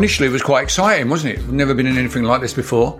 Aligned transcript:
Initially 0.00 0.28
it 0.28 0.32
was 0.32 0.42
quite 0.42 0.62
exciting, 0.62 1.10
wasn't 1.10 1.34
it? 1.34 1.46
Never 1.48 1.74
been 1.74 1.86
in 1.86 1.98
anything 1.98 2.22
like 2.22 2.40
this 2.40 2.54
before. 2.54 2.98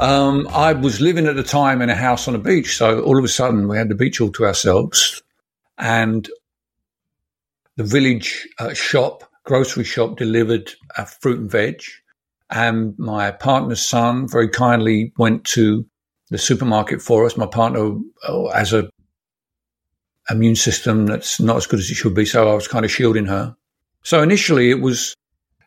Um, 0.00 0.48
I 0.48 0.72
was 0.72 0.98
living 0.98 1.26
at 1.26 1.36
the 1.36 1.42
time 1.42 1.82
in 1.82 1.90
a 1.90 1.94
house 1.94 2.26
on 2.28 2.34
a 2.34 2.38
beach, 2.38 2.78
so 2.78 3.02
all 3.02 3.18
of 3.18 3.24
a 3.24 3.28
sudden 3.28 3.68
we 3.68 3.76
had 3.76 3.90
the 3.90 3.94
beach 3.94 4.22
all 4.22 4.32
to 4.32 4.46
ourselves, 4.46 5.22
and 5.76 6.26
the 7.76 7.84
village 7.84 8.48
uh, 8.58 8.72
shop, 8.72 9.30
grocery 9.44 9.84
shop, 9.84 10.16
delivered 10.16 10.72
a 10.96 11.04
fruit 11.04 11.40
and 11.40 11.50
veg, 11.50 11.82
and 12.48 12.98
my 12.98 13.32
partner's 13.32 13.84
son 13.86 14.26
very 14.26 14.48
kindly 14.48 15.12
went 15.18 15.44
to 15.44 15.84
the 16.30 16.38
supermarket 16.38 17.02
for 17.02 17.26
us. 17.26 17.36
My 17.36 17.44
partner 17.44 17.98
oh, 18.26 18.50
has 18.52 18.72
a 18.72 18.88
immune 20.30 20.56
system 20.56 21.04
that's 21.04 21.38
not 21.38 21.58
as 21.58 21.66
good 21.66 21.80
as 21.80 21.90
it 21.90 21.96
should 21.96 22.14
be, 22.14 22.24
so 22.24 22.50
I 22.50 22.54
was 22.54 22.66
kind 22.66 22.86
of 22.86 22.90
shielding 22.90 23.26
her. 23.26 23.54
So 24.04 24.22
initially 24.22 24.70
it 24.70 24.80
was 24.80 25.14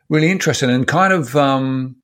really 0.09 0.31
interesting 0.31 0.70
and 0.70 0.88
kind 0.88 1.13
of 1.13 1.35
um, 1.35 1.98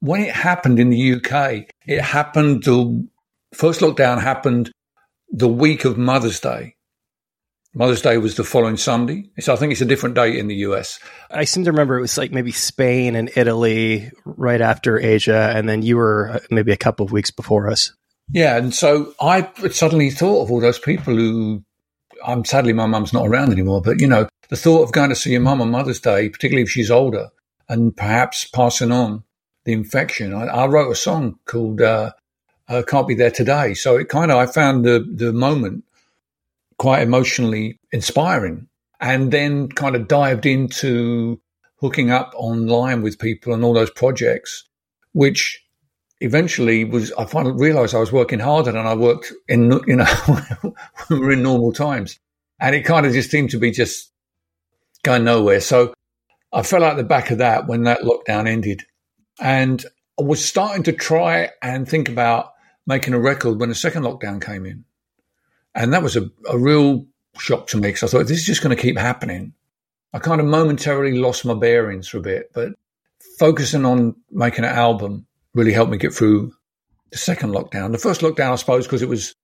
when 0.00 0.20
it 0.20 0.34
happened 0.34 0.78
in 0.78 0.90
the 0.90 1.14
UK, 1.14 1.68
it 1.86 2.00
happened 2.00 2.64
the 2.64 3.08
first 3.54 3.80
lockdown 3.80 4.20
happened 4.20 4.70
the 5.30 5.48
week 5.48 5.84
of 5.84 5.96
Mother's 5.96 6.40
Day. 6.40 6.76
Mother's 7.74 8.02
Day 8.02 8.18
was 8.18 8.36
the 8.36 8.44
following 8.44 8.76
Sunday. 8.76 9.30
So 9.40 9.52
I 9.52 9.56
think 9.56 9.72
it's 9.72 9.80
a 9.80 9.86
different 9.86 10.14
date 10.14 10.36
in 10.36 10.46
the 10.46 10.54
US. 10.56 11.00
I 11.30 11.44
seem 11.44 11.64
to 11.64 11.72
remember 11.72 11.98
it 11.98 12.02
was 12.02 12.16
like 12.16 12.30
maybe 12.30 12.52
Spain 12.52 13.16
and 13.16 13.30
Italy 13.34 14.10
right 14.24 14.60
after 14.60 14.98
Asia, 14.98 15.52
and 15.54 15.68
then 15.68 15.82
you 15.82 15.96
were 15.96 16.30
uh, 16.34 16.38
maybe 16.50 16.70
a 16.70 16.76
couple 16.76 17.04
of 17.04 17.10
weeks 17.10 17.32
before 17.32 17.68
us. 17.68 17.92
Yeah, 18.30 18.56
and 18.56 18.72
so 18.72 19.12
I 19.20 19.50
suddenly 19.70 20.10
thought 20.10 20.42
of 20.42 20.50
all 20.50 20.60
those 20.60 20.78
people 20.78 21.14
who. 21.16 21.64
I'm 22.24 22.44
sadly 22.44 22.72
my 22.72 22.86
mum's 22.86 23.12
not 23.12 23.26
around 23.26 23.52
anymore, 23.52 23.82
but 23.82 24.00
you 24.00 24.06
know 24.06 24.28
the 24.48 24.56
thought 24.56 24.82
of 24.82 24.92
going 24.92 25.10
to 25.10 25.16
see 25.16 25.32
your 25.32 25.40
mum 25.40 25.60
on 25.60 25.70
Mother's 25.70 26.00
Day, 26.00 26.28
particularly 26.28 26.62
if 26.62 26.70
she's 26.70 26.90
older, 26.90 27.30
and 27.68 27.96
perhaps 27.96 28.44
passing 28.44 28.92
on 28.92 29.24
the 29.64 29.72
infection. 29.72 30.34
I, 30.34 30.46
I 30.46 30.66
wrote 30.66 30.90
a 30.90 30.96
song 30.96 31.38
called 31.46 31.80
uh, 31.80 32.12
uh, 32.68 32.82
"Can't 32.86 33.08
Be 33.08 33.14
There 33.14 33.30
Today," 33.30 33.74
so 33.74 33.96
it 33.96 34.08
kind 34.08 34.30
of 34.30 34.38
I 34.38 34.46
found 34.46 34.84
the 34.84 35.06
the 35.14 35.32
moment 35.32 35.84
quite 36.78 37.02
emotionally 37.02 37.78
inspiring, 37.92 38.68
and 39.00 39.32
then 39.32 39.68
kind 39.68 39.96
of 39.96 40.08
dived 40.08 40.46
into 40.46 41.40
hooking 41.80 42.10
up 42.10 42.32
online 42.36 43.02
with 43.02 43.18
people 43.18 43.52
and 43.52 43.64
all 43.64 43.74
those 43.74 43.90
projects, 43.90 44.64
which 45.12 45.60
eventually 46.20 46.84
was 46.84 47.12
I 47.12 47.24
finally 47.24 47.54
realized 47.54 47.94
I 47.94 48.00
was 48.00 48.12
working 48.12 48.38
harder 48.38 48.72
than 48.72 48.86
I 48.86 48.94
worked 48.94 49.32
in 49.48 49.70
you 49.86 49.96
know 49.96 50.06
we 51.10 51.18
were 51.18 51.32
in 51.32 51.42
normal 51.42 51.72
times, 51.72 52.18
and 52.60 52.74
it 52.74 52.82
kind 52.82 53.06
of 53.06 53.12
just 53.12 53.30
seemed 53.30 53.50
to 53.50 53.58
be 53.58 53.70
just 53.70 54.10
going 55.04 55.24
nowhere. 55.24 55.60
So 55.60 55.94
I 56.52 56.62
fell 56.62 56.84
out 56.84 56.96
the 56.96 57.04
back 57.04 57.30
of 57.30 57.38
that 57.38 57.66
when 57.66 57.84
that 57.84 58.00
lockdown 58.00 58.48
ended, 58.48 58.84
and 59.40 59.84
I 60.18 60.22
was 60.22 60.44
starting 60.44 60.84
to 60.84 60.92
try 60.92 61.50
and 61.62 61.88
think 61.88 62.08
about 62.08 62.52
making 62.86 63.14
a 63.14 63.20
record 63.20 63.58
when 63.58 63.68
the 63.68 63.74
second 63.74 64.02
lockdown 64.02 64.44
came 64.44 64.66
in. 64.66 64.84
And 65.74 65.92
that 65.92 66.02
was 66.02 66.16
a, 66.16 66.30
a 66.48 66.58
real 66.58 67.06
shock 67.38 67.66
to 67.68 67.76
me 67.76 67.88
because 67.88 68.02
I 68.02 68.06
thought, 68.06 68.28
this 68.28 68.38
is 68.38 68.46
just 68.46 68.62
going 68.62 68.76
to 68.76 68.80
keep 68.80 68.96
happening. 68.96 69.54
I 70.12 70.20
kind 70.20 70.40
of 70.40 70.46
momentarily 70.46 71.18
lost 71.18 71.44
my 71.44 71.54
bearings 71.54 72.06
for 72.06 72.18
a 72.18 72.22
bit, 72.22 72.50
but 72.54 72.74
focusing 73.38 73.84
on 73.84 74.14
making 74.30 74.64
an 74.64 74.70
album 74.70 75.26
really 75.54 75.72
helped 75.72 75.90
me 75.90 75.98
get 75.98 76.14
through 76.14 76.52
the 77.10 77.18
second 77.18 77.50
lockdown. 77.50 77.90
The 77.90 77.98
first 77.98 78.20
lockdown, 78.20 78.52
I 78.52 78.56
suppose, 78.56 78.86
because 78.86 79.02
it 79.02 79.08
was 79.08 79.34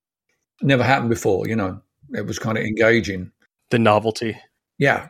never 0.62 0.84
happened 0.84 1.10
before, 1.10 1.48
you 1.48 1.56
know, 1.56 1.80
it 2.14 2.26
was 2.26 2.38
kind 2.38 2.56
of 2.56 2.64
engaging. 2.64 3.32
The 3.70 3.78
novelty. 3.78 4.36
Yeah. 4.78 5.08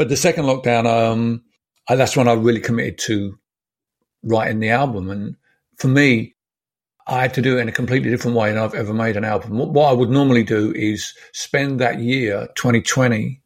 But 0.00 0.08
the 0.08 0.16
second 0.16 0.46
lockdown, 0.46 0.86
um, 0.86 1.42
I, 1.86 1.94
that's 1.94 2.16
when 2.16 2.26
I 2.26 2.32
really 2.32 2.62
committed 2.62 2.96
to 3.00 3.38
writing 4.22 4.58
the 4.58 4.70
album. 4.70 5.10
And 5.10 5.36
for 5.76 5.88
me, 5.88 6.34
I 7.06 7.20
had 7.20 7.34
to 7.34 7.42
do 7.42 7.58
it 7.58 7.60
in 7.60 7.68
a 7.68 7.72
completely 7.72 8.08
different 8.08 8.34
way 8.34 8.50
than 8.50 8.62
I've 8.62 8.72
ever 8.72 8.94
made 8.94 9.18
an 9.18 9.26
album. 9.26 9.58
What 9.58 9.90
I 9.90 9.92
would 9.92 10.08
normally 10.08 10.42
do 10.42 10.72
is 10.72 11.12
spend 11.34 11.80
that 11.80 11.98
year, 11.98 12.48
2020, 12.54 13.42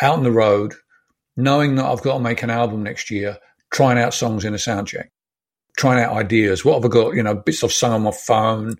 out 0.00 0.18
on 0.18 0.22
the 0.22 0.30
road, 0.30 0.74
knowing 1.36 1.74
that 1.74 1.86
I've 1.86 2.02
got 2.02 2.18
to 2.18 2.20
make 2.20 2.44
an 2.44 2.50
album 2.50 2.84
next 2.84 3.10
year, 3.10 3.38
trying 3.72 3.98
out 3.98 4.14
songs 4.14 4.44
in 4.44 4.54
a 4.54 4.60
sound 4.60 4.86
check, 4.86 5.10
trying 5.76 6.00
out 6.00 6.16
ideas. 6.16 6.64
What 6.64 6.74
have 6.74 6.84
I 6.84 6.94
got? 6.94 7.16
You 7.16 7.24
know, 7.24 7.34
bits 7.34 7.64
I've 7.64 7.72
sung 7.72 7.94
on 7.94 8.02
my 8.02 8.12
phone, 8.12 8.76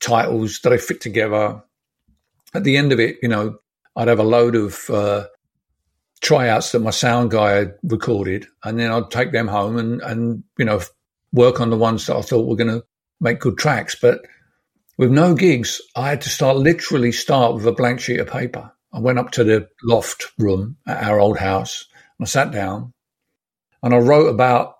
titles 0.00 0.60
that 0.60 0.72
I 0.72 0.78
fit 0.78 1.02
together. 1.02 1.62
At 2.54 2.64
the 2.64 2.78
end 2.78 2.92
of 2.92 2.98
it, 2.98 3.18
you 3.20 3.28
know, 3.28 3.58
I'd 3.94 4.08
have 4.08 4.20
a 4.20 4.22
load 4.22 4.56
of 4.56 4.88
uh, 4.88 5.26
tryouts 6.24 6.72
that 6.72 6.80
my 6.80 6.90
sound 6.90 7.30
guy 7.30 7.52
had 7.52 7.74
recorded, 7.84 8.46
and 8.64 8.78
then 8.80 8.90
I'd 8.90 9.10
take 9.10 9.30
them 9.30 9.46
home 9.46 9.76
and 9.76 10.00
and 10.02 10.42
you 10.58 10.64
know 10.64 10.80
work 11.32 11.60
on 11.60 11.70
the 11.70 11.76
ones 11.76 12.06
that 12.06 12.16
I 12.16 12.22
thought 12.22 12.48
were 12.48 12.56
going 12.56 12.70
to 12.70 12.84
make 13.20 13.40
good 13.40 13.58
tracks. 13.58 13.94
But 14.00 14.24
with 14.96 15.10
no 15.10 15.34
gigs, 15.34 15.80
I 15.94 16.08
had 16.08 16.22
to 16.22 16.30
start 16.30 16.56
literally 16.56 17.12
start 17.12 17.54
with 17.54 17.66
a 17.66 17.72
blank 17.72 18.00
sheet 18.00 18.20
of 18.20 18.28
paper. 18.28 18.72
I 18.92 19.00
went 19.00 19.18
up 19.18 19.32
to 19.32 19.44
the 19.44 19.68
loft 19.82 20.32
room 20.38 20.76
at 20.86 21.02
our 21.02 21.18
old 21.18 21.36
house 21.36 21.86
and 22.18 22.26
I 22.26 22.28
sat 22.28 22.52
down 22.52 22.92
and 23.82 23.92
I 23.92 23.98
wrote 23.98 24.28
about 24.28 24.76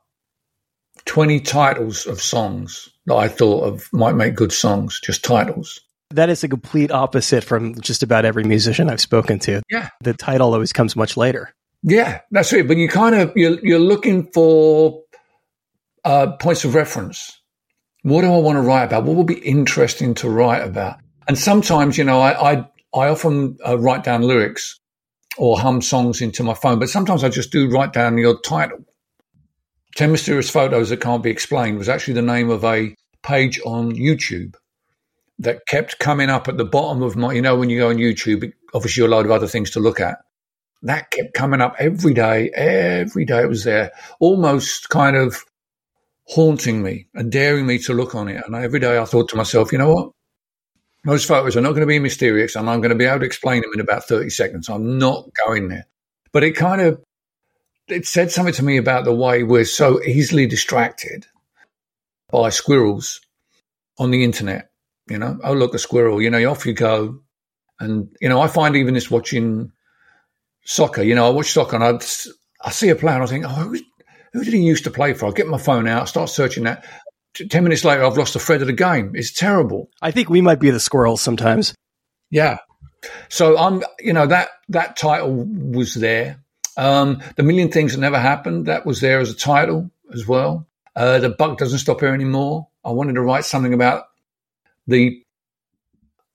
20 1.06 1.40
titles 1.40 2.06
of 2.06 2.22
songs 2.22 2.88
that 3.06 3.16
I 3.16 3.26
thought 3.26 3.64
of 3.64 3.88
might 3.92 4.14
make 4.14 4.36
good 4.36 4.52
songs, 4.52 5.00
just 5.02 5.24
titles. 5.24 5.80
That 6.14 6.30
is 6.30 6.44
a 6.44 6.48
complete 6.48 6.92
opposite 6.92 7.42
from 7.42 7.80
just 7.80 8.02
about 8.02 8.24
every 8.24 8.44
musician 8.44 8.88
I've 8.88 9.00
spoken 9.00 9.38
to. 9.40 9.62
Yeah. 9.70 9.88
The 10.00 10.14
title 10.14 10.52
always 10.54 10.72
comes 10.72 10.94
much 10.94 11.16
later. 11.16 11.52
Yeah, 11.82 12.20
that's 12.30 12.52
it. 12.52 12.68
But 12.68 12.76
you 12.76 12.88
kind 12.88 13.14
of, 13.14 13.32
you're, 13.36 13.58
you're 13.62 13.78
looking 13.80 14.30
for 14.32 15.02
uh, 16.04 16.32
points 16.36 16.64
of 16.64 16.74
reference. 16.74 17.40
What 18.02 18.20
do 18.20 18.32
I 18.32 18.38
want 18.38 18.56
to 18.56 18.62
write 18.62 18.84
about? 18.84 19.04
What 19.04 19.16
would 19.16 19.26
be 19.26 19.38
interesting 19.38 20.14
to 20.14 20.28
write 20.30 20.62
about? 20.62 20.98
And 21.26 21.38
sometimes, 21.38 21.98
you 21.98 22.04
know, 22.04 22.20
I 22.20 22.52
I, 22.52 22.56
I 22.94 23.08
often 23.08 23.56
uh, 23.66 23.78
write 23.78 24.04
down 24.04 24.22
lyrics 24.22 24.78
or 25.36 25.58
hum 25.58 25.82
songs 25.82 26.20
into 26.20 26.42
my 26.42 26.54
phone, 26.54 26.78
but 26.78 26.90
sometimes 26.90 27.24
I 27.24 27.28
just 27.28 27.50
do 27.50 27.68
write 27.68 27.92
down 27.92 28.18
your 28.18 28.38
title. 28.40 28.84
10 29.96 30.12
Mysterious 30.12 30.50
Photos 30.50 30.90
That 30.90 31.00
Can't 31.00 31.22
Be 31.22 31.30
Explained 31.30 31.78
was 31.78 31.88
actually 31.88 32.14
the 32.14 32.22
name 32.22 32.50
of 32.50 32.64
a 32.64 32.94
page 33.22 33.60
on 33.64 33.92
YouTube 33.92 34.54
that 35.38 35.66
kept 35.66 35.98
coming 35.98 36.30
up 36.30 36.48
at 36.48 36.56
the 36.56 36.64
bottom 36.64 37.02
of 37.02 37.16
my, 37.16 37.32
you 37.32 37.42
know, 37.42 37.56
when 37.56 37.70
you 37.70 37.78
go 37.78 37.88
on 37.88 37.96
YouTube, 37.96 38.52
obviously 38.72 39.04
a 39.04 39.08
load 39.08 39.26
of 39.26 39.32
other 39.32 39.46
things 39.46 39.70
to 39.70 39.80
look 39.80 40.00
at. 40.00 40.18
That 40.82 41.10
kept 41.10 41.34
coming 41.34 41.60
up 41.60 41.76
every 41.78 42.14
day, 42.14 42.50
every 42.50 43.24
day 43.24 43.42
it 43.42 43.48
was 43.48 43.64
there, 43.64 43.92
almost 44.20 44.90
kind 44.90 45.16
of 45.16 45.44
haunting 46.26 46.82
me 46.82 47.08
and 47.14 47.32
daring 47.32 47.66
me 47.66 47.78
to 47.78 47.94
look 47.94 48.14
on 48.14 48.28
it. 48.28 48.42
And 48.44 48.54
every 48.54 48.80
day 48.80 48.98
I 48.98 49.04
thought 49.04 49.28
to 49.30 49.36
myself, 49.36 49.72
you 49.72 49.78
know 49.78 49.92
what? 49.92 50.10
Those 51.04 51.24
photos 51.24 51.56
are 51.56 51.60
not 51.60 51.70
going 51.70 51.80
to 51.80 51.86
be 51.86 51.98
mysterious 51.98 52.56
and 52.56 52.68
I'm 52.68 52.80
going 52.80 52.90
to 52.90 52.96
be 52.96 53.04
able 53.04 53.20
to 53.20 53.26
explain 53.26 53.62
them 53.62 53.72
in 53.74 53.80
about 53.80 54.04
30 54.04 54.30
seconds. 54.30 54.68
I'm 54.68 54.98
not 54.98 55.28
going 55.46 55.68
there. 55.68 55.86
But 56.32 56.44
it 56.44 56.52
kind 56.52 56.80
of, 56.80 57.02
it 57.88 58.06
said 58.06 58.30
something 58.30 58.54
to 58.54 58.64
me 58.64 58.78
about 58.78 59.04
the 59.04 59.12
way 59.12 59.42
we're 59.42 59.66
so 59.66 60.02
easily 60.02 60.46
distracted 60.46 61.26
by 62.30 62.48
squirrels 62.48 63.20
on 63.98 64.10
the 64.10 64.24
internet. 64.24 64.70
You 65.08 65.18
know, 65.18 65.38
oh, 65.44 65.52
look, 65.52 65.74
a 65.74 65.78
squirrel, 65.78 66.22
you 66.22 66.30
know, 66.30 66.50
off 66.50 66.66
you 66.66 66.72
go. 66.72 67.20
And, 67.78 68.08
you 68.20 68.28
know, 68.28 68.40
I 68.40 68.48
find 68.48 68.76
even 68.76 68.94
this 68.94 69.10
watching 69.10 69.72
soccer, 70.64 71.02
you 71.02 71.14
know, 71.14 71.26
I 71.26 71.30
watch 71.30 71.52
soccer 71.52 71.76
and 71.76 71.84
I, 71.84 72.66
I 72.66 72.70
see 72.70 72.88
a 72.88 72.96
player 72.96 73.14
and 73.14 73.22
I 73.22 73.26
think, 73.26 73.44
oh, 73.46 73.74
who 74.32 74.44
did 74.44 74.54
he 74.54 74.60
used 74.60 74.84
to 74.84 74.90
play 74.90 75.12
for? 75.12 75.26
I 75.26 75.30
get 75.32 75.46
my 75.46 75.58
phone 75.58 75.86
out, 75.86 76.08
start 76.08 76.30
searching 76.30 76.64
that. 76.64 76.84
Ten 77.34 77.64
minutes 77.64 77.84
later, 77.84 78.04
I've 78.04 78.16
lost 78.16 78.34
the 78.34 78.38
thread 78.38 78.60
of 78.60 78.68
the 78.68 78.72
game. 78.72 79.12
It's 79.14 79.32
terrible. 79.32 79.90
I 80.00 80.12
think 80.12 80.30
we 80.30 80.40
might 80.40 80.60
be 80.60 80.70
the 80.70 80.80
squirrels 80.80 81.20
sometimes. 81.20 81.74
Yeah. 82.30 82.58
So 83.28 83.58
I'm, 83.58 83.82
you 83.98 84.12
know, 84.12 84.26
that 84.26 84.50
that 84.68 84.96
title 84.96 85.44
was 85.44 85.94
there. 85.94 86.42
Um, 86.76 87.22
the 87.36 87.42
million 87.42 87.70
things 87.70 87.92
that 87.92 88.00
never 88.00 88.18
happened 88.18 88.66
that 88.66 88.86
was 88.86 89.00
there 89.00 89.20
as 89.20 89.30
a 89.30 89.36
title 89.36 89.90
as 90.12 90.26
well. 90.26 90.68
Uh, 90.96 91.18
the 91.18 91.30
buck 91.30 91.58
doesn't 91.58 91.80
stop 91.80 92.00
here 92.00 92.14
anymore. 92.14 92.68
I 92.84 92.90
wanted 92.90 93.14
to 93.14 93.20
write 93.20 93.44
something 93.44 93.74
about 93.74 94.04
the 94.86 95.20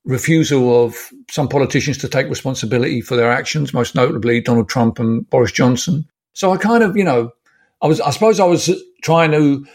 refusal 0.06 0.86
of 0.86 0.96
some 1.30 1.48
politicians 1.48 1.98
to 2.00 2.08
take 2.08 2.28
responsibility 2.28 3.02
for 3.02 3.16
their 3.16 3.32
actions, 3.32 3.74
most 3.74 3.96
notably 3.96 4.42
Donald 4.42 4.70
Trump 4.70 5.00
and 5.00 5.30
Boris 5.30 5.52
Johnson. 5.52 6.08
So 6.34 6.52
I 6.52 6.58
kind 6.58 6.84
of, 6.84 6.98
you 6.98 7.04
know, 7.04 7.32
I 7.82 7.88
was, 7.88 8.02
I 8.02 8.10
suppose, 8.12 8.40
I 8.40 8.46
was 8.46 8.70
trying 9.04 9.32
to 9.32 9.66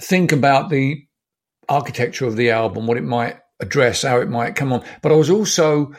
think 0.00 0.32
about 0.32 0.70
the 0.70 1.06
architecture 1.68 2.26
of 2.26 2.36
the 2.36 2.50
album, 2.50 2.86
what 2.86 2.96
it 2.96 3.04
might 3.04 3.36
address, 3.60 4.02
how 4.02 4.20
it 4.20 4.28
might 4.28 4.56
come 4.56 4.72
on. 4.72 4.84
But 5.02 5.12
I 5.12 5.16
was 5.16 5.30
also 5.30 5.92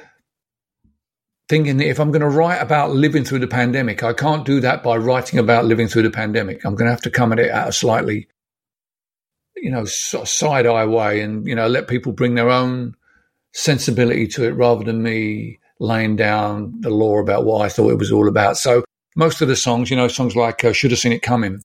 thinking 1.50 1.78
that 1.78 1.88
if 1.88 2.00
I'm 2.00 2.12
going 2.12 2.22
to 2.22 2.30
write 2.30 2.62
about 2.62 2.92
living 2.92 3.24
through 3.24 3.40
the 3.40 3.48
pandemic, 3.48 4.04
I 4.04 4.14
can't 4.14 4.46
do 4.46 4.60
that 4.62 4.84
by 4.84 4.98
writing 4.98 5.40
about 5.40 5.66
living 5.66 5.88
through 5.88 6.04
the 6.04 6.12
pandemic. 6.12 6.66
I'm 6.66 6.76
going 6.76 6.88
to 6.88 6.92
have 6.92 7.02
to 7.02 7.12
come 7.12 7.32
at 7.32 7.40
it 7.40 7.50
at 7.50 7.70
a 7.70 7.72
slightly, 7.72 8.28
you 9.64 9.72
know, 9.72 9.86
sort 9.86 10.24
of 10.24 10.30
side 10.30 10.68
eye 10.68 10.86
way, 10.86 11.22
and 11.22 11.48
you 11.48 11.56
know, 11.56 11.68
let 11.68 11.88
people 11.88 12.12
bring 12.12 12.36
their 12.36 12.50
own 12.50 12.96
sensibility 13.54 14.28
to 14.28 14.44
it 14.46 14.52
rather 14.52 14.84
than 14.84 15.02
me 15.02 15.60
laying 15.80 16.18
down 16.18 16.74
the 16.82 16.90
law 16.90 17.20
about 17.20 17.46
what 17.46 17.66
I 17.66 17.70
thought 17.70 17.92
it 17.92 17.98
was 17.98 18.12
all 18.12 18.28
about. 18.28 18.58
So 18.58 18.84
most 19.16 19.42
of 19.42 19.48
the 19.48 19.56
songs, 19.56 19.90
you 19.90 19.96
know, 19.96 20.10
songs 20.10 20.36
like 20.36 20.66
uh, 20.66 20.74
"Should 20.74 20.92
Have 20.92 21.00
Seen 21.00 21.14
It 21.14 21.22
Coming." 21.22 21.62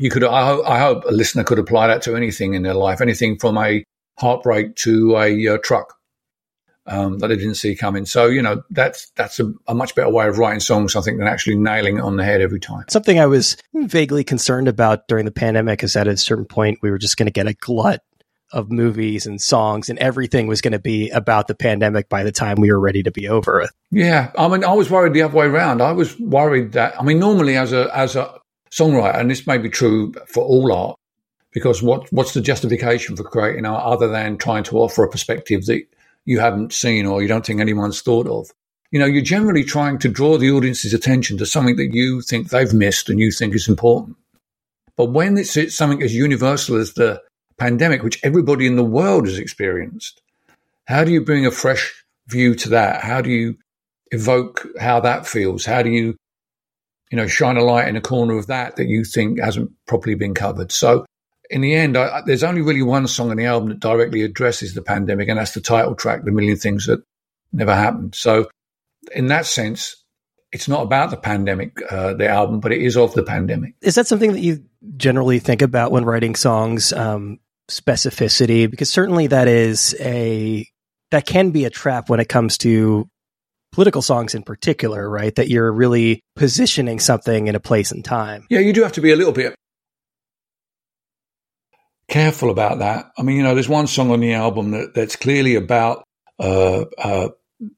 You 0.00 0.10
could, 0.10 0.24
I, 0.24 0.58
I, 0.58 0.78
hope, 0.78 1.04
a 1.04 1.12
listener 1.12 1.44
could 1.44 1.58
apply 1.58 1.86
that 1.86 2.02
to 2.02 2.16
anything 2.16 2.54
in 2.54 2.62
their 2.62 2.74
life, 2.74 3.00
anything 3.00 3.38
from 3.38 3.58
a 3.58 3.84
heartbreak 4.18 4.74
to 4.76 5.16
a 5.16 5.48
uh, 5.48 5.58
truck 5.62 5.94
um, 6.86 7.18
that 7.18 7.30
I 7.30 7.36
didn't 7.36 7.54
see 7.54 7.74
coming. 7.76 8.06
So 8.06 8.26
you 8.26 8.42
know, 8.42 8.62
that's 8.70 9.10
that's 9.16 9.40
a, 9.40 9.52
a, 9.66 9.74
much 9.74 9.94
better 9.94 10.10
way 10.10 10.26
of 10.26 10.38
writing 10.38 10.60
songs, 10.60 10.96
I 10.96 11.00
think, 11.00 11.18
than 11.18 11.26
actually 11.26 11.56
nailing 11.56 11.98
it 11.98 12.02
on 12.02 12.16
the 12.16 12.24
head 12.24 12.40
every 12.40 12.60
time. 12.60 12.84
Something 12.88 13.20
I 13.20 13.26
was 13.26 13.56
vaguely 13.74 14.24
concerned 14.24 14.68
about 14.68 15.06
during 15.08 15.24
the 15.24 15.30
pandemic 15.30 15.82
is 15.82 15.92
that 15.92 16.08
at 16.08 16.14
a 16.14 16.18
certain 16.18 16.46
point 16.46 16.78
we 16.82 16.90
were 16.90 16.98
just 16.98 17.16
going 17.16 17.26
to 17.26 17.32
get 17.32 17.46
a 17.46 17.54
glut 17.54 18.02
of 18.52 18.70
movies 18.70 19.26
and 19.26 19.40
songs 19.40 19.88
and 19.88 19.98
everything 19.98 20.46
was 20.46 20.60
going 20.60 20.72
to 20.72 20.80
be 20.80 21.08
about 21.10 21.46
the 21.46 21.54
pandemic 21.54 22.08
by 22.08 22.24
the 22.24 22.32
time 22.32 22.56
we 22.60 22.70
were 22.70 22.80
ready 22.80 23.02
to 23.02 23.10
be 23.10 23.28
over 23.28 23.60
it. 23.60 23.70
Yeah. 23.90 24.32
I 24.36 24.48
mean, 24.48 24.64
I 24.64 24.72
was 24.72 24.90
worried 24.90 25.14
the 25.14 25.22
other 25.22 25.36
way 25.36 25.46
around. 25.46 25.80
I 25.80 25.92
was 25.92 26.18
worried 26.18 26.72
that, 26.72 26.98
I 26.98 27.04
mean, 27.04 27.18
normally 27.18 27.56
as 27.56 27.72
a, 27.72 27.96
as 27.96 28.16
a 28.16 28.34
songwriter, 28.72 29.18
and 29.18 29.30
this 29.30 29.46
may 29.46 29.58
be 29.58 29.68
true 29.68 30.12
for 30.26 30.42
all 30.42 30.72
art, 30.72 30.98
because 31.52 31.82
what, 31.82 32.12
what's 32.12 32.34
the 32.34 32.40
justification 32.40 33.16
for 33.16 33.24
creating 33.24 33.66
art 33.66 33.84
other 33.84 34.08
than 34.08 34.36
trying 34.36 34.64
to 34.64 34.78
offer 34.78 35.04
a 35.04 35.10
perspective 35.10 35.66
that 35.66 35.84
you 36.30 36.40
haven't 36.40 36.72
seen 36.72 37.06
or 37.06 37.22
you 37.22 37.28
don't 37.28 37.44
think 37.44 37.60
anyone's 37.60 38.00
thought 38.00 38.26
of? 38.26 38.50
You 38.90 38.98
know, 38.98 39.06
you're 39.06 39.22
generally 39.22 39.64
trying 39.64 39.98
to 40.00 40.08
draw 40.08 40.36
the 40.36 40.50
audience's 40.50 40.94
attention 40.94 41.38
to 41.38 41.46
something 41.46 41.76
that 41.76 41.92
you 41.92 42.22
think 42.22 42.48
they've 42.48 42.72
missed 42.72 43.08
and 43.08 43.20
you 43.20 43.30
think 43.30 43.54
is 43.54 43.68
important. 43.68 44.16
But 44.96 45.06
when 45.06 45.38
it's, 45.38 45.74
something 45.74 46.02
as 46.02 46.14
universal 46.14 46.76
as 46.76 46.94
the 46.94 47.22
pandemic, 47.60 48.02
which 48.02 48.18
everybody 48.24 48.66
in 48.66 48.74
the 48.74 48.82
world 48.82 49.26
has 49.26 49.38
experienced. 49.38 50.20
How 50.86 51.04
do 51.04 51.12
you 51.12 51.20
bring 51.20 51.46
a 51.46 51.52
fresh 51.52 52.04
view 52.26 52.54
to 52.56 52.70
that? 52.70 53.02
How 53.02 53.20
do 53.20 53.30
you 53.30 53.56
evoke 54.10 54.66
how 54.80 54.98
that 55.00 55.26
feels? 55.26 55.64
How 55.64 55.82
do 55.82 55.90
you, 55.90 56.16
you 57.12 57.16
know, 57.16 57.28
shine 57.28 57.58
a 57.58 57.62
light 57.62 57.86
in 57.86 57.96
a 57.96 58.00
corner 58.00 58.36
of 58.36 58.48
that 58.48 58.76
that 58.76 58.88
you 58.88 59.04
think 59.04 59.38
hasn't 59.38 59.70
properly 59.86 60.14
been 60.14 60.34
covered? 60.34 60.72
So, 60.72 61.04
in 61.50 61.60
the 61.60 61.74
end, 61.74 61.96
I, 61.96 62.22
there's 62.24 62.44
only 62.44 62.62
really 62.62 62.82
one 62.82 63.06
song 63.08 63.30
on 63.30 63.36
the 63.36 63.44
album 63.44 63.68
that 63.70 63.80
directly 63.80 64.22
addresses 64.22 64.74
the 64.74 64.82
pandemic, 64.82 65.28
and 65.28 65.38
that's 65.38 65.54
the 65.54 65.60
title 65.60 65.94
track, 65.94 66.24
"The 66.24 66.32
Million 66.32 66.56
Things 66.56 66.86
That 66.86 67.02
Never 67.52 67.74
Happened." 67.74 68.14
So, 68.14 68.48
in 69.14 69.26
that 69.26 69.46
sense, 69.46 69.96
it's 70.52 70.68
not 70.68 70.82
about 70.82 71.10
the 71.10 71.16
pandemic, 71.16 71.78
uh, 71.90 72.14
the 72.14 72.28
album, 72.28 72.60
but 72.60 72.72
it 72.72 72.80
is 72.80 72.96
of 72.96 73.14
the 73.14 73.22
pandemic. 73.22 73.74
Is 73.82 73.96
that 73.96 74.06
something 74.06 74.32
that 74.32 74.40
you 74.40 74.64
generally 74.96 75.40
think 75.40 75.60
about 75.60 75.92
when 75.92 76.04
writing 76.04 76.36
songs? 76.36 76.92
Um, 76.92 77.40
specificity 77.70 78.70
because 78.70 78.90
certainly 78.90 79.28
that 79.28 79.48
is 79.48 79.96
a 80.00 80.66
that 81.10 81.24
can 81.24 81.50
be 81.50 81.64
a 81.64 81.70
trap 81.70 82.08
when 82.08 82.20
it 82.20 82.28
comes 82.28 82.58
to 82.58 83.08
political 83.72 84.02
songs 84.02 84.34
in 84.34 84.42
particular, 84.42 85.08
right? 85.08 85.34
That 85.34 85.48
you're 85.48 85.72
really 85.72 86.22
positioning 86.36 86.98
something 86.98 87.46
in 87.46 87.54
a 87.54 87.60
place 87.60 87.92
and 87.92 88.04
time. 88.04 88.46
Yeah, 88.50 88.60
you 88.60 88.72
do 88.72 88.82
have 88.82 88.92
to 88.92 89.00
be 89.00 89.12
a 89.12 89.16
little 89.16 89.32
bit 89.32 89.54
careful 92.10 92.50
about 92.50 92.80
that. 92.80 93.10
I 93.16 93.22
mean, 93.22 93.36
you 93.36 93.42
know, 93.42 93.54
there's 93.54 93.68
one 93.68 93.86
song 93.86 94.10
on 94.10 94.20
the 94.20 94.34
album 94.34 94.72
that, 94.72 94.94
that's 94.94 95.16
clearly 95.16 95.54
about 95.54 96.04
uh, 96.38 96.84
uh, 96.98 97.28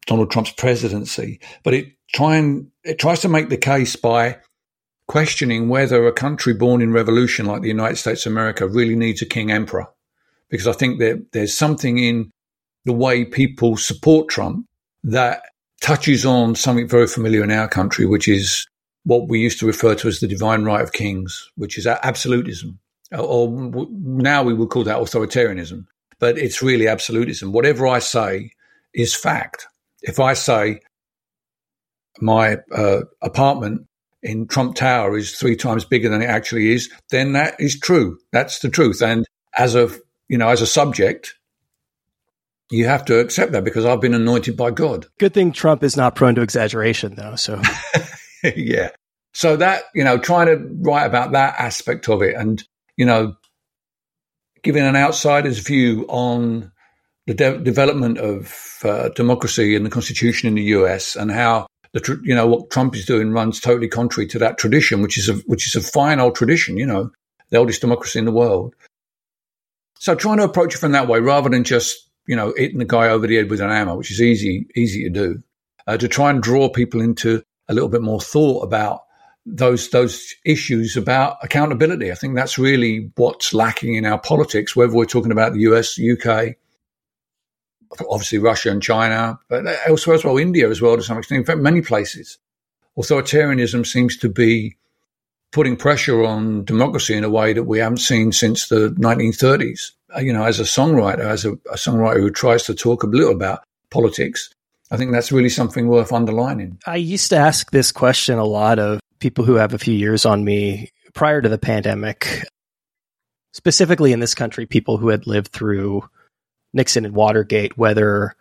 Donald 0.06 0.30
Trump's 0.30 0.52
presidency, 0.52 1.40
but 1.62 1.74
it 1.74 1.92
try 2.12 2.36
and 2.36 2.70
it 2.84 2.98
tries 2.98 3.20
to 3.20 3.28
make 3.28 3.48
the 3.48 3.56
case 3.56 3.94
by 3.94 4.38
questioning 5.06 5.68
whether 5.68 6.06
a 6.06 6.12
country 6.12 6.54
born 6.54 6.80
in 6.80 6.92
revolution 6.92 7.46
like 7.46 7.62
the 7.62 7.68
United 7.68 7.96
States 7.96 8.26
of 8.26 8.32
America 8.32 8.66
really 8.66 8.96
needs 8.96 9.22
a 9.22 9.26
king 9.26 9.50
emperor. 9.50 9.86
Because 10.48 10.66
I 10.66 10.72
think 10.72 10.98
that 11.00 11.32
there's 11.32 11.56
something 11.56 11.98
in 11.98 12.30
the 12.84 12.92
way 12.92 13.24
people 13.24 13.76
support 13.76 14.28
Trump 14.28 14.66
that 15.04 15.42
touches 15.80 16.24
on 16.24 16.54
something 16.54 16.88
very 16.88 17.06
familiar 17.06 17.42
in 17.42 17.50
our 17.50 17.68
country, 17.68 18.06
which 18.06 18.28
is 18.28 18.66
what 19.04 19.28
we 19.28 19.40
used 19.40 19.58
to 19.60 19.66
refer 19.66 19.94
to 19.96 20.08
as 20.08 20.20
the 20.20 20.28
divine 20.28 20.64
right 20.64 20.82
of 20.82 20.92
kings, 20.92 21.50
which 21.56 21.76
is 21.76 21.86
absolutism. 21.86 22.78
Or 23.12 23.70
now 23.90 24.42
we 24.42 24.54
would 24.54 24.70
call 24.70 24.84
that 24.84 24.98
authoritarianism, 24.98 25.84
but 26.18 26.38
it's 26.38 26.62
really 26.62 26.88
absolutism. 26.88 27.52
Whatever 27.52 27.86
I 27.86 27.98
say 27.98 28.52
is 28.94 29.14
fact. 29.14 29.66
If 30.02 30.18
I 30.18 30.34
say 30.34 30.80
my 32.20 32.58
uh, 32.74 33.02
apartment 33.22 33.86
in 34.22 34.46
Trump 34.46 34.76
Tower 34.76 35.16
is 35.16 35.32
three 35.32 35.56
times 35.56 35.84
bigger 35.84 36.08
than 36.08 36.22
it 36.22 36.26
actually 36.26 36.72
is, 36.72 36.90
then 37.10 37.32
that 37.32 37.56
is 37.58 37.78
true. 37.78 38.18
That's 38.32 38.60
the 38.60 38.68
truth. 38.68 39.02
And 39.02 39.26
as 39.56 39.74
a 39.74 39.90
you 40.28 40.38
know, 40.38 40.48
as 40.48 40.62
a 40.62 40.66
subject, 40.66 41.34
you 42.70 42.86
have 42.86 43.04
to 43.04 43.18
accept 43.18 43.52
that 43.52 43.64
because 43.64 43.84
I've 43.84 44.00
been 44.00 44.14
anointed 44.14 44.56
by 44.56 44.70
God. 44.70 45.06
Good 45.18 45.34
thing 45.34 45.52
Trump 45.52 45.82
is 45.82 45.96
not 45.96 46.14
prone 46.14 46.34
to 46.36 46.40
exaggeration, 46.40 47.14
though. 47.16 47.36
So, 47.36 47.60
yeah. 48.56 48.90
So 49.34 49.56
that 49.56 49.84
you 49.94 50.04
know, 50.04 50.18
trying 50.18 50.46
to 50.46 50.56
write 50.80 51.04
about 51.04 51.32
that 51.32 51.54
aspect 51.58 52.08
of 52.08 52.22
it, 52.22 52.34
and 52.34 52.62
you 52.96 53.04
know, 53.04 53.34
giving 54.62 54.84
an 54.84 54.96
outsider's 54.96 55.58
view 55.58 56.06
on 56.08 56.72
the 57.26 57.34
de- 57.34 57.58
development 57.58 58.18
of 58.18 58.78
uh, 58.84 59.08
democracy 59.10 59.76
and 59.76 59.86
the 59.86 59.90
Constitution 59.90 60.48
in 60.48 60.54
the 60.54 60.62
U.S. 60.62 61.16
and 61.16 61.30
how 61.30 61.66
the 61.92 62.00
tr- 62.00 62.24
you 62.24 62.34
know 62.34 62.46
what 62.46 62.70
Trump 62.70 62.94
is 62.96 63.04
doing 63.04 63.32
runs 63.32 63.60
totally 63.60 63.88
contrary 63.88 64.26
to 64.28 64.38
that 64.38 64.58
tradition, 64.58 65.02
which 65.02 65.18
is 65.18 65.28
a 65.28 65.34
which 65.46 65.66
is 65.66 65.76
a 65.76 65.86
fine 65.86 66.20
old 66.20 66.34
tradition. 66.34 66.76
You 66.76 66.86
know, 66.86 67.10
the 67.50 67.58
oldest 67.58 67.80
democracy 67.80 68.18
in 68.18 68.24
the 68.24 68.32
world. 68.32 68.74
So 69.98 70.14
trying 70.14 70.38
to 70.38 70.44
approach 70.44 70.74
it 70.74 70.78
from 70.78 70.92
that 70.92 71.06
way 71.06 71.20
rather 71.20 71.48
than 71.48 71.64
just 71.64 72.10
you 72.26 72.34
know 72.34 72.52
hitting 72.56 72.78
the 72.78 72.84
guy 72.84 73.08
over 73.08 73.26
the 73.26 73.36
head 73.36 73.50
with 73.50 73.60
an 73.60 73.70
hammer, 73.70 73.96
which 73.96 74.10
is 74.10 74.20
easy 74.20 74.66
easy 74.74 75.04
to 75.04 75.10
do, 75.10 75.42
uh, 75.86 75.96
to 75.96 76.08
try 76.08 76.30
and 76.30 76.42
draw 76.42 76.68
people 76.68 77.00
into 77.00 77.42
a 77.68 77.74
little 77.74 77.88
bit 77.88 78.02
more 78.02 78.20
thought 78.20 78.62
about 78.62 79.02
those 79.44 79.90
those 79.90 80.34
issues 80.44 80.96
about 80.96 81.38
accountability. 81.42 82.12
I 82.12 82.14
think 82.14 82.36
that's 82.36 82.58
really 82.58 83.10
what's 83.16 83.52
lacking 83.52 83.94
in 83.94 84.06
our 84.06 84.18
politics, 84.18 84.76
whether 84.76 84.94
we're 84.94 85.04
talking 85.04 85.32
about 85.32 85.52
the 85.52 85.60
US, 85.60 85.98
UK, 85.98 86.56
obviously 88.08 88.38
Russia 88.38 88.70
and 88.70 88.82
China, 88.82 89.38
but 89.48 89.64
elsewhere 89.86 90.16
as 90.16 90.24
well, 90.24 90.38
India 90.38 90.68
as 90.68 90.80
well 90.80 90.96
to 90.96 91.02
some 91.02 91.18
extent. 91.18 91.40
In 91.40 91.44
fact, 91.44 91.60
many 91.60 91.82
places, 91.82 92.38
authoritarianism 92.96 93.86
seems 93.86 94.16
to 94.18 94.28
be 94.28 94.76
putting 95.50 95.76
pressure 95.76 96.24
on 96.24 96.64
democracy 96.64 97.14
in 97.14 97.24
a 97.24 97.30
way 97.30 97.52
that 97.52 97.64
we 97.64 97.78
haven't 97.78 97.98
seen 97.98 98.32
since 98.32 98.68
the 98.68 98.90
1930s. 98.98 99.92
Uh, 100.14 100.20
you 100.20 100.32
know, 100.32 100.44
as 100.44 100.60
a 100.60 100.64
songwriter, 100.64 101.20
as 101.20 101.44
a, 101.44 101.52
a 101.52 101.76
songwriter 101.76 102.20
who 102.20 102.30
tries 102.30 102.62
to 102.64 102.74
talk 102.74 103.02
a 103.02 103.06
little 103.06 103.32
about 103.32 103.62
politics, 103.90 104.54
I 104.90 104.96
think 104.96 105.12
that's 105.12 105.32
really 105.32 105.48
something 105.48 105.88
worth 105.88 106.12
underlining. 106.12 106.78
I 106.86 106.96
used 106.96 107.30
to 107.30 107.36
ask 107.36 107.70
this 107.70 107.92
question 107.92 108.38
a 108.38 108.44
lot 108.44 108.78
of 108.78 109.00
people 109.22 109.44
who 109.44 109.54
have 109.54 109.72
a 109.72 109.78
few 109.78 109.94
years 109.94 110.26
on 110.26 110.44
me 110.44 110.90
prior 111.14 111.40
to 111.40 111.48
the 111.48 111.56
pandemic, 111.56 112.42
specifically 113.52 114.12
in 114.12 114.18
this 114.18 114.34
country, 114.34 114.66
people 114.66 114.98
who 114.98 115.08
had 115.08 115.28
lived 115.28 115.52
through 115.52 116.02
Nixon 116.72 117.04
and 117.04 117.14
Watergate, 117.14 117.78
whether, 117.78 118.34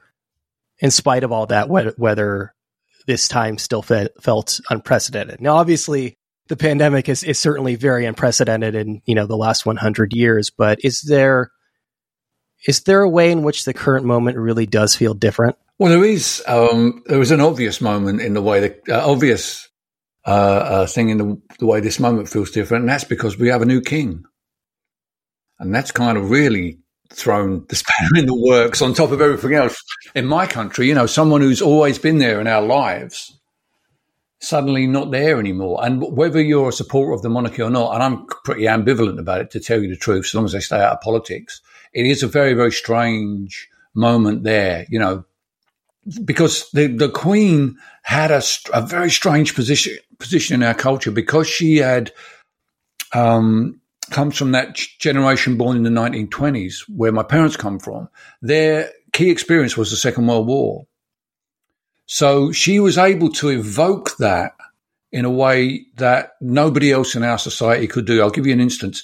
in 0.80 0.90
spite 0.90 1.24
of 1.24 1.32
all 1.32 1.46
that, 1.46 1.70
whether, 1.70 2.54
this 3.08 3.28
time 3.28 3.58
still 3.58 3.82
felt 3.82 4.60
unprecedented. 4.70 5.42
Now, 5.42 5.56
obviously, 5.56 6.18
the 6.50 6.56
pandemic 6.56 7.10
is, 7.10 7.24
is 7.24 7.40
certainly 7.40 7.76
very 7.76 8.06
unprecedented 8.06 8.76
in 8.76 9.02
you 9.06 9.16
know 9.16 9.26
the 9.26 9.38
last 9.38 9.66
100 9.66 10.14
years, 10.14 10.52
but 10.52 10.78
is 10.84 11.02
there 11.02 11.52
is 12.68 12.82
there 12.82 13.02
a 13.02 13.10
way 13.10 13.32
in 13.32 13.42
which 13.42 13.66
the 13.66 13.74
current 13.74 14.06
moment 14.06 14.38
really 14.38 14.68
does 14.68 14.96
feel 14.96 15.16
different? 15.16 15.56
Well, 15.80 15.90
there 15.90 16.06
is. 16.06 16.44
Um, 16.48 17.02
there 17.08 17.18
was 17.18 17.32
an 17.32 17.42
obvious 17.42 17.82
moment 17.82 18.22
in 18.22 18.36
the 18.36 18.42
way 18.42 18.60
the 18.60 18.96
uh, 18.96 19.10
obvious 19.10 19.68
uh, 20.26 20.30
uh, 20.30 20.86
thing 20.88 21.10
in 21.10 21.18
the, 21.18 21.42
the 21.60 21.66
way 21.66 21.80
this 21.80 22.00
moment 22.00 22.30
feels 22.30 22.52
different, 22.52 22.84
and 22.84 22.90
that's 22.90 23.04
because 23.04 23.38
we 23.38 23.50
have 23.50 23.62
a 23.62 23.66
new 23.66 23.82
king, 23.82 24.24
and 25.60 25.74
that's 25.74 25.92
kind 25.92 26.18
of 26.18 26.30
really 26.30 26.80
thrown 27.10 27.66
the 27.70 27.76
spanner 27.84 28.20
in 28.20 28.26
the 28.26 28.36
works 28.36 28.82
on 28.82 28.94
top 28.94 29.12
of 29.12 29.22
everything 29.22 29.54
else. 29.54 29.82
In 30.16 30.26
my 30.26 30.48
country, 30.48 30.88
you 30.88 30.94
know, 30.94 31.06
someone 31.06 31.42
who's 31.42 31.62
always 31.62 31.98
been 32.00 32.18
there 32.18 32.40
in 32.40 32.48
our 32.48 32.62
lives 32.62 33.38
suddenly 34.42 34.88
not 34.88 35.12
there 35.12 35.40
anymore. 35.40 35.80
And 35.84 36.02
whether 36.02 36.42
you're 36.42 36.70
a 36.70 36.74
supporter 36.74 37.14
of 37.14 37.22
the 37.22 37.30
monarchy 37.30 37.62
or 37.62 37.70
not, 37.70 37.94
and 37.94 38.04
I'm 38.04 38.26
pretty 38.44 38.64
ambivalent 38.64 39.20
about 39.20 39.42
it 39.42 39.52
to 39.52 39.60
tell 39.60 39.82
you 39.82 39.88
the 39.88 39.96
truth, 39.96 40.26
as 40.26 40.34
long 40.34 40.46
as 40.46 40.52
they 40.52 40.60
stay 40.60 40.82
out 40.82 40.94
of 40.94 41.02
politics, 41.02 41.62
it 41.94 42.06
is 42.06 42.24
a 42.24 42.28
very, 42.28 42.54
very 42.54 42.72
strange 42.72 43.70
moment 43.94 44.44
there, 44.44 44.86
you 44.90 45.00
know, 45.00 45.24
because 46.24 46.70
the, 46.72 46.88
the 46.88 47.10
Queen 47.10 47.78
had 48.04 48.32
a, 48.32 48.42
a 48.74 48.82
very 48.82 49.10
strange 49.10 49.56
position, 49.56 49.98
position 50.20 50.56
in 50.56 50.68
our 50.68 50.74
culture 50.74 51.12
because 51.12 51.48
she 51.48 51.78
had, 51.78 52.12
um, 53.14 53.80
comes 54.10 54.38
from 54.38 54.52
that 54.52 54.76
generation 54.76 55.58
born 55.58 55.78
in 55.78 55.84
the 55.84 55.90
1920s, 55.90 56.84
where 56.90 57.12
my 57.12 57.24
parents 57.24 57.56
come 57.56 57.80
from. 57.80 58.10
Their 58.42 58.92
key 59.14 59.30
experience 59.30 59.78
was 59.78 59.92
the 59.92 59.98
Second 59.98 60.28
World 60.28 60.48
War. 60.48 60.88
So 62.06 62.52
she 62.52 62.80
was 62.80 62.98
able 62.98 63.30
to 63.34 63.50
evoke 63.50 64.18
that 64.18 64.54
in 65.12 65.26
a 65.26 65.30
way 65.30 65.86
that 65.96 66.32
nobody 66.42 66.92
else 66.92 67.16
in 67.16 67.24
our 67.24 67.38
society 67.38 67.88
could 67.88 68.06
do. 68.06 68.22
I'll 68.22 68.30
give 68.30 68.48
you 68.48 68.54
an 68.54 68.62
instance. 68.62 69.04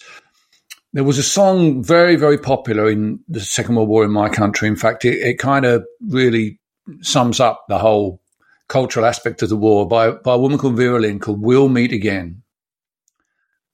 There 0.94 1.04
was 1.04 1.18
a 1.18 1.24
song 1.24 1.84
very, 1.84 2.16
very 2.16 2.38
popular 2.38 2.89
in 2.89 3.20
the 3.27 3.42
Second 3.42 3.75
World 3.75 3.89
War 3.89 4.04
in 4.04 4.12
my 4.12 4.30
country. 4.30 4.68
In 4.68 4.75
fact, 4.75 5.06
it, 5.06 5.18
it 5.20 5.39
kind 5.39 5.66
of 5.66 5.86
really 6.08 6.60
sums 7.01 7.39
up 7.39 7.65
the 7.67 7.77
whole 7.77 8.22
cultural 8.67 9.06
aspect 9.06 9.41
of 9.41 9.50
the 9.50 9.58
war 9.58 9.88
by, 9.88 10.12
by 10.12 10.34
a 10.34 10.38
woman 10.38 10.58
called 10.58 10.75
Vera 10.75 11.00
Lynn 11.00 11.20
called 11.20 11.41
We'll 11.41 11.70
Meet 11.70 11.94
Again. 11.94 12.44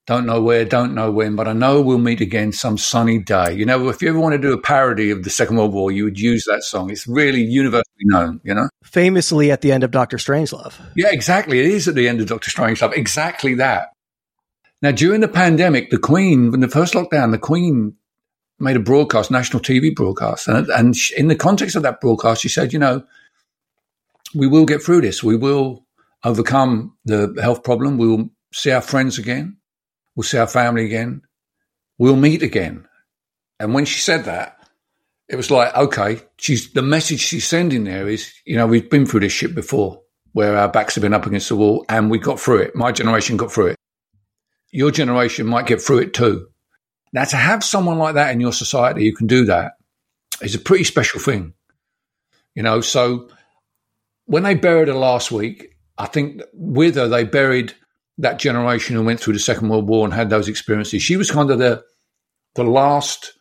Don't 0.06 0.26
know 0.26 0.42
where, 0.42 0.66
don't 0.66 0.94
know 0.94 1.10
when, 1.10 1.34
but 1.34 1.48
I 1.48 1.54
know 1.54 1.80
we'll 1.80 1.96
meet 1.96 2.20
again 2.20 2.52
some 2.52 2.76
sunny 2.76 3.18
day. 3.18 3.54
You 3.54 3.64
know, 3.64 3.88
if 3.88 4.02
you 4.02 4.10
ever 4.10 4.20
want 4.20 4.34
to 4.34 4.38
do 4.38 4.52
a 4.52 4.60
parody 4.60 5.10
of 5.10 5.24
the 5.24 5.30
Second 5.30 5.56
World 5.56 5.72
War, 5.72 5.90
you 5.90 6.04
would 6.04 6.20
use 6.20 6.44
that 6.44 6.62
song. 6.62 6.90
It's 6.90 7.06
really 7.08 7.40
universally 7.40 7.84
known, 8.02 8.38
you 8.44 8.52
know? 8.52 8.68
Famously 8.82 9.50
at 9.50 9.62
the 9.62 9.72
end 9.72 9.82
of 9.82 9.92
Doctor 9.92 10.18
Strangelove. 10.18 10.74
Yeah, 10.94 11.08
exactly. 11.10 11.58
It 11.58 11.66
is 11.66 11.88
at 11.88 11.94
the 11.94 12.06
end 12.06 12.20
of 12.20 12.26
Doctor 12.26 12.50
Strangelove. 12.50 12.94
Exactly 12.94 13.54
that. 13.54 13.88
Now, 14.82 14.90
during 14.90 15.22
the 15.22 15.28
pandemic, 15.28 15.88
the 15.88 15.96
Queen, 15.96 16.50
when 16.50 16.60
the 16.60 16.68
first 16.68 16.92
lockdown, 16.92 17.30
the 17.30 17.38
Queen 17.38 17.96
made 18.58 18.76
a 18.76 18.80
broadcast, 18.80 19.30
national 19.30 19.62
TV 19.62 19.94
broadcast. 19.94 20.48
And, 20.48 20.68
and 20.68 20.96
in 21.16 21.28
the 21.28 21.36
context 21.36 21.76
of 21.76 21.82
that 21.82 22.00
broadcast, 22.00 22.42
she 22.42 22.48
said, 22.48 22.72
you 22.72 22.78
know, 22.78 23.04
we 24.34 24.46
will 24.46 24.64
get 24.64 24.82
through 24.82 25.02
this. 25.02 25.22
We 25.22 25.36
will 25.36 25.84
overcome 26.24 26.96
the 27.04 27.36
health 27.40 27.62
problem. 27.62 27.98
We 27.98 28.08
will 28.08 28.30
see 28.52 28.70
our 28.70 28.80
friends 28.80 29.18
again. 29.18 29.56
We'll 30.16 30.24
see 30.24 30.38
our 30.38 30.46
family 30.46 30.84
again. 30.84 31.22
We'll 31.98 32.16
meet 32.16 32.42
again. 32.42 32.86
And 33.60 33.74
when 33.74 33.84
she 33.84 34.00
said 34.00 34.24
that, 34.24 34.58
it 35.28 35.36
was 35.36 35.50
like, 35.50 35.74
okay, 35.74 36.20
she's 36.36 36.72
the 36.72 36.82
message 36.82 37.20
she's 37.20 37.46
sending 37.46 37.84
there 37.84 38.08
is, 38.08 38.32
you 38.44 38.56
know, 38.56 38.66
we've 38.66 38.90
been 38.90 39.06
through 39.06 39.20
this 39.20 39.32
shit 39.32 39.54
before 39.54 40.00
where 40.32 40.58
our 40.58 40.68
backs 40.68 40.96
have 40.96 41.02
been 41.02 41.14
up 41.14 41.26
against 41.26 41.48
the 41.48 41.56
wall 41.56 41.84
and 41.88 42.10
we 42.10 42.18
got 42.18 42.40
through 42.40 42.58
it. 42.58 42.74
My 42.74 42.92
generation 42.92 43.36
got 43.36 43.52
through 43.52 43.68
it. 43.68 43.76
Your 44.72 44.90
generation 44.90 45.46
might 45.46 45.66
get 45.66 45.80
through 45.80 45.98
it 45.98 46.14
too. 46.14 46.48
Now, 47.14 47.24
to 47.24 47.36
have 47.36 47.62
someone 47.62 47.98
like 47.98 48.16
that 48.16 48.32
in 48.32 48.40
your 48.40 48.52
society 48.52 49.08
who 49.08 49.14
can 49.14 49.28
do 49.28 49.44
that 49.44 49.76
is 50.42 50.56
a 50.56 50.58
pretty 50.58 50.82
special 50.82 51.20
thing. 51.20 51.54
You 52.56 52.64
know, 52.64 52.80
so 52.80 53.28
when 54.26 54.42
they 54.42 54.56
buried 54.56 54.88
her 54.88 54.94
last 54.94 55.30
week, 55.30 55.76
I 55.96 56.06
think 56.06 56.42
with 56.52 56.96
her, 56.96 57.06
they 57.06 57.22
buried 57.22 57.72
that 58.18 58.40
generation 58.40 58.96
who 58.96 59.04
went 59.04 59.20
through 59.20 59.34
the 59.34 59.38
Second 59.38 59.68
World 59.68 59.88
War 59.88 60.04
and 60.04 60.12
had 60.12 60.28
those 60.28 60.48
experiences. 60.48 61.02
She 61.02 61.16
was 61.16 61.30
kind 61.30 61.50
of 61.50 61.60
the 61.60 61.84
the 62.56 62.64
last 62.64 63.32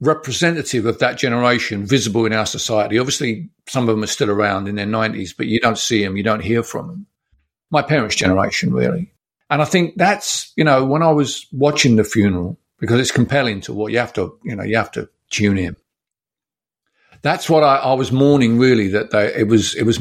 representative 0.00 0.84
of 0.84 0.98
that 0.98 1.16
generation 1.16 1.86
visible 1.86 2.26
in 2.26 2.34
our 2.34 2.46
society. 2.46 2.98
Obviously, 2.98 3.48
some 3.66 3.88
of 3.88 3.94
them 3.94 4.04
are 4.04 4.08
still 4.08 4.30
around 4.30 4.68
in 4.68 4.74
their 4.74 4.86
90s, 4.86 5.34
but 5.36 5.46
you 5.46 5.60
don't 5.60 5.78
see 5.78 6.02
them, 6.02 6.16
you 6.16 6.22
don't 6.22 6.42
hear 6.42 6.62
from 6.62 6.88
them. 6.88 7.06
My 7.70 7.82
parents' 7.82 8.16
generation, 8.16 8.72
really. 8.72 9.12
And 9.50 9.62
I 9.62 9.66
think 9.66 9.94
that's, 9.96 10.52
you 10.56 10.64
know, 10.64 10.84
when 10.84 11.02
I 11.02 11.12
was 11.12 11.46
watching 11.52 11.96
the 11.96 12.04
funeral, 12.04 12.58
because 12.78 13.00
it's 13.00 13.10
compelling 13.10 13.60
to 13.62 13.72
what 13.72 13.92
you 13.92 13.98
have 13.98 14.12
to, 14.14 14.38
you 14.44 14.54
know, 14.56 14.64
you 14.64 14.76
have 14.76 14.92
to 14.92 15.08
tune 15.30 15.58
in. 15.58 15.76
That's 17.22 17.48
what 17.48 17.64
I, 17.64 17.76
I 17.76 17.94
was 17.94 18.12
mourning, 18.12 18.58
really, 18.58 18.88
that 18.88 19.10
they, 19.10 19.34
it 19.34 19.48
was, 19.48 19.74
it 19.74 19.84
was, 19.84 20.00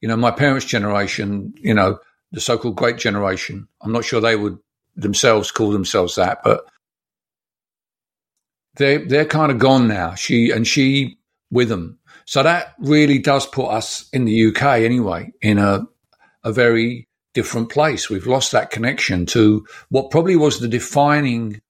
you 0.00 0.08
know, 0.08 0.16
my 0.16 0.30
parents' 0.30 0.66
generation, 0.66 1.54
you 1.56 1.74
know, 1.74 1.98
the 2.32 2.40
so-called 2.40 2.76
great 2.76 2.98
generation. 2.98 3.68
I'm 3.80 3.92
not 3.92 4.04
sure 4.04 4.20
they 4.20 4.36
would 4.36 4.58
themselves 4.96 5.50
call 5.50 5.70
themselves 5.70 6.16
that, 6.16 6.42
but 6.42 6.64
they 8.76 8.98
they're 8.98 9.24
kind 9.24 9.52
of 9.52 9.58
gone 9.58 9.88
now. 9.88 10.14
She 10.14 10.50
and 10.50 10.66
she 10.66 11.18
with 11.50 11.68
them. 11.68 11.98
So 12.24 12.42
that 12.42 12.74
really 12.78 13.18
does 13.18 13.46
put 13.46 13.68
us 13.68 14.08
in 14.12 14.24
the 14.24 14.46
UK 14.48 14.62
anyway 14.80 15.32
in 15.40 15.58
a 15.58 15.86
a 16.44 16.52
very 16.52 17.08
different 17.34 17.70
place. 17.70 18.08
We've 18.08 18.26
lost 18.26 18.52
that 18.52 18.70
connection 18.70 19.26
to 19.26 19.66
what 19.88 20.10
probably 20.10 20.36
was 20.36 20.60
the 20.60 20.68
defining 20.68 21.60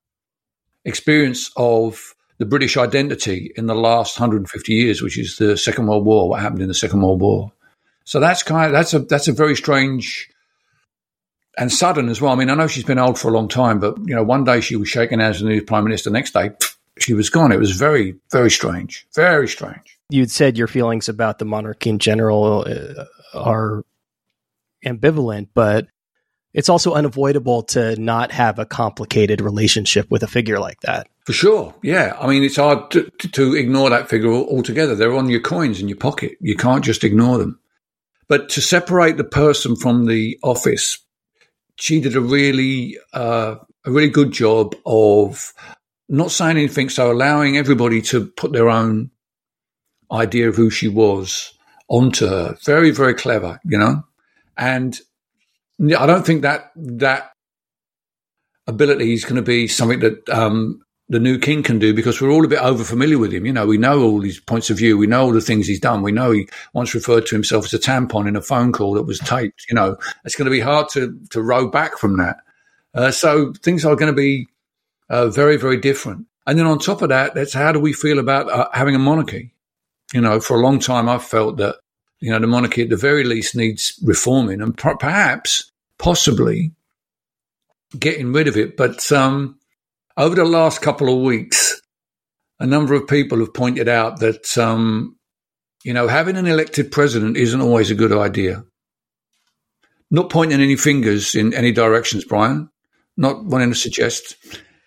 experience 0.87 1.50
of 1.57 2.14
the 2.38 2.47
British 2.47 2.76
identity 2.76 3.52
in 3.57 3.66
the 3.66 3.75
last 3.75 4.19
150 4.19 4.73
years, 4.73 5.02
which 5.02 5.19
is 5.19 5.37
the 5.37 5.57
Second 5.57 5.87
World 5.87 6.05
War. 6.05 6.28
What 6.28 6.40
happened 6.40 6.62
in 6.62 6.69
the 6.69 6.75
Second 6.75 7.02
World 7.02 7.21
War? 7.21 7.52
So 8.05 8.21
that's 8.21 8.43
kind 8.43 8.66
of 8.66 8.73
that's 8.73 8.95
a 8.95 9.00
that's 9.00 9.28
a 9.28 9.33
very 9.33 9.57
strange 9.57 10.31
and 11.59 11.73
sudden 11.73 12.09
as 12.09 12.21
well. 12.21 12.33
I 12.33 12.37
mean, 12.37 12.50
I 12.50 12.55
know 12.55 12.66
she's 12.66 12.85
been 12.85 12.99
old 12.99 13.19
for 13.19 13.28
a 13.28 13.33
long 13.33 13.49
time, 13.49 13.81
but 13.81 13.99
you 14.07 14.14
know, 14.14 14.23
one 14.23 14.45
day 14.45 14.61
she 14.61 14.76
was 14.76 14.88
shaking 14.88 15.19
hands 15.19 15.40
with 15.40 15.49
the 15.49 15.55
new 15.55 15.62
prime 15.62 15.85
minister. 15.85 16.11
Next 16.11 16.33
day, 16.33 16.50
she 16.99 17.14
was 17.14 17.31
gone. 17.31 17.52
It 17.52 17.59
was 17.59 17.73
very, 17.73 18.16
very 18.31 18.50
strange. 18.50 19.07
Very 19.14 19.49
strange. 19.49 19.99
You'd 20.09 20.31
said 20.31 20.57
your 20.57 20.69
feelings 20.69 21.09
about 21.09 21.38
the 21.38 21.45
monarchy 21.45 21.90
in 21.90 21.99
general 21.99 22.64
uh, 22.66 23.05
are 23.35 23.85
ambivalent, 24.85 25.49
but 25.55 25.88
it's 26.56 26.68
also 26.68 26.94
unavoidable 26.94 27.62
to 27.62 27.94
not 28.00 28.32
have 28.32 28.58
a 28.58 28.66
complicated 28.66 29.40
relationship 29.40 30.10
with 30.10 30.25
a 30.25 30.26
figure 30.26 30.58
like 30.58 30.80
that. 30.80 31.08
For 31.25 31.32
sure. 31.32 31.75
Yeah. 31.82 32.16
I 32.18 32.26
mean, 32.26 32.42
it's 32.42 32.56
hard 32.56 32.90
to, 32.90 33.08
to 33.32 33.54
ignore 33.54 33.90
that 33.90 34.08
figure 34.08 34.32
altogether. 34.32 34.96
They're 34.96 35.14
on 35.14 35.28
your 35.28 35.40
coins 35.40 35.80
in 35.80 35.88
your 35.88 35.98
pocket. 35.98 36.32
You 36.40 36.56
can't 36.56 36.84
just 36.84 37.04
ignore 37.04 37.38
them. 37.38 37.60
But 38.28 38.48
to 38.50 38.60
separate 38.60 39.16
the 39.16 39.25
person 39.25 39.76
from 39.76 40.06
the 40.06 40.36
office 40.42 40.98
she 41.76 42.00
did 42.00 42.16
a 42.16 42.20
really 42.20 42.98
uh, 43.12 43.56
a 43.84 43.90
really 43.90 44.08
good 44.08 44.32
job 44.32 44.75
of 44.84 45.52
not 46.08 46.30
saying 46.30 46.56
anything, 46.56 46.88
so 46.88 47.12
allowing 47.12 47.56
everybody 47.56 48.00
to 48.00 48.26
put 48.26 48.52
their 48.52 48.68
own 48.68 49.10
idea 50.10 50.48
of 50.48 50.56
who 50.56 50.70
she 50.70 50.88
was 50.88 51.52
onto 51.88 52.26
her. 52.26 52.56
Very, 52.64 52.90
very 52.90 53.14
clever, 53.14 53.60
you 53.64 53.78
know. 53.78 54.04
And 54.56 54.98
I 55.80 56.06
don't 56.06 56.25
think 56.25 56.42
that 56.42 56.73
that 56.76 57.33
ability 58.66 59.12
is 59.12 59.25
going 59.25 59.37
to 59.37 59.42
be 59.42 59.68
something 59.68 60.00
that 60.00 60.28
um, 60.28 60.80
the 61.09 61.21
new 61.21 61.38
king 61.38 61.62
can 61.62 61.78
do 61.78 61.95
because 61.95 62.21
we're 62.21 62.33
all 62.33 62.45
a 62.45 62.49
bit 62.49 62.61
over 62.61 62.83
familiar 62.83 63.18
with 63.18 63.33
him. 63.33 63.47
You 63.47 63.52
know, 63.52 63.66
we 63.66 63.78
know 63.78 64.02
all 64.02 64.21
his 64.21 64.40
points 64.40 64.71
of 64.71 64.78
view. 64.78 64.99
We 64.99 65.06
know 65.06 65.26
all 65.26 65.33
the 65.33 65.40
things 65.40 65.66
he's 65.66 65.80
done. 65.80 66.02
We 66.02 66.12
know 66.12 66.33
he 66.33 66.49
once 66.73 66.95
referred 66.95 67.26
to 67.26 67.35
himself 67.35 67.66
as 67.66 67.75
a 67.75 67.78
tampon 67.78 68.26
in 68.26 68.37
a 68.37 68.42
phone 68.42 68.73
call 68.73 68.95
that 68.95 69.04
was 69.04 69.21
taped. 69.21 69.66
You 69.68 69.76
know, 69.76 69.97
it's 70.25 70.35
going 70.35 70.47
to 70.47 70.50
be 70.50 70.61
hard 70.61 70.88
to, 70.90 71.18
to 71.30 71.42
row 71.42 71.68
back 71.68 71.99
from 71.99 72.16
that. 72.16 72.38
Uh, 72.95 73.11
so 73.11 73.52
things 73.62 73.85
are 73.85 73.95
going 73.95 74.12
to 74.12 74.16
be 74.16 74.49
uh, 75.09 75.28
very, 75.28 75.56
very 75.56 75.76
different. 75.76 76.26
And 76.47 76.59
then 76.59 76.66
on 76.66 76.78
top 76.78 77.02
of 77.02 77.11
that, 77.11 77.35
that's 77.35 77.52
how 77.52 77.73
do 77.73 77.80
we 77.80 77.92
feel 77.92 78.18
about 78.18 78.50
uh, 78.50 78.68
having 78.73 78.95
a 78.95 79.00
monarchy? 79.00 79.52
You 80.12 80.21
know, 80.21 80.40
for 80.40 80.56
a 80.56 80.61
long 80.61 80.78
time, 80.78 81.09
I've 81.09 81.25
felt 81.25 81.56
that, 81.59 81.76
you 82.20 82.30
know, 82.30 82.38
the 82.38 82.46
monarchy 82.46 82.82
at 82.82 82.90
the 82.90 82.96
very 82.96 83.25
least 83.25 83.54
needs 83.54 83.99
reforming 84.02 84.61
and 84.61 84.76
perhaps, 84.76 85.70
possibly 85.99 86.73
getting 87.99 88.32
rid 88.32 88.49
of 88.49 88.56
it. 88.56 88.76
But, 88.76 89.11
um, 89.12 89.58
over 90.16 90.35
the 90.35 90.44
last 90.44 90.80
couple 90.80 91.12
of 91.12 91.23
weeks, 91.23 91.80
a 92.58 92.66
number 92.66 92.94
of 92.94 93.06
people 93.06 93.38
have 93.40 93.52
pointed 93.52 93.88
out 93.88 94.20
that, 94.20 94.56
um, 94.56 95.16
you 95.85 95.92
know, 95.92 96.08
having 96.08 96.37
an 96.37 96.46
elected 96.46 96.90
president 96.90 97.37
isn't 97.37 97.61
always 97.61 97.90
a 97.90 97.94
good 97.94 98.12
idea. 98.12 98.64
Not 100.11 100.30
pointing 100.30 100.61
any 100.61 100.76
fingers 100.76 101.35
in 101.35 101.52
any 101.52 101.73
directions, 101.73 102.25
Brian. 102.25 102.70
Not 103.16 103.44
wanting 103.44 103.70
to 103.70 103.75
suggest 103.75 104.37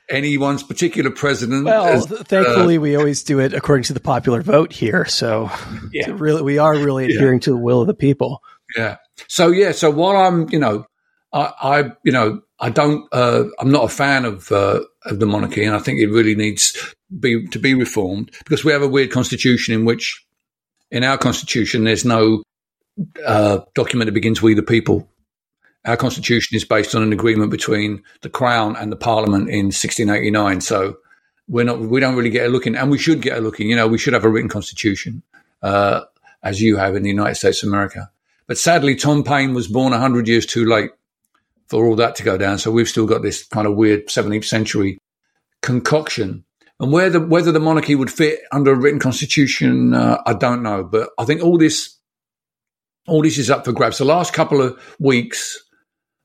anyone's 0.09 0.63
particular 0.63 1.11
president. 1.11 1.65
Well, 1.65 1.85
as, 1.85 2.05
thankfully, 2.05 2.77
uh, 2.77 2.81
we 2.81 2.95
always 2.95 3.23
do 3.23 3.39
it 3.39 3.53
according 3.53 3.83
to 3.83 3.93
the 3.93 3.99
popular 3.99 4.41
vote 4.41 4.73
here. 4.73 5.05
So, 5.05 5.51
yeah. 5.93 6.09
really, 6.11 6.41
we 6.41 6.57
are 6.57 6.73
really 6.73 7.05
adhering 7.05 7.39
yeah. 7.39 7.45
to 7.45 7.51
the 7.51 7.57
will 7.57 7.81
of 7.81 7.87
the 7.87 7.93
people. 7.93 8.41
Yeah. 8.75 8.97
So, 9.27 9.49
yeah. 9.49 9.71
So 9.71 9.89
while 9.89 10.17
I'm, 10.17 10.49
you 10.49 10.59
know, 10.59 10.85
I, 11.33 11.53
I 11.61 11.91
you 12.03 12.11
know, 12.11 12.41
I 12.59 12.69
don't. 12.69 13.07
Uh, 13.11 13.45
I'm 13.59 13.71
not 13.71 13.85
a 13.85 13.89
fan 13.89 14.25
of 14.25 14.51
uh, 14.51 14.81
of 15.05 15.19
the 15.19 15.25
monarchy, 15.25 15.63
and 15.63 15.75
I 15.75 15.79
think 15.79 15.99
it 15.99 16.07
really 16.07 16.35
needs 16.35 16.95
be 17.19 17.47
to 17.47 17.59
be 17.59 17.73
reformed 17.73 18.31
because 18.39 18.63
we 18.63 18.71
have 18.71 18.81
a 18.81 18.87
weird 18.87 19.11
constitution 19.11 19.73
in 19.73 19.85
which, 19.85 20.25
in 20.91 21.03
our 21.03 21.17
constitution, 21.17 21.83
there's 21.83 22.05
no 22.05 22.43
uh, 23.25 23.59
document 23.75 24.07
that 24.07 24.13
begins 24.13 24.41
"We 24.41 24.53
the 24.53 24.63
people." 24.63 25.09
Our 25.86 25.98
constitution 25.98 26.55
is 26.55 26.65
based 26.65 26.93
on 26.93 27.03
an 27.03 27.13
agreement 27.13 27.51
between 27.51 28.03
the 28.21 28.29
crown 28.29 28.75
and 28.75 28.91
the 28.91 28.98
parliament 28.98 29.50
in 29.50 29.67
1689. 29.67 30.62
So 30.62 30.98
we're 31.48 31.65
not. 31.65 31.79
We 31.79 32.00
don't 32.00 32.15
really 32.15 32.29
get 32.29 32.45
a 32.45 32.50
look 32.50 32.67
in, 32.67 32.75
and 32.75 32.91
we 32.91 32.98
should 32.98 33.21
get 33.21 33.38
a 33.38 33.41
look 33.41 33.59
in. 33.59 33.67
You 33.67 33.75
know, 33.75 33.88
we 33.88 33.98
should 33.98 34.13
have 34.13 34.25
a 34.25 34.29
written 34.29 34.50
constitution, 34.50 35.24
uh, 35.62 36.01
as 36.43 36.62
you 36.62 36.77
have 36.77 36.95
in 36.95 37.03
the 37.03 37.09
United 37.09 37.36
States 37.36 37.63
of 37.63 37.69
America. 37.69 38.12
But 38.48 38.57
sadly, 38.57 38.95
Tom 38.95 39.24
Paine 39.24 39.53
was 39.53 39.67
born 39.67 39.91
100 39.91 40.27
years 40.27 40.45
too 40.45 40.65
late 40.65 40.91
for 41.67 41.86
all 41.86 41.95
that 41.95 42.15
to 42.15 42.24
go 42.24 42.38
down. 42.38 42.57
So 42.57 42.71
we've 42.71 42.89
still 42.89 43.05
got 43.05 43.21
this 43.21 43.43
kind 43.43 43.67
of 43.67 43.75
weird 43.75 44.07
17th 44.07 44.45
century 44.45 45.00
concoction. 45.62 46.43
And 46.79 46.91
whether 46.91 47.19
whether 47.19 47.51
the 47.51 47.59
monarchy 47.59 47.95
would 47.95 48.12
fit 48.12 48.39
under 48.51 48.71
a 48.71 48.75
written 48.75 49.00
constitution, 49.00 49.93
uh, 49.93 50.21
I 50.25 50.33
don't 50.33 50.63
know. 50.63 50.83
But 50.83 51.09
I 51.17 51.25
think 51.25 51.43
all 51.43 51.57
this 51.57 51.98
all 53.07 53.21
this 53.21 53.38
is 53.38 53.50
up 53.50 53.65
for 53.65 53.71
grabs. 53.71 53.98
The 53.98 54.05
last 54.05 54.33
couple 54.33 54.62
of 54.62 54.79
weeks, 55.00 55.62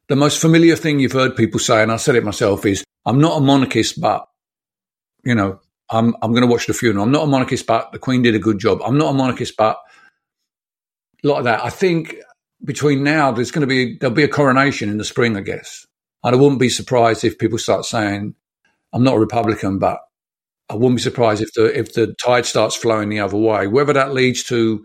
the 0.09 0.17
most 0.17 0.41
familiar 0.41 0.77
thing 0.77 0.99
you've 0.99 1.13
heard 1.13 1.37
people 1.37 1.61
say, 1.61 1.83
and 1.83 1.93
I 1.93 1.97
said 1.97 2.17
it 2.17 2.25
myself, 2.25 2.67
is 2.67 2.85
I'm 3.07 3.21
not 3.21 3.39
a 3.39 3.41
monarchist, 3.41 4.01
but 4.01 4.27
you 5.25 5.35
know, 5.35 5.61
I'm 5.91 6.15
I'm 6.23 6.33
going 6.33 6.47
to 6.47 6.51
watch 6.51 6.67
the 6.67 6.75
funeral. 6.75 7.05
I'm 7.05 7.13
not 7.13 7.25
a 7.25 7.27
monarchist, 7.27 7.67
but 7.67 7.93
the 7.93 7.99
Queen 7.99 8.23
did 8.23 8.35
a 8.35 8.39
good 8.39 8.59
job. 8.59 8.81
I'm 8.85 8.99
not 8.99 9.11
a 9.11 9.15
monarchist, 9.15 9.57
but 9.57 9.79
a 11.23 11.29
lot 11.29 11.39
of 11.39 11.45
that. 11.45 11.65
I 11.65 11.71
think 11.71 12.17
between 12.65 13.03
now, 13.03 13.33
there's 13.33 13.51
going 13.51 13.63
to 13.63 13.67
be 13.67 13.97
there'll 13.99 14.15
be 14.15 14.25
a 14.25 14.29
coronation 14.29 14.89
in 14.91 14.99
the 14.99 15.05
spring, 15.05 15.37
I 15.37 15.41
guess. 15.41 15.87
And 16.23 16.35
I 16.35 16.39
wouldn't 16.39 16.61
be 16.61 16.69
surprised 16.71 17.25
if 17.25 17.39
people 17.39 17.59
start 17.59 17.85
saying, 17.85 18.35
"I'm 18.93 19.05
not 19.05 19.15
a 19.17 19.21
Republican," 19.21 19.79
but 19.79 19.99
I 20.69 20.75
wouldn't 20.75 20.97
be 20.97 21.03
surprised 21.03 21.43
if 21.43 21.53
the 21.55 21.79
if 21.79 21.95
the 21.95 22.15
tide 22.23 22.47
starts 22.47 22.77
flowing 22.77 23.09
the 23.09 23.21
other 23.21 23.37
way. 23.37 23.67
Whether 23.67 23.93
that 23.95 24.15
leads 24.15 24.43
to 24.45 24.85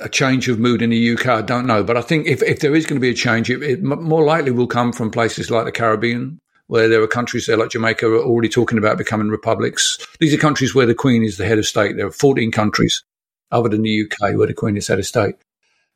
a 0.00 0.08
change 0.08 0.48
of 0.48 0.58
mood 0.58 0.82
in 0.82 0.90
the 0.90 1.12
UK, 1.12 1.26
I 1.26 1.42
don't 1.42 1.66
know. 1.66 1.82
But 1.82 1.96
I 1.96 2.02
think 2.02 2.26
if, 2.26 2.42
if 2.42 2.60
there 2.60 2.74
is 2.74 2.86
going 2.86 2.96
to 2.96 3.00
be 3.00 3.10
a 3.10 3.14
change, 3.14 3.50
it, 3.50 3.62
it 3.62 3.82
more 3.82 4.24
likely 4.24 4.50
will 4.50 4.66
come 4.66 4.92
from 4.92 5.10
places 5.10 5.50
like 5.50 5.64
the 5.64 5.72
Caribbean, 5.72 6.40
where 6.66 6.88
there 6.88 7.02
are 7.02 7.06
countries 7.06 7.46
there 7.46 7.56
like 7.56 7.70
Jamaica 7.70 8.06
are 8.06 8.22
already 8.22 8.48
talking 8.48 8.78
about 8.78 8.98
becoming 8.98 9.28
republics. 9.28 9.98
These 10.20 10.34
are 10.34 10.38
countries 10.38 10.74
where 10.74 10.86
the 10.86 10.94
Queen 10.94 11.22
is 11.22 11.36
the 11.36 11.46
head 11.46 11.58
of 11.58 11.66
state. 11.66 11.96
There 11.96 12.06
are 12.06 12.12
14 12.12 12.50
countries 12.50 13.04
other 13.50 13.68
than 13.68 13.82
the 13.82 14.02
UK 14.04 14.36
where 14.36 14.46
the 14.46 14.54
Queen 14.54 14.76
is 14.76 14.88
head 14.88 14.98
of 14.98 15.06
state. 15.06 15.36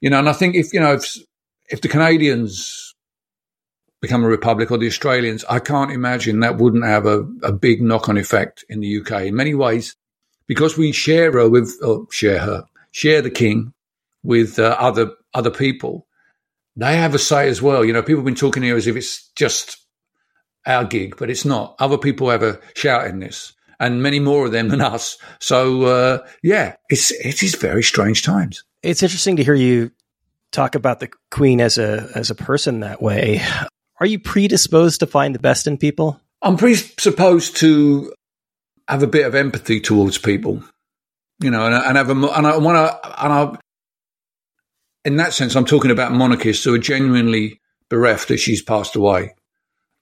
You 0.01 0.11
know, 0.11 0.19
and 0.19 0.29
I 0.29 0.33
think 0.33 0.55
if, 0.55 0.73
you 0.73 0.81
know, 0.81 0.95
if, 0.95 1.17
if 1.69 1.81
the 1.81 1.89
Canadians 1.89 2.95
become 4.01 4.25
a 4.25 4.29
republic 4.29 4.71
or 4.71 4.79
the 4.79 4.87
Australians, 4.87 5.45
I 5.49 5.59
can't 5.59 5.91
imagine 5.91 6.41
that 6.41 6.57
wouldn't 6.57 6.85
have 6.85 7.05
a, 7.05 7.21
a 7.43 7.53
big 7.53 7.83
knock 7.83 8.09
on 8.09 8.17
effect 8.17 8.65
in 8.69 8.81
the 8.81 9.01
UK. 9.01 9.23
In 9.23 9.37
many 9.37 9.55
ways, 9.55 9.95
because 10.47 10.79
we 10.79 10.93
share 10.93 11.33
her 11.33 11.49
with, 11.49 11.77
or 11.83 12.07
share 12.11 12.39
her, 12.39 12.65
share 12.93 13.21
the 13.21 13.31
king 13.31 13.75
with 14.23 14.59
uh, 14.59 14.77
other 14.79 15.13
other 15.35 15.51
people, 15.51 16.07
they 16.77 16.97
have 16.97 17.15
a 17.15 17.19
say 17.19 17.49
as 17.49 17.63
well. 17.63 17.85
You 17.85 17.93
know, 17.93 18.03
people 18.03 18.21
have 18.21 18.25
been 18.25 18.35
talking 18.35 18.63
here 18.63 18.77
as 18.77 18.87
if 18.87 18.97
it's 18.97 19.31
just 19.37 19.77
our 20.67 20.85
gig, 20.85 21.17
but 21.19 21.31
it's 21.31 21.45
not. 21.45 21.77
Other 21.79 21.99
people 21.99 22.31
have 22.31 22.43
a 22.43 22.61
shout 22.75 23.07
in 23.07 23.21
this, 23.21 23.53
and 23.79 24.03
many 24.03 24.21
more 24.21 24.47
of 24.47 24.53
them 24.53 24.69
than 24.69 24.81
us. 24.81 25.19
So 25.41 25.85
uh, 25.85 26.27
yeah, 26.43 26.77
it's 26.89 27.11
it 27.11 27.43
is 27.43 27.55
very 27.55 27.83
strange 27.83 28.23
times. 28.23 28.65
It's 28.83 29.03
interesting 29.03 29.37
to 29.37 29.45
hear 29.45 29.55
you 29.55 29.91
talk 30.53 30.75
about 30.75 31.01
the 31.01 31.11
Queen 31.31 31.61
as 31.61 31.79
a 31.79 32.11
as 32.15 32.31
a 32.31 32.35
person 32.35 32.81
that 32.81 33.03
way. 33.03 33.43
Are 34.01 34.07
you 34.07 34.19
predisposed 34.19 35.01
to 35.01 35.07
find 35.07 35.35
the 35.35 35.39
best 35.39 35.67
in 35.67 35.77
people? 35.77 36.21
I'm 36.43 36.57
predisposed 36.57 37.59
to 37.59 38.15
have 38.89 39.03
a 39.03 39.07
bit 39.07 39.27
of 39.27 39.35
empathy 39.35 39.81
towards 39.81 40.17
people, 40.17 40.63
you 41.41 41.51
know, 41.51 41.67
and, 41.67 41.75
and 41.75 41.97
have 41.97 42.09
a 42.09 42.13
and 42.13 42.47
I 42.47 42.57
want 42.57 42.77
to 42.77 43.25
and 43.25 43.33
I. 43.33 43.59
In 45.05 45.17
that 45.17 45.33
sense, 45.33 45.57
I'm 45.57 45.65
talking 45.65 45.91
about 45.91 46.13
monarchists 46.13 46.65
who 46.65 46.75
are 46.75 46.79
genuinely 46.79 47.61
bereft 47.89 48.29
that 48.29 48.39
she's 48.39 48.63
passed 48.63 48.97
away, 48.97 49.35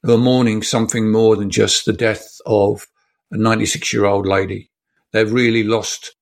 who 0.03 0.13
are 0.13 0.17
mourning 0.17 0.61
something 0.61 1.11
more 1.11 1.35
than 1.35 1.49
just 1.49 1.85
the 1.85 1.93
death 1.93 2.39
of 2.45 2.85
a 3.31 3.37
96 3.37 3.93
year 3.93 4.05
old 4.05 4.25
lady. 4.25 4.69
They've 5.11 5.31
really 5.31 5.63
lost 5.63 6.15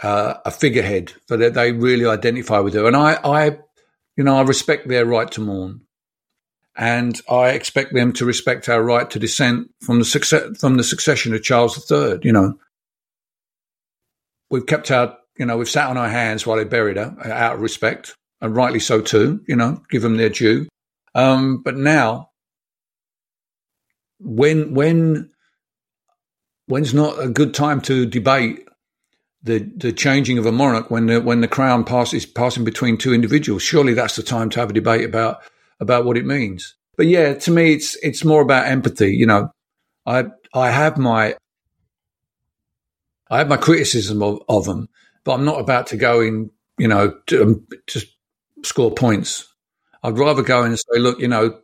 uh, 0.00 0.34
a 0.44 0.50
figurehead, 0.50 1.12
but 1.28 1.38
they, 1.38 1.50
they 1.50 1.72
really 1.72 2.06
identify 2.06 2.60
with 2.60 2.74
her. 2.74 2.86
And 2.86 2.96
I, 2.96 3.18
I, 3.24 3.58
you 4.16 4.24
know, 4.24 4.36
I 4.36 4.42
respect 4.42 4.88
their 4.88 5.04
right 5.04 5.30
to 5.32 5.40
mourn, 5.40 5.82
and 6.76 7.20
I 7.28 7.50
expect 7.50 7.94
them 7.94 8.12
to 8.14 8.24
respect 8.24 8.68
our 8.68 8.82
right 8.82 9.08
to 9.10 9.18
dissent 9.18 9.70
from 9.80 9.98
the 9.98 10.04
success 10.04 10.58
from 10.58 10.76
the 10.76 10.84
succession 10.84 11.34
of 11.34 11.42
Charles 11.42 11.90
III. 11.90 12.20
You 12.22 12.32
know, 12.32 12.54
we've 14.50 14.66
kept 14.66 14.90
our, 14.90 15.16
you 15.36 15.46
know, 15.46 15.56
we've 15.56 15.68
sat 15.68 15.88
on 15.88 15.96
our 15.96 16.08
hands 16.08 16.46
while 16.46 16.56
they 16.56 16.64
buried 16.64 16.96
her 16.96 17.16
out 17.24 17.56
of 17.56 17.60
respect, 17.60 18.14
and 18.40 18.56
rightly 18.56 18.80
so 18.80 19.00
too. 19.00 19.42
You 19.46 19.56
know, 19.56 19.82
give 19.90 20.02
them 20.02 20.16
their 20.16 20.30
due. 20.30 20.68
Um, 21.14 21.62
but 21.62 21.76
now, 21.76 22.30
when 24.18 24.74
when 24.74 25.30
when's 26.66 26.94
not 26.94 27.20
a 27.20 27.28
good 27.28 27.54
time 27.54 27.80
to 27.82 28.06
debate 28.06 28.64
the 29.44 29.58
the 29.76 29.92
changing 29.92 30.38
of 30.38 30.46
a 30.46 30.52
monarch 30.52 30.90
when 30.90 31.06
the 31.06 31.20
when 31.20 31.40
the 31.40 31.48
crown 31.48 31.84
passes 31.84 32.26
passing 32.26 32.64
between 32.64 32.96
two 32.96 33.12
individuals. 33.12 33.62
Surely 33.62 33.94
that's 33.94 34.16
the 34.16 34.22
time 34.22 34.50
to 34.50 34.60
have 34.60 34.70
a 34.70 34.74
debate 34.74 35.04
about 35.04 35.42
about 35.78 36.04
what 36.04 36.16
it 36.16 36.24
means. 36.24 36.74
But 36.96 37.06
yeah, 37.06 37.34
to 37.34 37.50
me, 37.50 37.74
it's 37.74 37.96
it's 38.02 38.24
more 38.24 38.40
about 38.40 38.66
empathy. 38.66 39.14
You 39.14 39.26
know, 39.26 39.50
I 40.06 40.26
I 40.54 40.70
have 40.70 40.96
my 40.96 41.36
I 43.30 43.38
have 43.38 43.48
my 43.48 43.56
criticism 43.58 44.22
of, 44.22 44.42
of 44.48 44.64
them, 44.64 44.88
but 45.24 45.34
I'm 45.34 45.44
not 45.44 45.60
about 45.60 45.88
to 45.88 45.96
go 45.96 46.20
in. 46.20 46.50
You 46.76 46.88
know, 46.88 47.14
to, 47.28 47.42
um, 47.42 47.66
to 47.86 48.00
score 48.64 48.90
points. 48.90 49.46
I'd 50.02 50.18
rather 50.18 50.42
go 50.42 50.64
in 50.64 50.70
and 50.70 50.78
say, 50.78 50.98
look, 50.98 51.20
you 51.20 51.28
know, 51.28 51.60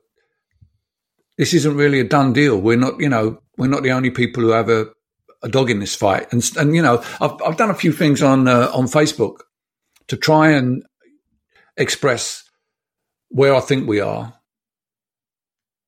this 1.37 1.53
isn't 1.53 1.77
really 1.77 1.99
a 1.99 2.05
done 2.05 2.33
deal. 2.33 2.61
We're 2.61 2.77
not, 2.77 3.01
you 3.01 3.09
know, 3.09 3.42
we're 3.59 3.66
not 3.66 3.83
the 3.83 3.90
only 3.90 4.11
people 4.11 4.42
who 4.42 4.51
have 4.51 4.68
a 4.68 4.87
a 5.42 5.49
dog 5.49 5.70
in 5.70 5.81
this 5.81 5.94
fight. 5.94 6.33
And 6.33 6.49
and 6.57 6.75
you 6.75 6.83
know, 6.83 7.03
I've 7.20 7.42
I've 7.44 7.57
done 7.57 7.70
a 7.70 7.75
few 7.75 7.92
things 7.92 8.23
on 8.23 8.46
uh, 8.49 8.70
on 8.73 8.85
Facebook 8.85 9.38
to 10.09 10.16
try 10.16 10.51
and 10.51 10.85
express 11.77 12.44
where 13.29 13.55
I 13.55 13.61
think 13.61 13.88
we 13.88 14.01
are, 14.01 14.35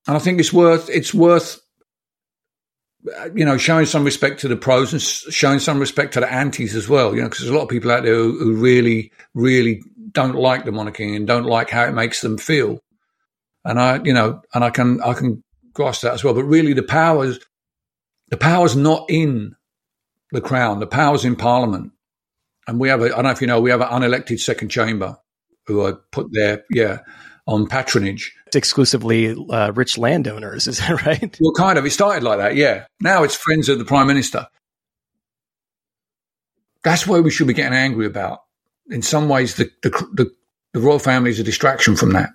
and 0.07 0.17
I 0.17 0.19
think 0.19 0.39
it's 0.39 0.53
worth 0.53 0.89
it's 0.89 1.13
worth 1.13 1.59
Uh, 3.05 3.29
you 3.35 3.43
know 3.43 3.57
showing 3.57 3.85
some 3.85 4.03
respect 4.05 4.39
to 4.39 4.47
the 4.47 4.55
pros 4.55 4.93
and 4.93 5.01
showing 5.01 5.59
some 5.59 5.79
respect 5.79 6.13
to 6.13 6.19
the 6.19 6.31
antis 6.31 6.75
as 6.75 6.87
well. 6.87 7.13
You 7.13 7.21
know, 7.21 7.27
because 7.27 7.39
there's 7.39 7.51
a 7.51 7.55
lot 7.55 7.63
of 7.63 7.69
people 7.69 7.91
out 7.91 8.03
there 8.03 8.15
who, 8.15 8.37
who 8.39 8.55
really 8.55 9.11
really 9.33 9.81
don't 10.11 10.35
like 10.35 10.63
the 10.63 10.71
monarchy 10.71 11.15
and 11.15 11.27
don't 11.27 11.45
like 11.45 11.69
how 11.69 11.85
it 11.85 11.91
makes 11.91 12.21
them 12.21 12.37
feel. 12.37 12.79
And 13.65 13.79
I, 13.79 14.01
you 14.03 14.13
know, 14.13 14.41
and 14.53 14.63
I 14.63 14.69
can 14.69 15.01
I 15.01 15.13
can 15.13 15.43
grasp 15.73 16.03
that 16.03 16.13
as 16.13 16.23
well. 16.23 16.33
But 16.33 16.43
really, 16.45 16.73
the 16.73 16.83
powers 16.83 17.39
the 18.29 18.37
power's 18.37 18.75
not 18.75 19.05
in 19.09 19.55
the 20.31 20.41
crown. 20.41 20.79
The 20.79 20.87
power's 20.87 21.23
in 21.23 21.35
Parliament. 21.35 21.91
And 22.67 22.79
we 22.79 22.89
have 22.89 23.01
a, 23.01 23.05
I 23.05 23.09
don't 23.09 23.25
know 23.25 23.29
if 23.29 23.41
you 23.41 23.47
know, 23.47 23.61
we 23.61 23.69
have 23.69 23.81
an 23.81 23.89
unelected 23.89 24.39
second 24.39 24.69
chamber 24.69 25.17
who 25.67 25.81
are 25.81 25.99
put 26.11 26.27
there, 26.31 26.63
yeah, 26.71 26.99
on 27.45 27.67
patronage. 27.67 28.35
Exclusively 28.55 29.35
uh, 29.49 29.71
rich 29.71 29.97
landowners, 29.97 30.67
is 30.67 30.79
that 30.79 31.05
right? 31.05 31.37
Well, 31.39 31.53
kind 31.53 31.77
of. 31.77 31.85
It 31.85 31.91
started 31.91 32.23
like 32.23 32.39
that, 32.39 32.55
yeah. 32.55 32.85
Now 32.99 33.23
it's 33.23 33.35
friends 33.35 33.69
of 33.69 33.79
the 33.79 33.85
Prime 33.85 34.07
Minister. 34.07 34.47
That's 36.83 37.07
what 37.07 37.23
we 37.23 37.31
should 37.31 37.47
be 37.47 37.53
getting 37.53 37.77
angry 37.77 38.05
about. 38.05 38.39
In 38.89 39.01
some 39.01 39.29
ways, 39.29 39.55
the, 39.55 39.71
the, 39.81 39.89
the, 40.13 40.31
the 40.73 40.79
royal 40.81 40.99
family 40.99 41.29
is 41.29 41.39
a 41.39 41.43
distraction 41.43 41.95
from 41.95 42.11
that. 42.13 42.31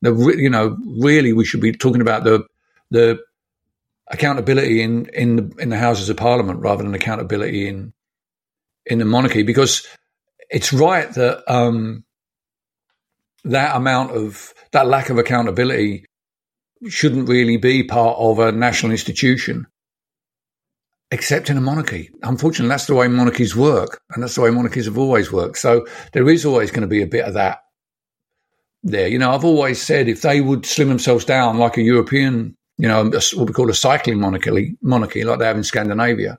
The, 0.00 0.14
you 0.38 0.48
know, 0.48 0.76
really, 1.00 1.32
we 1.32 1.44
should 1.44 1.60
be 1.60 1.72
talking 1.72 2.00
about 2.00 2.24
the 2.24 2.46
the 2.90 3.18
accountability 4.10 4.80
in 4.80 5.06
in 5.06 5.36
the, 5.36 5.54
in 5.58 5.68
the 5.68 5.76
Houses 5.76 6.08
of 6.08 6.16
Parliament 6.16 6.60
rather 6.60 6.82
than 6.82 6.94
accountability 6.94 7.68
in 7.68 7.92
in 8.86 8.98
the 8.98 9.04
monarchy 9.04 9.42
because 9.42 9.86
it's 10.48 10.72
right 10.72 11.10
that 11.12 11.42
um, 11.52 12.04
that 13.44 13.76
amount 13.76 14.12
of 14.12 14.52
that 14.72 14.86
lack 14.86 15.10
of 15.10 15.18
accountability 15.18 16.04
shouldn't 16.88 17.28
really 17.28 17.56
be 17.56 17.82
part 17.82 18.16
of 18.18 18.38
a 18.38 18.52
national 18.52 18.92
institution 18.92 19.66
except 21.10 21.48
in 21.48 21.56
a 21.56 21.60
monarchy. 21.60 22.10
Unfortunately, 22.22 22.68
that's 22.68 22.86
the 22.86 22.94
way 22.94 23.08
monarchies 23.08 23.56
work, 23.56 24.02
and 24.10 24.22
that's 24.22 24.34
the 24.34 24.42
way 24.42 24.50
monarchies 24.50 24.84
have 24.84 24.98
always 24.98 25.32
worked. 25.32 25.56
So 25.56 25.86
there 26.12 26.28
is 26.28 26.44
always 26.44 26.70
going 26.70 26.82
to 26.82 26.86
be 26.86 27.02
a 27.02 27.06
bit 27.06 27.24
of 27.24 27.34
that 27.34 27.60
there. 28.82 29.08
You 29.08 29.18
know, 29.18 29.32
I've 29.32 29.44
always 29.44 29.80
said 29.80 30.08
if 30.08 30.20
they 30.20 30.40
would 30.40 30.66
slim 30.66 30.88
themselves 30.88 31.24
down 31.24 31.58
like 31.58 31.78
a 31.78 31.82
European 31.82 32.58
you 32.78 32.86
know, 32.86 33.04
what 33.04 33.48
we 33.48 33.52
call 33.52 33.68
a 33.68 33.74
cycling 33.74 34.20
monarchy, 34.20 34.76
monarchy 34.80 35.24
like 35.24 35.40
they 35.40 35.46
have 35.46 35.56
in 35.56 35.64
Scandinavia, 35.64 36.38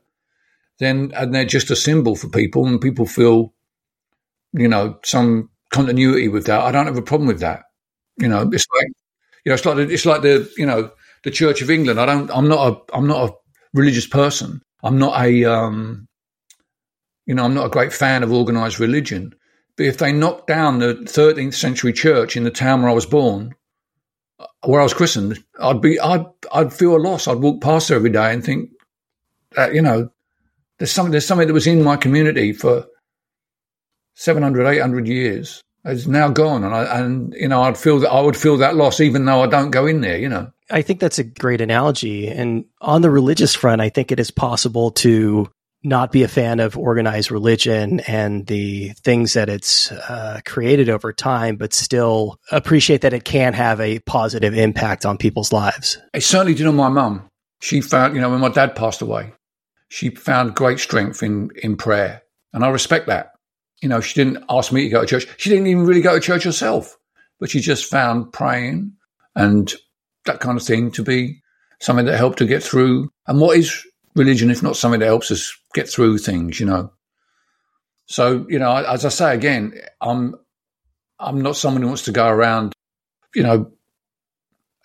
then 0.79 1.11
and 1.15 1.35
they're 1.35 1.45
just 1.45 1.69
a 1.69 1.75
symbol 1.75 2.15
for 2.15 2.29
people, 2.29 2.65
and 2.65 2.79
people 2.79 3.05
feel, 3.05 3.53
you 4.53 4.69
know, 4.69 4.97
some 5.03 5.49
continuity 5.71 6.27
with 6.27 6.45
that. 6.47 6.61
I 6.61 6.71
don't 6.71 6.85
have 6.85 6.97
a 6.97 7.01
problem 7.01 7.27
with 7.27 7.39
that. 7.39 7.63
You 8.17 8.27
know, 8.27 8.49
it's 8.51 8.65
like, 8.75 8.87
you 9.45 9.49
know, 9.49 9.53
it's 9.53 9.65
like 9.65 9.77
it's 9.77 10.05
like 10.05 10.21
the 10.21 10.51
you 10.57 10.65
know 10.65 10.91
the 11.23 11.31
Church 11.31 11.61
of 11.61 11.69
England. 11.69 11.99
I 11.99 12.05
don't. 12.05 12.29
I'm 12.31 12.47
not 12.47 12.67
a. 12.71 12.95
I'm 12.95 13.07
not 13.07 13.29
a 13.29 13.33
religious 13.73 14.07
person. 14.07 14.61
I'm 14.83 14.97
not 14.97 15.19
a. 15.23 15.45
Um, 15.45 16.07
you 17.25 17.35
know, 17.35 17.43
I'm 17.43 17.53
not 17.53 17.67
a 17.67 17.69
great 17.69 17.93
fan 17.93 18.23
of 18.23 18.31
organized 18.31 18.79
religion. 18.79 19.35
But 19.77 19.85
if 19.85 19.99
they 19.99 20.11
knock 20.11 20.47
down 20.47 20.79
the 20.79 20.95
13th 20.95 21.53
century 21.53 21.93
church 21.93 22.35
in 22.35 22.43
the 22.43 22.51
town 22.51 22.81
where 22.81 22.89
I 22.89 22.93
was 22.93 23.05
born, 23.05 23.53
where 24.65 24.81
I 24.81 24.83
was 24.83 24.95
christened, 24.95 25.41
I'd 25.61 25.79
be, 25.79 25.99
I'd, 25.99 26.25
I'd 26.51 26.73
feel 26.73 26.95
a 26.95 26.97
loss. 26.97 27.27
I'd 27.27 27.37
walk 27.37 27.61
past 27.61 27.91
every 27.91 28.09
day 28.09 28.33
and 28.33 28.43
think 28.43 28.71
that, 29.51 29.73
you 29.75 29.81
know, 29.81 30.09
there's 30.79 30.91
something, 30.91 31.11
there's 31.11 31.27
something 31.27 31.47
that 31.47 31.53
was 31.53 31.67
in 31.67 31.83
my 31.83 31.97
community 31.97 32.51
for 32.51 32.87
700, 34.19 34.67
800 34.67 35.07
years. 35.07 35.63
It's 35.85 36.05
now 36.05 36.27
gone. 36.27 36.65
And 36.65 36.75
I, 36.75 36.99
and, 36.99 37.33
you 37.33 37.47
know, 37.47 37.61
I'd 37.61 37.77
feel 37.77 37.99
that 37.99 38.11
I 38.11 38.19
would 38.19 38.35
feel 38.35 38.57
that 38.57 38.75
loss 38.75 38.99
even 38.99 39.23
though 39.23 39.41
I 39.41 39.47
don't 39.47 39.71
go 39.71 39.87
in 39.87 40.01
there, 40.01 40.17
you 40.17 40.27
know. 40.27 40.51
I 40.69 40.81
think 40.81 40.99
that's 40.99 41.19
a 41.19 41.23
great 41.23 41.61
analogy. 41.61 42.27
And 42.27 42.65
on 42.81 43.01
the 43.01 43.09
religious 43.09 43.55
front, 43.55 43.81
I 43.81 43.87
think 43.87 44.11
it 44.11 44.19
is 44.19 44.29
possible 44.29 44.91
to 44.91 45.49
not 45.83 46.11
be 46.11 46.23
a 46.23 46.27
fan 46.27 46.59
of 46.59 46.77
organized 46.77 47.31
religion 47.31 48.01
and 48.01 48.45
the 48.47 48.89
things 48.89 49.33
that 49.33 49.47
it's 49.47 49.89
uh, 49.93 50.41
created 50.45 50.89
over 50.89 51.13
time, 51.13 51.55
but 51.55 51.73
still 51.73 52.37
appreciate 52.51 52.99
that 53.01 53.13
it 53.13 53.23
can 53.23 53.53
have 53.53 53.79
a 53.79 53.99
positive 53.99 54.53
impact 54.53 55.05
on 55.05 55.17
people's 55.17 55.53
lives. 55.53 55.97
It 56.13 56.23
certainly 56.23 56.55
did 56.55 56.67
on 56.67 56.75
my 56.75 56.89
mum. 56.89 57.29
She 57.61 57.79
found, 57.79 58.15
you 58.15 58.21
know, 58.21 58.29
when 58.29 58.41
my 58.41 58.49
dad 58.49 58.75
passed 58.75 59.01
away, 59.01 59.31
she 59.87 60.09
found 60.09 60.55
great 60.55 60.79
strength 60.79 61.23
in 61.23 61.51
in 61.63 61.77
prayer, 61.77 62.21
and 62.51 62.65
I 62.65 62.69
respect 62.69 63.07
that. 63.07 63.31
You 63.81 63.89
know, 63.89 64.01
she 64.01 64.21
didn't 64.21 64.43
ask 64.49 64.71
me 64.71 64.83
to 64.83 64.89
go 64.89 65.01
to 65.01 65.07
church. 65.07 65.27
She 65.37 65.49
didn't 65.49 65.67
even 65.67 65.85
really 65.85 66.01
go 66.01 66.15
to 66.15 66.19
church 66.19 66.43
herself, 66.43 66.97
but 67.39 67.49
she 67.49 67.59
just 67.59 67.85
found 67.89 68.33
praying 68.33 68.93
and 69.35 69.73
that 70.25 70.39
kind 70.39 70.57
of 70.57 70.65
thing 70.65 70.91
to 70.91 71.03
be 71.03 71.41
something 71.79 72.05
that 72.05 72.17
helped 72.17 72.39
her 72.39 72.45
get 72.45 72.63
through. 72.63 73.09
And 73.27 73.39
what 73.39 73.57
is 73.57 73.85
religion 74.15 74.51
if 74.51 74.61
not 74.61 74.75
something 74.75 74.99
that 74.99 75.05
helps 75.05 75.31
us 75.31 75.55
get 75.73 75.87
through 75.87 76.17
things, 76.17 76.59
you 76.59 76.65
know? 76.65 76.91
So, 78.07 78.45
you 78.49 78.59
know, 78.59 78.75
as 78.75 79.05
I 79.05 79.09
say 79.09 79.35
again, 79.35 79.79
I'm 80.01 80.35
I'm 81.19 81.41
not 81.41 81.57
someone 81.57 81.81
who 81.81 81.89
wants 81.89 82.05
to 82.05 82.11
go 82.11 82.27
around, 82.27 82.73
you 83.35 83.43
know, 83.43 83.71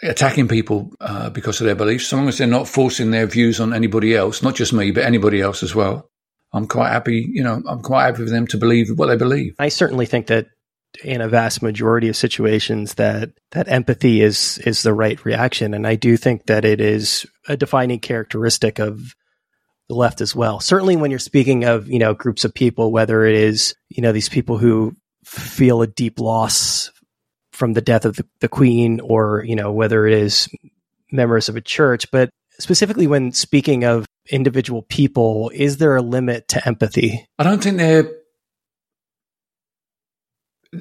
attacking 0.03 0.49
people 0.49 0.93
uh, 1.01 1.31
because 1.31 1.61
of 1.61 1.67
their 1.67 1.75
beliefs, 1.75 2.09
so 2.09 2.17
long 2.17 2.29
as 2.29 2.39
they're 2.39 2.47
not 2.47 2.69
forcing 2.69 3.11
their 3.11 3.27
views 3.27 3.61
on 3.61 3.73
anybody 3.73 4.15
else, 4.15 4.43
not 4.43 4.57
just 4.57 4.73
me, 4.73 4.91
but 4.91 5.05
anybody 5.05 5.41
else 5.41 5.63
as 5.63 5.75
well. 5.75 6.11
I'm 6.55 6.69
quite 6.69 6.91
happy, 6.91 7.29
you 7.29 7.43
know, 7.43 7.61
I'm 7.69 7.83
quite 7.83 8.05
happy 8.05 8.25
for 8.25 8.31
them 8.31 8.47
to 8.47 8.57
believe 8.57 8.97
what 8.97 9.09
they 9.09 9.17
believe. 9.17 9.57
I 9.59 9.69
certainly 9.69 10.07
think 10.07 10.29
that 10.29 10.47
in 11.03 11.21
a 11.21 11.29
vast 11.29 11.61
majority 11.61 12.09
of 12.09 12.17
situations 12.17 12.95
that 12.95 13.31
that 13.51 13.69
empathy 13.69 14.23
is 14.23 14.59
is 14.59 14.85
the 14.85 14.95
right 14.95 15.25
reaction 15.25 15.75
and 15.75 15.89
I 15.89 15.97
do 15.97 16.17
think 16.17 16.47
that 16.47 16.65
it 16.65 16.81
is 16.81 17.27
a 17.49 17.57
defining 17.57 17.99
characteristic 17.99 18.79
of 18.79 19.17
the 19.89 19.97
left 19.97 20.21
as 20.21 20.37
well. 20.37 20.61
Certainly 20.61 20.97
when 20.97 21.11
you're 21.11 21.19
speaking 21.19 21.65
of, 21.65 21.89
you 21.89 21.99
know, 21.99 22.15
groups 22.15 22.45
of 22.45 22.55
people 22.55 22.93
whether 22.93 23.25
it 23.25 23.35
is, 23.35 23.75
you 23.89 24.03
know, 24.03 24.13
these 24.13 24.29
people 24.29 24.57
who 24.57 24.95
feel 25.25 25.83
a 25.83 25.89
deep 25.89 26.21
loss 26.21 26.93
from 27.53 27.73
the 27.73 27.83
death 27.83 28.05
of 28.05 28.17
the, 28.17 28.27
the 28.41 28.49
queen 28.49 29.01
or, 29.01 29.45
you 29.45 29.57
know, 29.57 29.73
whether 29.73 30.07
it 30.07 30.15
is 30.15 30.49
members 31.11 31.49
of 31.49 31.57
a 31.57 31.61
church, 31.61 32.09
but 32.13 32.31
specifically 32.61 33.09
when 33.09 33.33
speaking 33.33 33.85
of 33.85 34.07
individual 34.31 34.83
people, 34.83 35.51
is 35.55 35.77
there 35.79 35.97
a 35.97 36.03
limit 36.03 36.49
to 36.49 36.67
empathy? 36.67 37.27
I 37.39 37.45
don't 37.45 37.63
think 37.63 37.77
there 37.79 38.11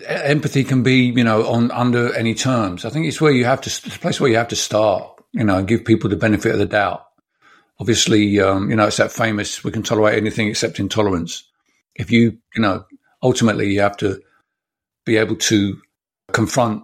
empathy 0.07 0.63
can 0.63 0.83
be, 0.83 1.05
you 1.05 1.23
know, 1.23 1.45
on 1.45 1.71
under 1.71 2.13
any 2.15 2.33
terms. 2.33 2.85
I 2.85 2.89
think 2.89 3.05
it's 3.05 3.21
where 3.21 3.31
you 3.31 3.45
have 3.45 3.61
to, 3.61 3.69
it's 3.69 3.97
place 3.97 4.19
where 4.19 4.29
you 4.29 4.37
have 4.37 4.47
to 4.49 4.55
start, 4.55 5.21
you 5.31 5.43
know, 5.43 5.63
give 5.63 5.85
people 5.85 6.09
the 6.09 6.15
benefit 6.15 6.51
of 6.51 6.59
the 6.59 6.65
doubt. 6.65 7.05
Obviously, 7.79 8.39
um, 8.39 8.69
you 8.69 8.75
know, 8.75 8.87
it's 8.87 8.97
that 8.97 9.11
famous, 9.11 9.63
we 9.63 9.71
can 9.71 9.83
tolerate 9.83 10.17
anything 10.17 10.47
except 10.47 10.79
intolerance. 10.79 11.43
If 11.95 12.11
you, 12.11 12.37
you 12.55 12.61
know, 12.61 12.85
ultimately 13.21 13.71
you 13.71 13.81
have 13.81 13.97
to 13.97 14.21
be 15.05 15.17
able 15.17 15.35
to 15.35 15.81
confront 16.31 16.83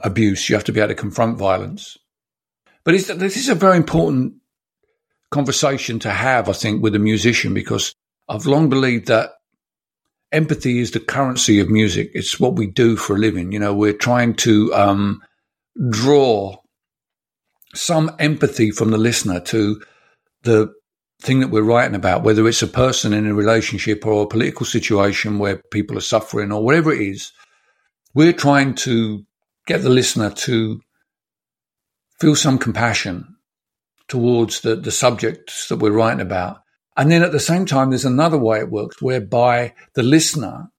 abuse, 0.00 0.48
you 0.48 0.56
have 0.56 0.64
to 0.64 0.72
be 0.72 0.80
able 0.80 0.88
to 0.88 0.94
confront 0.94 1.38
violence. 1.38 1.96
But 2.84 2.92
this 2.92 3.36
is 3.36 3.48
a 3.48 3.54
very 3.54 3.76
important 3.76 4.34
conversation 5.36 5.98
to 5.98 6.10
have, 6.10 6.48
I 6.48 6.54
think, 6.54 6.82
with 6.82 6.94
a 6.94 6.98
musician 6.98 7.52
because 7.52 7.94
I've 8.26 8.46
long 8.46 8.70
believed 8.70 9.08
that 9.08 9.32
empathy 10.32 10.78
is 10.78 10.92
the 10.92 11.00
currency 11.14 11.60
of 11.60 11.68
music. 11.68 12.10
It's 12.14 12.40
what 12.40 12.54
we 12.54 12.66
do 12.66 12.96
for 12.96 13.16
a 13.16 13.18
living. 13.18 13.52
You 13.52 13.58
know, 13.58 13.74
we're 13.74 13.92
trying 13.92 14.32
to 14.46 14.72
um, 14.72 15.20
draw 15.90 16.56
some 17.74 18.16
empathy 18.18 18.70
from 18.70 18.90
the 18.92 18.96
listener 18.96 19.40
to 19.40 19.82
the 20.44 20.72
thing 21.20 21.40
that 21.40 21.50
we're 21.50 21.62
writing 21.62 21.94
about, 21.94 22.22
whether 22.22 22.48
it's 22.48 22.62
a 22.62 22.66
person 22.66 23.12
in 23.12 23.26
a 23.26 23.34
relationship 23.34 24.06
or 24.06 24.22
a 24.22 24.26
political 24.26 24.64
situation 24.64 25.38
where 25.38 25.62
people 25.70 25.98
are 25.98 26.12
suffering 26.14 26.50
or 26.50 26.64
whatever 26.64 26.94
it 26.94 27.02
is. 27.02 27.30
We're 28.14 28.32
trying 28.32 28.74
to 28.86 29.26
get 29.66 29.82
the 29.82 29.90
listener 29.90 30.30
to 30.30 30.80
feel 32.20 32.36
some 32.36 32.56
compassion 32.56 33.35
towards 34.08 34.60
the, 34.60 34.76
the 34.76 34.90
subjects 34.90 35.68
that 35.68 35.76
we're 35.76 35.90
writing 35.90 36.20
about 36.20 36.58
and 36.96 37.10
then 37.10 37.22
at 37.22 37.32
the 37.32 37.40
same 37.40 37.66
time, 37.66 37.90
there's 37.90 38.06
another 38.06 38.38
way 38.38 38.58
it 38.58 38.70
works 38.70 39.02
whereby 39.02 39.74
the 39.94 40.02
listener 40.02 40.70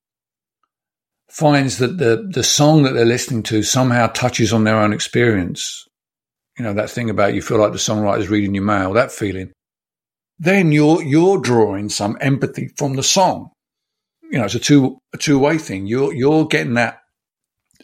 finds 1.29 1.77
that 1.77 1.97
the, 1.99 2.27
the 2.31 2.43
song 2.43 2.83
that 2.83 2.93
they're 2.93 3.05
listening 3.05 3.43
to 3.43 3.61
somehow 3.61 4.07
touches 4.07 4.51
on 4.51 4.63
their 4.63 4.77
own 4.77 4.93
experience. 4.93 5.87
You 6.57 6.63
know, 6.63 6.73
that 6.73 6.89
thing 6.89 7.11
about 7.11 7.35
you 7.35 7.43
feel 7.43 7.59
like 7.59 7.71
the 7.71 7.77
songwriter's 7.77 8.29
reading 8.29 8.55
your 8.55 8.63
mail, 8.63 8.93
that 8.93 9.11
feeling. 9.11 9.51
Then 10.39 10.71
you're, 10.71 11.03
you're 11.03 11.39
drawing 11.39 11.89
some 11.89 12.17
empathy 12.19 12.69
from 12.77 12.95
the 12.95 13.03
song. 13.03 13.51
You 14.23 14.39
know, 14.39 14.45
it's 14.45 14.55
a 14.55 14.59
two, 14.59 14.97
a 15.13 15.17
two 15.17 15.37
way 15.37 15.59
thing. 15.59 15.85
You're, 15.85 16.13
you're 16.13 16.47
getting 16.47 16.73
that 16.73 17.01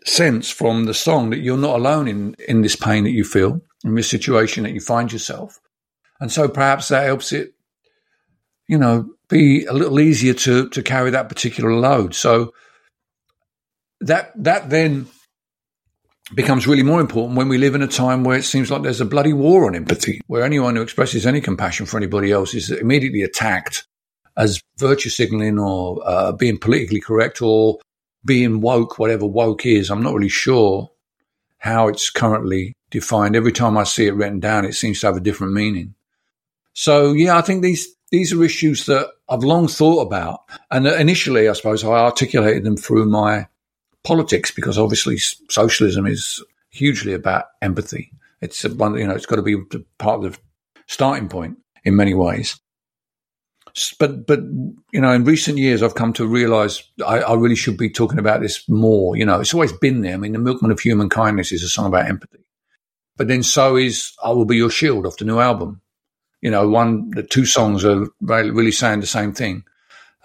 sense 0.06 0.50
from 0.50 0.86
the 0.86 0.94
song 0.94 1.30
that 1.30 1.40
you're 1.40 1.58
not 1.58 1.76
alone 1.76 2.08
in, 2.08 2.36
in 2.48 2.62
this 2.62 2.76
pain 2.76 3.04
that 3.04 3.12
you 3.12 3.24
feel, 3.24 3.62
in 3.84 3.96
this 3.96 4.10
situation 4.10 4.64
that 4.64 4.74
you 4.74 4.80
find 4.80 5.12
yourself. 5.12 5.60
And 6.20 6.32
so 6.32 6.48
perhaps 6.48 6.88
that 6.88 7.06
helps 7.06 7.32
it 7.32 7.54
you 8.68 8.78
know, 8.78 9.10
be 9.30 9.66
a 9.66 9.74
little 9.74 10.00
easier 10.00 10.34
to 10.34 10.70
to 10.70 10.84
carry 10.84 11.12
that 11.12 11.30
particular 11.30 11.74
load. 11.74 12.16
So 12.16 12.54
that 14.02 14.32
that 14.44 14.70
then 14.70 15.08
becomes 16.34 16.66
really 16.66 16.84
more 16.84 17.02
important 17.02 17.38
when 17.38 17.50
we 17.50 17.58
live 17.58 17.76
in 17.76 17.82
a 17.82 17.88
time 17.88 18.24
where 18.24 18.38
it 18.38 18.44
seems 18.44 18.72
like 18.72 18.82
there's 18.82 19.02
a 19.02 19.06
bloody 19.06 19.34
war 19.34 19.68
on 19.68 19.76
empathy, 19.76 20.22
where 20.28 20.44
anyone 20.44 20.76
who 20.76 20.82
expresses 20.82 21.26
any 21.26 21.42
compassion 21.42 21.86
for 21.86 21.98
anybody 21.98 22.32
else 22.32 22.54
is 22.54 22.72
immediately 22.72 23.22
attacked 23.22 23.86
as 24.36 24.62
virtue 24.80 25.10
signaling 25.10 25.60
or 25.60 26.02
uh, 26.06 26.32
being 26.32 26.58
politically 26.58 27.00
correct 27.00 27.42
or 27.42 27.78
being 28.26 28.62
woke, 28.62 28.98
whatever 28.98 29.28
woke 29.28 29.66
is. 29.66 29.92
I'm 29.92 30.02
not 30.02 30.14
really 30.14 30.30
sure 30.30 30.90
how 31.58 31.88
it's 31.88 32.10
currently 32.10 32.74
defined. 32.94 33.36
Every 33.36 33.52
time 33.52 33.78
I 33.78 33.84
see 33.84 34.08
it 34.08 34.14
written 34.14 34.40
down, 34.40 34.64
it 34.64 34.74
seems 34.74 35.02
to 35.02 35.08
have 35.08 35.18
a 35.18 35.22
different 35.22 35.54
meaning. 35.54 35.96
So 36.72 37.12
yeah, 37.12 37.38
I 37.38 37.42
think 37.42 37.62
these 37.62 37.88
these 38.12 38.32
are 38.32 38.44
issues 38.44 38.86
that 38.86 39.10
I've 39.28 39.44
long 39.44 39.68
thought 39.68 40.02
about. 40.02 40.42
And 40.72 40.88
uh, 40.88 40.96
initially, 40.96 41.50
I 41.50 41.54
suppose 41.54 41.84
I 41.84 41.90
articulated 41.90 42.64
them 42.64 42.78
through 42.78 43.06
my 43.06 43.48
politics 44.04 44.52
because 44.52 44.78
obviously 44.78 45.18
socialism 45.18 46.06
is 46.06 46.44
hugely 46.70 47.14
about 47.14 47.46
empathy. 47.62 48.12
It's 48.42 48.64
one, 48.64 48.98
you 48.98 49.08
know, 49.08 49.16
it's 49.16 49.26
got 49.26 49.38
to 49.38 49.42
be 49.42 49.58
part 49.98 50.24
of 50.24 50.34
the 50.34 50.40
starting 50.88 51.28
point 51.28 51.58
in 51.84 51.96
many 51.96 52.14
ways. 52.14 52.60
But, 53.98 54.28
but, 54.28 54.42
you 54.92 55.02
know, 55.02 55.12
in 55.12 55.24
recent 55.24 55.58
years, 55.58 55.82
I've 55.82 55.96
come 55.96 56.14
to 56.14 56.28
realize 56.28 56.84
I, 57.08 57.22
I 57.22 57.34
really 57.34 57.56
should 57.56 57.78
be 57.78 57.90
talking 57.90 58.20
about 58.20 58.42
this 58.42 58.70
more. 58.70 59.16
You 59.16 59.26
know, 59.26 59.40
it's 59.40 59.54
always 59.54 59.74
been 59.74 60.02
there. 60.02 60.14
I 60.14 60.18
mean, 60.18 60.34
The 60.34 60.40
Milkman 60.40 60.70
of 60.70 60.80
Human 60.80 61.10
Kindness 61.10 61.52
is 61.52 61.64
a 61.64 61.70
song 61.70 61.88
about 61.88 62.08
empathy. 62.08 62.43
But 63.16 63.28
then 63.28 63.44
so 63.44 63.76
is 63.76 64.14
I 64.24 64.30
Will 64.32 64.46
Be 64.46 64.58
Your 64.58 64.70
Shield 64.70 65.06
off 65.06 65.18
the 65.18 65.26
new 65.26 65.40
album 65.40 65.82
you 66.44 66.52
know, 66.52 66.68
one, 66.68 67.10
the 67.12 67.24
two 67.24 67.46
songs 67.46 67.86
are 67.86 68.06
really 68.20 68.74
saying 68.74 69.00
the 69.00 69.08
same 69.08 69.32
thing 69.32 69.64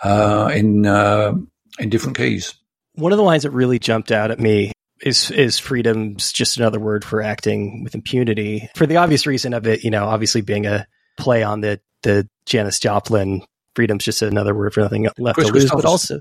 uh, 0.03 0.51
in 0.53 0.85
uh, 0.85 1.33
in 1.79 1.91
different 1.91 2.17
keys. 2.17 2.55
One 2.95 3.13
of 3.13 3.19
the 3.19 3.25
lines 3.25 3.45
that 3.45 3.53
really 3.53 3.79
jumped 3.79 4.11
out 4.11 4.33
at 4.33 4.41
me 4.41 4.73
is 5.01 5.31
is 5.31 5.61
freedom's 5.61 6.33
just 6.33 6.57
another 6.57 6.81
word 6.81 7.05
for 7.05 7.23
acting 7.23 7.85
with 7.85 7.95
impunity 7.95 8.69
for 8.75 8.85
the 8.85 8.97
obvious 8.97 9.29
reason 9.29 9.55
of 9.55 9.69
it. 9.69 9.85
You 9.85 9.93
know, 9.93 10.07
obviously 10.07 10.41
being 10.41 10.67
a 10.67 10.89
play 11.17 11.45
on 11.45 11.61
the 11.61 11.81
the 12.03 12.29
Janis 12.45 12.81
Joplin. 12.81 13.45
Freedom's 13.77 14.05
just 14.05 14.21
another 14.21 14.57
word 14.57 14.75
for 14.75 14.81
nothing 14.81 15.07
left 15.19 15.37
Chris 15.37 15.47
to 15.47 15.55
lose, 15.55 15.71
but 15.71 15.85
also 15.85 16.21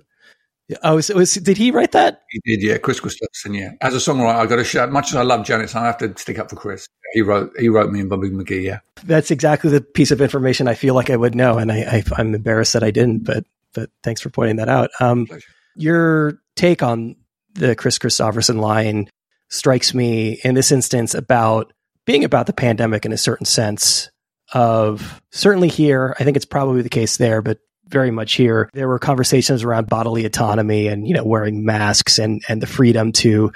Oh, 0.84 1.00
so 1.00 1.16
was, 1.16 1.34
did 1.36 1.58
he 1.58 1.72
write 1.72 1.94
that? 1.94 2.24
He 2.30 2.42
did, 2.44 2.62
yeah. 2.62 2.78
Kris 2.78 3.00
Kristofferson, 3.00 3.58
yeah. 3.58 3.72
As 3.82 3.96
a 3.96 3.98
songwriter, 3.98 4.36
I 4.36 4.46
got 4.46 4.58
to 4.58 4.66
shout. 4.66 4.92
Much 4.92 5.12
as 5.12 5.16
I 5.16 5.22
love 5.22 5.46
Janis, 5.46 5.76
I 5.76 5.86
have 5.86 5.98
to 6.00 6.14
stick 6.18 6.40
up 6.40 6.50
for 6.50 6.58
Kris. 6.58 6.88
He 7.14 7.22
wrote, 7.22 7.54
he 7.58 7.70
wrote 7.70 7.90
me 7.90 8.02
and 8.02 8.10
Bobby 8.10 8.30
McGee, 8.30 8.64
yeah. 8.64 8.80
That's 9.06 9.32
exactly 9.32 9.70
the 9.70 9.80
piece 9.80 10.12
of 10.12 10.20
information 10.22 10.68
I 10.68 10.74
feel 10.74 10.94
like 10.94 11.10
I 11.10 11.16
would 11.16 11.36
know, 11.36 11.58
and 11.58 11.72
I, 11.72 12.04
I 12.16 12.20
am 12.22 12.36
embarrassed 12.36 12.74
that 12.74 12.84
I 12.84 12.92
didn't. 12.92 13.24
But 13.24 13.46
but 13.74 13.90
thanks 14.04 14.22
for 14.22 14.30
pointing 14.30 14.58
that 14.58 14.70
out. 14.70 14.90
Um, 15.00 15.28
your 15.76 16.40
take 16.56 16.84
on 16.84 17.16
the 17.54 17.76
Kris 17.76 18.00
Kristofferson 18.00 18.60
line 18.60 19.10
strikes 19.50 19.94
me 19.94 20.40
in 20.44 20.56
this 20.56 20.72
instance 20.72 21.14
about 21.14 21.72
being 22.06 22.24
about 22.24 22.48
the 22.48 22.54
pandemic 22.54 23.06
in 23.06 23.12
a 23.12 23.18
certain 23.18 23.46
sense 23.46 24.10
of 24.54 25.22
certainly 25.32 25.68
here. 25.68 26.16
I 26.20 26.24
think 26.24 26.38
it's 26.38 26.46
probably 26.46 26.82
the 26.82 26.90
case 26.90 27.18
there, 27.18 27.42
but 27.42 27.60
very 27.90 28.12
much 28.12 28.34
here. 28.34 28.70
There 28.74 28.88
were 28.88 29.00
conversations 29.00 29.64
around 29.64 29.88
bodily 29.88 30.26
autonomy 30.26 30.88
and, 30.88 31.08
you 31.08 31.14
know, 31.14 31.24
wearing 31.24 31.66
masks 31.66 32.20
and, 32.20 32.42
and 32.48 32.62
the 32.62 32.68
freedom 32.68 33.12
to 33.14 33.52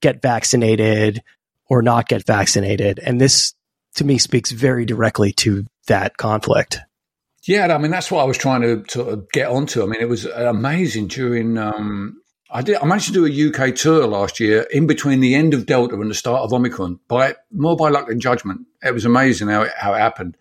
get 0.00 0.22
vaccinated 0.22 1.22
or 1.68 1.82
not 1.82 2.08
get 2.08 2.26
vaccinated. 2.26 2.98
And 2.98 3.20
this 3.20 3.54
to 3.94 4.04
me 4.04 4.18
speaks 4.18 4.50
very 4.50 4.84
directly 4.84 5.32
to 5.32 5.66
that 5.86 6.16
conflict. 6.16 6.78
Yeah, 7.44 7.74
I 7.74 7.78
mean 7.78 7.90
that's 7.90 8.10
what 8.10 8.22
I 8.22 8.24
was 8.24 8.38
trying 8.38 8.62
to, 8.62 8.82
to 8.82 9.26
get 9.32 9.48
onto. 9.48 9.82
I 9.82 9.86
mean, 9.86 10.00
it 10.00 10.08
was 10.08 10.26
amazing 10.26 11.08
during. 11.08 11.58
Um, 11.58 12.20
I 12.50 12.62
did. 12.62 12.76
I 12.76 12.84
managed 12.84 13.12
to 13.12 13.12
do 13.12 13.26
a 13.26 13.68
UK 13.68 13.74
tour 13.74 14.06
last 14.06 14.38
year 14.38 14.66
in 14.70 14.86
between 14.86 15.20
the 15.20 15.34
end 15.34 15.54
of 15.54 15.66
Delta 15.66 15.98
and 15.98 16.10
the 16.10 16.14
start 16.14 16.42
of 16.42 16.52
Omicron. 16.52 17.00
By 17.08 17.34
more 17.50 17.76
by 17.76 17.88
luck 17.88 18.06
than 18.06 18.20
judgment, 18.20 18.66
it 18.82 18.94
was 18.94 19.04
amazing 19.04 19.48
how 19.48 19.62
it, 19.62 19.72
how 19.76 19.94
it 19.94 19.98
happened. 19.98 20.36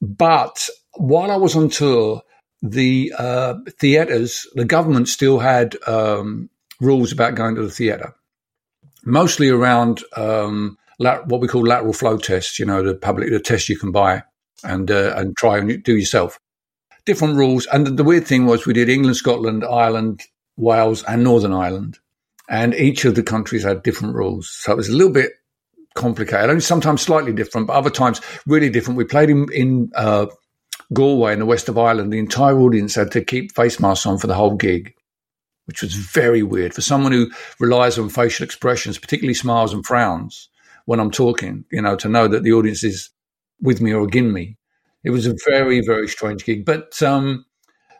But 0.00 0.68
while 1.00 1.30
I 1.30 1.36
was 1.36 1.56
on 1.56 1.70
tour, 1.70 2.22
the 2.62 3.12
uh, 3.16 3.54
theatres, 3.78 4.46
the 4.54 4.66
government 4.66 5.08
still 5.08 5.38
had 5.38 5.76
um, 5.86 6.50
rules 6.78 7.10
about 7.10 7.34
going 7.34 7.54
to 7.54 7.62
the 7.62 7.70
theatre, 7.70 8.14
mostly 9.04 9.48
around 9.48 10.04
um, 10.14 10.76
lat- 10.98 11.26
what 11.26 11.40
we 11.40 11.48
call 11.48 11.62
lateral 11.62 11.94
flow 11.94 12.18
tests. 12.18 12.58
You 12.58 12.66
know, 12.66 12.82
the 12.82 12.94
public 12.94 13.30
the 13.30 13.40
test 13.40 13.70
you 13.70 13.78
can 13.78 13.92
buy 13.92 14.22
and 14.62 14.90
uh, 14.90 15.14
and 15.16 15.34
try 15.36 15.56
and 15.56 15.82
do 15.82 15.96
yourself. 15.96 16.38
Different 17.06 17.36
rules, 17.36 17.66
and 17.72 17.86
the, 17.86 18.04
weird 18.04 18.26
thing 18.26 18.44
was 18.44 18.66
we 18.66 18.74
did 18.74 18.90
England, 18.90 19.16
Scotland, 19.16 19.64
Ireland, 19.64 20.20
Wales, 20.58 21.02
and 21.04 21.24
Northern 21.24 21.54
Ireland, 21.54 21.98
and 22.46 22.74
each 22.74 23.06
of 23.06 23.14
the 23.14 23.22
countries 23.22 23.64
had 23.64 23.82
different 23.82 24.14
rules. 24.14 24.50
So 24.50 24.72
it 24.72 24.76
was 24.76 24.90
a 24.90 24.92
little 24.92 25.12
bit 25.12 25.32
complicated. 25.94 26.50
Only 26.50 26.60
sometimes 26.60 27.00
slightly 27.00 27.32
different, 27.32 27.68
but 27.68 27.72
other 27.72 27.90
times 27.90 28.20
really 28.46 28.68
different. 28.68 28.98
We 28.98 29.04
played 29.04 29.30
in, 29.30 29.46
in 29.50 29.90
uh, 29.94 30.26
Galway 30.92 31.32
in 31.32 31.38
the 31.38 31.46
west 31.46 31.68
of 31.68 31.78
Ireland, 31.78 32.12
the 32.12 32.18
entire 32.18 32.58
audience 32.58 32.94
had 32.94 33.12
to 33.12 33.24
keep 33.24 33.54
face 33.54 33.78
masks 33.78 34.06
on 34.06 34.18
for 34.18 34.26
the 34.26 34.34
whole 34.34 34.56
gig, 34.56 34.94
which 35.66 35.82
was 35.82 35.94
very 35.94 36.42
weird 36.42 36.74
for 36.74 36.80
someone 36.80 37.12
who 37.12 37.30
relies 37.58 37.98
on 37.98 38.08
facial 38.08 38.44
expressions, 38.44 38.98
particularly 38.98 39.34
smiles 39.34 39.72
and 39.72 39.86
frowns 39.86 40.48
when 40.86 40.98
I'm 40.98 41.10
talking, 41.10 41.64
you 41.70 41.80
know, 41.82 41.96
to 41.96 42.08
know 42.08 42.26
that 42.26 42.42
the 42.42 42.52
audience 42.52 42.82
is 42.82 43.10
with 43.60 43.80
me 43.80 43.92
or 43.92 44.02
against 44.02 44.34
me. 44.34 44.56
It 45.04 45.10
was 45.10 45.26
a 45.26 45.36
very, 45.46 45.80
very 45.80 46.08
strange 46.08 46.44
gig. 46.44 46.64
But 46.64 47.00
um, 47.02 47.46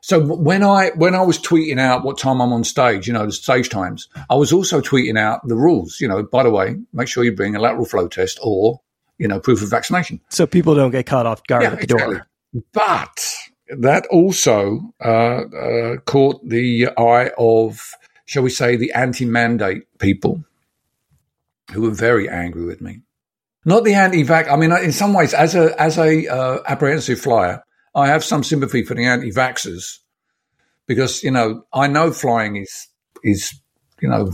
so 0.03 0.21
when 0.21 0.63
I 0.63 0.91
when 0.97 1.15
I 1.15 1.23
was 1.23 1.39
tweeting 1.39 1.79
out 1.79 2.05
what 2.05 2.19
time 2.19 2.41
I'm 2.41 2.53
on 2.53 2.65
stage, 2.65 3.07
you 3.07 3.13
know, 3.13 3.27
the 3.27 3.33
stage 3.33 3.69
times, 3.69 4.09
I 4.29 4.35
was 4.35 4.53
also 4.53 4.81
tweeting 4.81 5.19
out 5.19 5.47
the 5.47 5.57
rules. 5.57 5.99
You 6.01 6.09
know, 6.09 6.23
by 6.23 6.43
the 6.43 6.51
way, 6.51 6.77
make 6.93 7.09
sure 7.09 7.25
you 7.25 7.35
bring 7.35 7.55
a 7.55 7.61
lateral 7.61 7.85
flow 7.85 8.09
test 8.09 8.39
or 8.43 8.81
you 9.19 9.29
know 9.29 9.41
proof 9.41 9.63
of 9.63 9.71
vaccination, 9.71 10.21
so 10.29 10.47
people 10.47 10.75
don't 10.75 10.91
get 10.91 11.07
caught 11.07 11.27
off 11.27 11.47
guard 11.47 11.63
yeah, 11.63 11.73
at 11.73 11.79
the 11.79 11.85
exactly. 11.85 12.17
door. 12.17 12.27
But 12.73 13.35
that 13.79 14.07
also 14.07 14.93
uh, 15.05 15.45
uh, 15.45 15.97
caught 15.99 16.47
the 16.49 16.89
eye 16.99 17.31
of, 17.39 17.93
shall 18.27 18.43
we 18.43 18.51
say, 18.51 18.77
the 18.77 18.93
anti-mandate 18.93 19.83
people, 19.99 20.45
who 21.73 21.83
were 21.83 21.91
very 21.91 22.29
angry 22.29 22.65
with 22.65 22.81
me. 22.81 23.03
Not 23.65 23.85
the 23.85 23.95
anti-vax. 23.95 24.51
I 24.51 24.57
mean, 24.57 24.73
in 24.73 24.93
some 24.93 25.13
ways, 25.13 25.35
as 25.35 25.55
a 25.55 25.81
as 25.81 25.99
a 25.99 26.27
uh, 26.27 26.59
apprehensive 26.67 27.21
flyer, 27.21 27.63
I 27.95 28.09
have 28.09 28.25
some 28.25 28.43
sympathy 28.43 28.83
for 28.83 28.95
the 28.95 29.05
anti-vaxxers 29.05 29.99
because 30.87 31.23
you 31.23 31.31
know 31.31 31.65
I 31.73 31.87
know 31.87 32.11
flying 32.11 32.57
is 32.57 32.89
is 33.23 33.55
you 34.01 34.09
know 34.09 34.33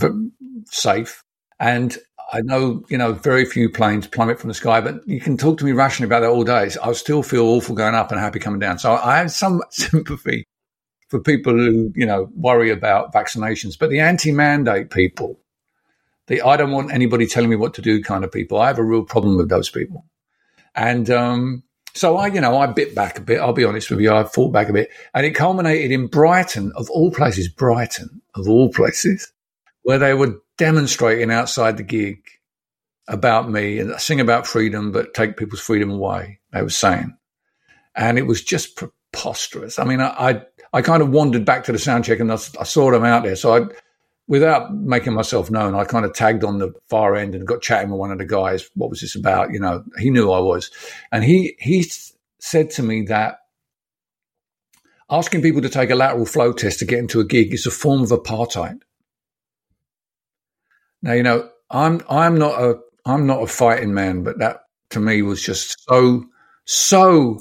safe, 0.66 1.24
and 1.58 1.98
I 2.32 2.40
know 2.40 2.84
you 2.88 2.98
know 2.98 3.12
very 3.12 3.44
few 3.44 3.70
planes 3.70 4.06
plummet 4.06 4.40
from 4.40 4.48
the 4.48 4.54
sky. 4.54 4.80
But 4.80 5.06
you 5.06 5.20
can 5.20 5.36
talk 5.36 5.58
to 5.58 5.64
me 5.64 5.72
rationally 5.72 6.06
about 6.06 6.20
that 6.20 6.30
all 6.30 6.44
day. 6.44 6.70
I 6.82 6.92
still 6.92 7.22
feel 7.22 7.46
awful 7.46 7.74
going 7.74 7.94
up 7.94 8.10
and 8.10 8.20
happy 8.20 8.38
coming 8.38 8.60
down. 8.60 8.78
So 8.78 8.94
I 8.94 9.18
have 9.18 9.30
some 9.30 9.62
sympathy 9.70 10.46
for 11.08 11.20
people 11.20 11.52
who 11.52 11.92
you 11.94 12.06
know 12.06 12.28
worry 12.34 12.70
about 12.70 13.12
vaccinations, 13.12 13.78
but 13.78 13.90
the 13.90 14.00
anti-mandate 14.00 14.90
people, 14.90 15.38
the 16.26 16.42
I 16.42 16.56
don't 16.56 16.72
want 16.72 16.92
anybody 16.92 17.26
telling 17.26 17.50
me 17.50 17.56
what 17.56 17.74
to 17.74 17.82
do 17.82 18.02
kind 18.02 18.24
of 18.24 18.32
people, 18.32 18.60
I 18.60 18.66
have 18.66 18.78
a 18.78 18.84
real 18.84 19.04
problem 19.04 19.36
with 19.36 19.48
those 19.48 19.70
people, 19.70 20.04
and 20.74 21.08
um, 21.10 21.62
so 21.96 22.16
I, 22.18 22.26
you 22.26 22.40
know, 22.40 22.58
I 22.58 22.66
bit 22.66 22.94
back 22.94 23.18
a 23.18 23.22
bit. 23.22 23.40
I'll 23.40 23.52
be 23.52 23.64
honest 23.64 23.90
with 23.90 24.00
you. 24.00 24.12
I 24.12 24.24
fought 24.24 24.52
back 24.52 24.68
a 24.68 24.72
bit 24.72 24.90
and 25.14 25.24
it 25.24 25.32
culminated 25.32 25.90
in 25.90 26.08
Brighton 26.08 26.72
of 26.76 26.90
all 26.90 27.10
places, 27.10 27.48
Brighton 27.48 28.20
of 28.34 28.48
all 28.48 28.70
places, 28.70 29.32
where 29.82 29.98
they 29.98 30.12
were 30.12 30.38
demonstrating 30.58 31.30
outside 31.30 31.76
the 31.76 31.82
gig 31.82 32.18
about 33.08 33.50
me 33.50 33.78
and 33.78 33.98
sing 34.00 34.20
about 34.20 34.46
freedom, 34.46 34.92
but 34.92 35.14
take 35.14 35.36
people's 35.36 35.60
freedom 35.60 35.90
away. 35.90 36.40
They 36.52 36.62
were 36.62 36.70
saying, 36.70 37.16
and 37.94 38.18
it 38.18 38.26
was 38.26 38.42
just 38.42 38.76
preposterous. 38.76 39.78
I 39.78 39.84
mean, 39.84 40.00
I, 40.00 40.08
I, 40.08 40.42
I 40.72 40.82
kind 40.82 41.02
of 41.02 41.10
wandered 41.10 41.44
back 41.44 41.64
to 41.64 41.72
the 41.72 41.78
sound 41.78 42.04
check 42.04 42.20
and 42.20 42.30
I, 42.30 42.38
I 42.60 42.64
saw 42.64 42.90
them 42.90 43.04
out 43.04 43.22
there. 43.22 43.36
So 43.36 43.54
I, 43.54 43.66
without 44.28 44.74
making 44.74 45.14
myself 45.14 45.50
known, 45.50 45.74
I 45.74 45.84
kind 45.84 46.04
of 46.04 46.14
tagged 46.14 46.44
on 46.44 46.58
the 46.58 46.72
far 46.88 47.14
end 47.16 47.34
and 47.34 47.46
got 47.46 47.62
chatting 47.62 47.90
with 47.90 48.00
one 48.00 48.10
of 48.10 48.18
the 48.18 48.24
guys. 48.24 48.68
What 48.74 48.90
was 48.90 49.00
this 49.00 49.14
about? 49.14 49.52
You 49.52 49.60
know, 49.60 49.84
he 49.98 50.10
knew 50.10 50.30
I 50.30 50.40
was, 50.40 50.70
and 51.12 51.24
he 51.24 51.56
he 51.58 51.84
said 52.38 52.70
to 52.72 52.82
me 52.82 53.02
that 53.02 53.38
asking 55.10 55.42
people 55.42 55.62
to 55.62 55.68
take 55.68 55.90
a 55.90 55.94
lateral 55.94 56.26
flow 56.26 56.52
test 56.52 56.80
to 56.80 56.84
get 56.84 56.98
into 56.98 57.20
a 57.20 57.24
gig 57.24 57.54
is 57.54 57.66
a 57.66 57.70
form 57.70 58.02
of 58.02 58.10
apartheid. 58.10 58.80
Now, 61.02 61.12
you 61.12 61.22
know, 61.22 61.48
I'm 61.70 62.00
I'm 62.08 62.38
not 62.38 62.60
a 62.60 62.78
I'm 63.04 63.26
not 63.26 63.42
a 63.42 63.46
fighting 63.46 63.94
man, 63.94 64.22
but 64.22 64.38
that 64.38 64.60
to 64.90 65.00
me 65.00 65.22
was 65.22 65.42
just 65.42 65.76
so 65.88 66.24
so 66.64 67.40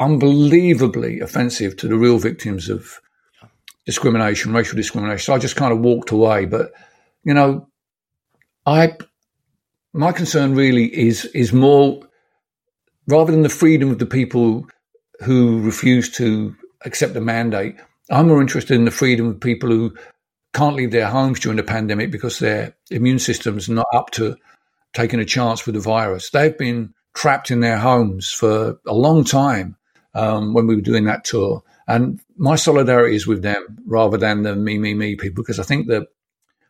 unbelievably 0.00 1.20
offensive 1.20 1.76
to 1.76 1.88
the 1.88 1.96
real 1.96 2.18
victims 2.18 2.68
of 2.68 3.00
discrimination, 3.86 4.52
racial 4.52 4.76
discrimination. 4.76 5.24
So 5.24 5.34
I 5.34 5.38
just 5.38 5.56
kind 5.56 5.72
of 5.72 5.80
walked 5.80 6.10
away. 6.10 6.44
But 6.44 6.72
you 7.24 7.34
know, 7.34 7.68
I 8.66 8.96
my 9.92 10.12
concern 10.12 10.54
really 10.54 10.86
is 10.86 11.24
is 11.26 11.52
more 11.52 12.02
rather 13.06 13.32
than 13.32 13.42
the 13.42 13.48
freedom 13.48 13.90
of 13.90 13.98
the 13.98 14.06
people 14.06 14.66
who 15.20 15.60
refuse 15.62 16.10
to 16.10 16.54
accept 16.84 17.14
the 17.14 17.20
mandate. 17.20 17.76
I'm 18.10 18.28
more 18.28 18.40
interested 18.40 18.74
in 18.74 18.84
the 18.84 18.90
freedom 18.90 19.26
of 19.28 19.40
people 19.40 19.70
who 19.70 19.94
can't 20.54 20.76
leave 20.76 20.90
their 20.90 21.06
homes 21.06 21.40
during 21.40 21.56
the 21.56 21.62
pandemic 21.62 22.10
because 22.10 22.38
their 22.38 22.76
immune 22.90 23.18
system's 23.18 23.68
not 23.68 23.86
up 23.92 24.10
to 24.12 24.36
taking 24.94 25.20
a 25.20 25.24
chance 25.24 25.66
with 25.66 25.74
the 25.74 25.80
virus. 25.80 26.30
They've 26.30 26.56
been 26.56 26.94
trapped 27.14 27.50
in 27.50 27.60
their 27.60 27.78
homes 27.78 28.30
for 28.30 28.80
a 28.86 28.94
long 28.94 29.24
time 29.24 29.76
um, 30.14 30.54
when 30.54 30.66
we 30.66 30.74
were 30.74 30.82
doing 30.82 31.04
that 31.04 31.24
tour. 31.24 31.62
And 31.86 32.20
my 32.36 32.56
solidarity 32.56 33.16
is 33.16 33.26
with 33.26 33.42
them 33.42 33.78
rather 33.86 34.18
than 34.18 34.42
the 34.42 34.56
me, 34.56 34.78
me, 34.78 34.94
me 34.94 35.16
people, 35.16 35.42
because 35.42 35.60
I 35.60 35.62
think 35.62 35.88
that 35.88 36.08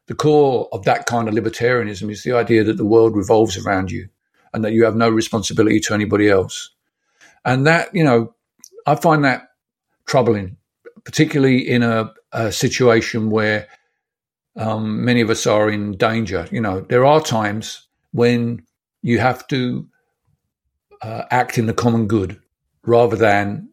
the 0.07 0.14
core 0.14 0.69
of 0.73 0.85
that 0.85 1.07
kind 1.07 1.29
of 1.29 1.35
libertarianism 1.35 2.11
is 2.11 2.23
the 2.23 2.33
idea 2.33 2.64
that 2.64 2.77
the 2.77 2.85
world 2.85 3.17
revolves 3.17 3.57
around 3.57 3.91
you 3.91 4.09
and 4.53 4.64
that 4.64 4.73
you 4.73 4.85
have 4.85 4.97
no 4.97 5.09
responsibility 5.09 5.81
to 5.81 5.95
anybody 5.95 6.29
else. 6.29 6.71
And 7.45 7.67
that, 7.67 7.95
you 7.95 8.05
know, 8.05 8.35
I 8.87 8.95
find 8.95 9.25
that 9.25 9.49
troubling, 10.07 10.57
particularly 11.09 11.66
in 11.66 11.83
a, 11.83 12.12
a 12.33 12.53
situation 12.53 13.31
where 13.31 13.66
um, 14.57 15.07
many 15.07 15.23
of 15.23 15.31
us 15.31 15.47
are 15.47 15.71
in 15.71 15.97
danger. 15.97 16.47
You 16.53 16.61
know, 16.61 16.83
there 16.83 17.07
are 17.07 17.23
times 17.23 17.88
when 18.12 18.61
you 19.01 19.18
have 19.18 19.49
to 19.49 19.88
uh, 21.01 21.23
act 21.31 21.57
in 21.57 21.64
the 21.64 21.73
common 21.73 22.09
good 22.09 22.38
rather 22.85 23.16
than 23.16 23.71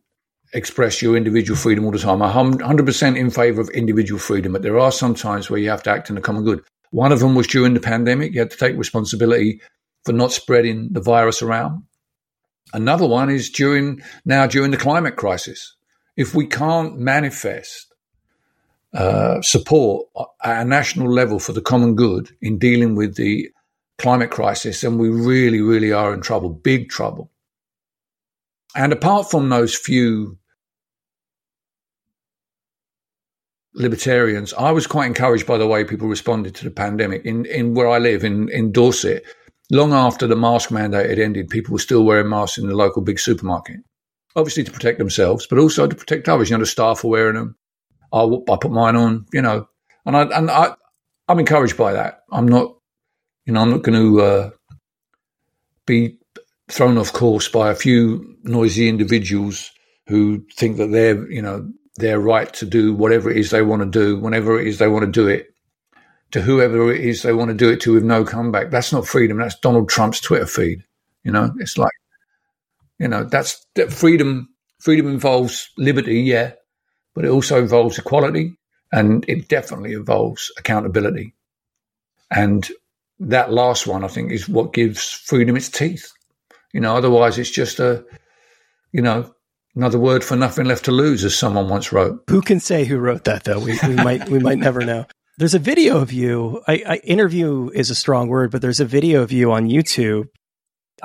express 0.54 1.02
your 1.02 1.18
individual 1.18 1.58
freedom 1.58 1.84
all 1.84 1.92
the 1.92 2.00
time. 2.00 2.22
I'm 2.22 2.54
100% 2.54 3.18
in 3.18 3.30
favor 3.30 3.60
of 3.60 3.68
individual 3.72 4.18
freedom, 4.18 4.54
but 4.54 4.62
there 4.62 4.80
are 4.80 4.92
some 4.92 5.14
times 5.14 5.50
where 5.50 5.60
you 5.60 5.70
have 5.70 5.84
to 5.84 5.92
act 5.92 6.08
in 6.08 6.16
the 6.16 6.22
common 6.22 6.46
good. 6.46 6.64
One 6.92 7.12
of 7.12 7.20
them 7.20 7.36
was 7.36 7.48
during 7.48 7.74
the 7.74 7.82
pandemic. 7.82 8.32
You 8.32 8.40
had 8.40 8.52
to 8.52 8.58
take 8.58 8.78
responsibility 8.78 9.60
for 10.06 10.14
not 10.14 10.32
spreading 10.32 10.88
the 10.94 11.02
virus 11.02 11.42
around. 11.42 11.84
Another 12.72 13.06
one 13.06 13.30
is 13.30 13.50
during 13.50 14.02
now 14.24 14.48
during 14.48 14.72
the 14.72 14.78
climate 14.78 15.18
crisis. 15.18 15.75
If 16.16 16.34
we 16.34 16.48
can't 16.48 16.98
manifest 16.98 17.94
uh, 18.94 19.42
support 19.42 20.08
at 20.44 20.62
a 20.62 20.66
national 20.66 21.12
level 21.12 21.40
for 21.40 21.52
the 21.52 21.62
common 21.62 21.96
good 21.96 22.30
in 22.42 22.58
dealing 22.58 22.96
with 22.96 23.16
the 23.16 23.50
climate 23.98 24.32
crisis, 24.32 24.82
then 24.82 24.98
we 24.98 25.10
really, 25.10 25.62
really 25.62 25.92
are 25.92 26.14
in 26.14 26.22
trouble, 26.22 26.50
big 26.50 26.90
trouble. 26.90 27.32
And 28.76 28.94
apart 28.94 29.30
from 29.30 29.50
those 29.50 29.76
few 29.76 30.38
libertarians, 33.74 34.54
I 34.54 34.72
was 34.72 34.88
quite 34.88 35.08
encouraged 35.08 35.48
by 35.48 35.58
the 35.58 35.68
way 35.68 35.84
people 35.84 36.08
responded 36.08 36.56
to 36.56 36.64
the 36.64 36.72
pandemic. 36.72 37.26
In, 37.26 37.46
in 37.46 37.74
where 37.74 37.90
I 37.90 37.98
live, 37.98 38.24
in, 38.24 38.50
in 38.50 38.72
Dorset, 38.72 39.26
long 39.72 39.94
after 39.94 40.28
the 40.28 40.36
mask 40.36 40.72
mandate 40.72 41.10
had 41.10 41.20
ended, 41.20 41.50
people 41.50 41.74
were 41.74 41.80
still 41.80 42.06
wearing 42.06 42.30
masks 42.30 42.58
in 42.58 42.68
the 42.68 42.76
local 42.76 43.02
big 43.02 43.20
supermarket. 43.20 43.78
Obviously 44.36 44.64
to 44.66 44.72
protect 44.72 44.98
themselves, 44.98 45.48
but 45.48 45.60
also 45.60 45.88
to 45.88 45.96
protect 45.96 46.28
others. 46.28 46.50
You 46.50 46.58
know, 46.58 46.62
the 46.62 46.68
staff 46.68 47.04
are 47.06 47.08
wearing 47.08 47.36
them. 47.36 47.56
I, 48.12 48.24
I 48.24 48.58
put 48.58 48.72
mine 48.72 48.96
on, 48.96 49.26
you 49.32 49.42
know, 49.42 49.68
and 50.06 50.16
I, 50.16 50.24
and 50.24 50.52
I, 50.52 50.76
I'm 51.28 51.40
encouraged 51.40 51.78
by 51.78 51.94
that. 51.94 52.24
I'm 52.32 52.48
not, 52.48 52.76
you 53.46 53.54
know, 53.54 53.62
I'm 53.62 53.72
not 53.72 53.84
going 53.84 54.00
to 54.00 54.22
uh, 54.22 54.50
be 55.86 56.20
thrown 56.68 56.98
off 56.98 57.14
course 57.14 57.48
by 57.48 57.72
a 57.72 57.76
few 57.76 58.38
noisy 58.44 58.90
individuals 58.90 59.72
who 60.08 60.46
think 60.56 60.78
that 60.78 60.92
they're, 60.92 61.30
you 61.32 61.42
know, 61.42 61.72
their 61.98 62.20
right 62.20 62.54
to 62.56 62.66
do 62.66 62.94
whatever 62.94 63.32
it 63.32 63.38
is 63.38 63.52
they 63.52 63.62
want 63.62 63.82
to 63.82 63.90
do, 63.90 64.20
whenever 64.20 64.60
it 64.60 64.68
is 64.68 64.80
they 64.80 64.88
want 64.88 65.06
to 65.06 65.12
do 65.12 65.28
it, 65.28 65.48
to 66.32 66.42
whoever 66.42 66.92
it 66.92 67.02
is 67.02 67.22
they 67.22 67.34
want 67.34 67.50
to 67.50 67.56
do 67.56 67.70
it 67.70 67.80
to 67.82 67.94
with 67.94 68.04
no 68.04 68.26
comeback. 68.26 68.70
That's 68.70 68.92
not 68.92 69.08
freedom. 69.08 69.38
That's 69.38 69.60
Donald 69.60 69.90
Trump's 69.90 70.20
Twitter 70.20 70.46
feed. 70.46 70.84
You 71.24 71.32
know, 71.32 71.54
it's 71.60 71.78
like, 71.78 71.94
you 73.00 73.08
know, 73.08 73.24
that's 73.24 73.66
that 73.76 73.92
freedom. 73.92 74.50
Freedom 74.80 75.08
involves 75.08 75.70
liberty, 75.78 76.22
yeah, 76.22 76.52
but 77.14 77.26
it 77.26 77.30
also 77.30 77.60
involves 77.60 77.98
equality 77.98 78.56
and 78.92 79.28
it 79.28 79.48
definitely 79.48 79.94
involves 79.94 80.52
accountability. 80.58 81.34
And 82.30 82.70
that 83.20 83.52
last 83.52 83.88
one, 83.88 84.04
I 84.04 84.08
think, 84.08 84.32
is 84.32 84.48
what 84.48 84.74
gives 84.74 85.10
freedom 85.10 85.56
its 85.56 85.70
teeth. 85.70 86.12
You 86.74 86.82
know, 86.82 86.96
otherwise 86.96 87.40
it's 87.40 87.50
just 87.50 87.80
a, 87.80 88.06
you 88.92 89.02
know, 89.02 89.34
Another 89.76 90.00
word 90.00 90.24
for 90.24 90.38
nothing 90.38 90.66
left 90.66 90.86
to 90.86 90.92
lose, 90.92 91.26
as 91.26 91.38
someone 91.38 91.68
once 91.68 91.92
wrote. 91.92 92.24
Who 92.30 92.42
can 92.42 92.62
say 92.62 92.86
who 92.86 92.98
wrote 92.98 93.26
that, 93.26 93.44
though? 93.44 93.60
We, 93.60 93.78
we 93.86 93.96
might 93.96 94.30
we 94.30 94.40
might 94.40 94.58
never 94.58 94.86
know. 94.86 95.06
There's 95.38 95.54
a 95.54 95.60
video 95.60 95.98
of 95.98 96.14
you. 96.14 96.64
I, 96.66 96.82
I, 96.88 96.96
interview 97.04 97.70
is 97.74 97.90
a 97.90 97.96
strong 97.96 98.30
word, 98.30 98.52
but 98.52 98.62
there's 98.62 98.80
a 98.80 98.86
video 98.86 99.22
of 99.22 99.34
you 99.34 99.52
on 99.52 99.68
YouTube. 99.68 100.30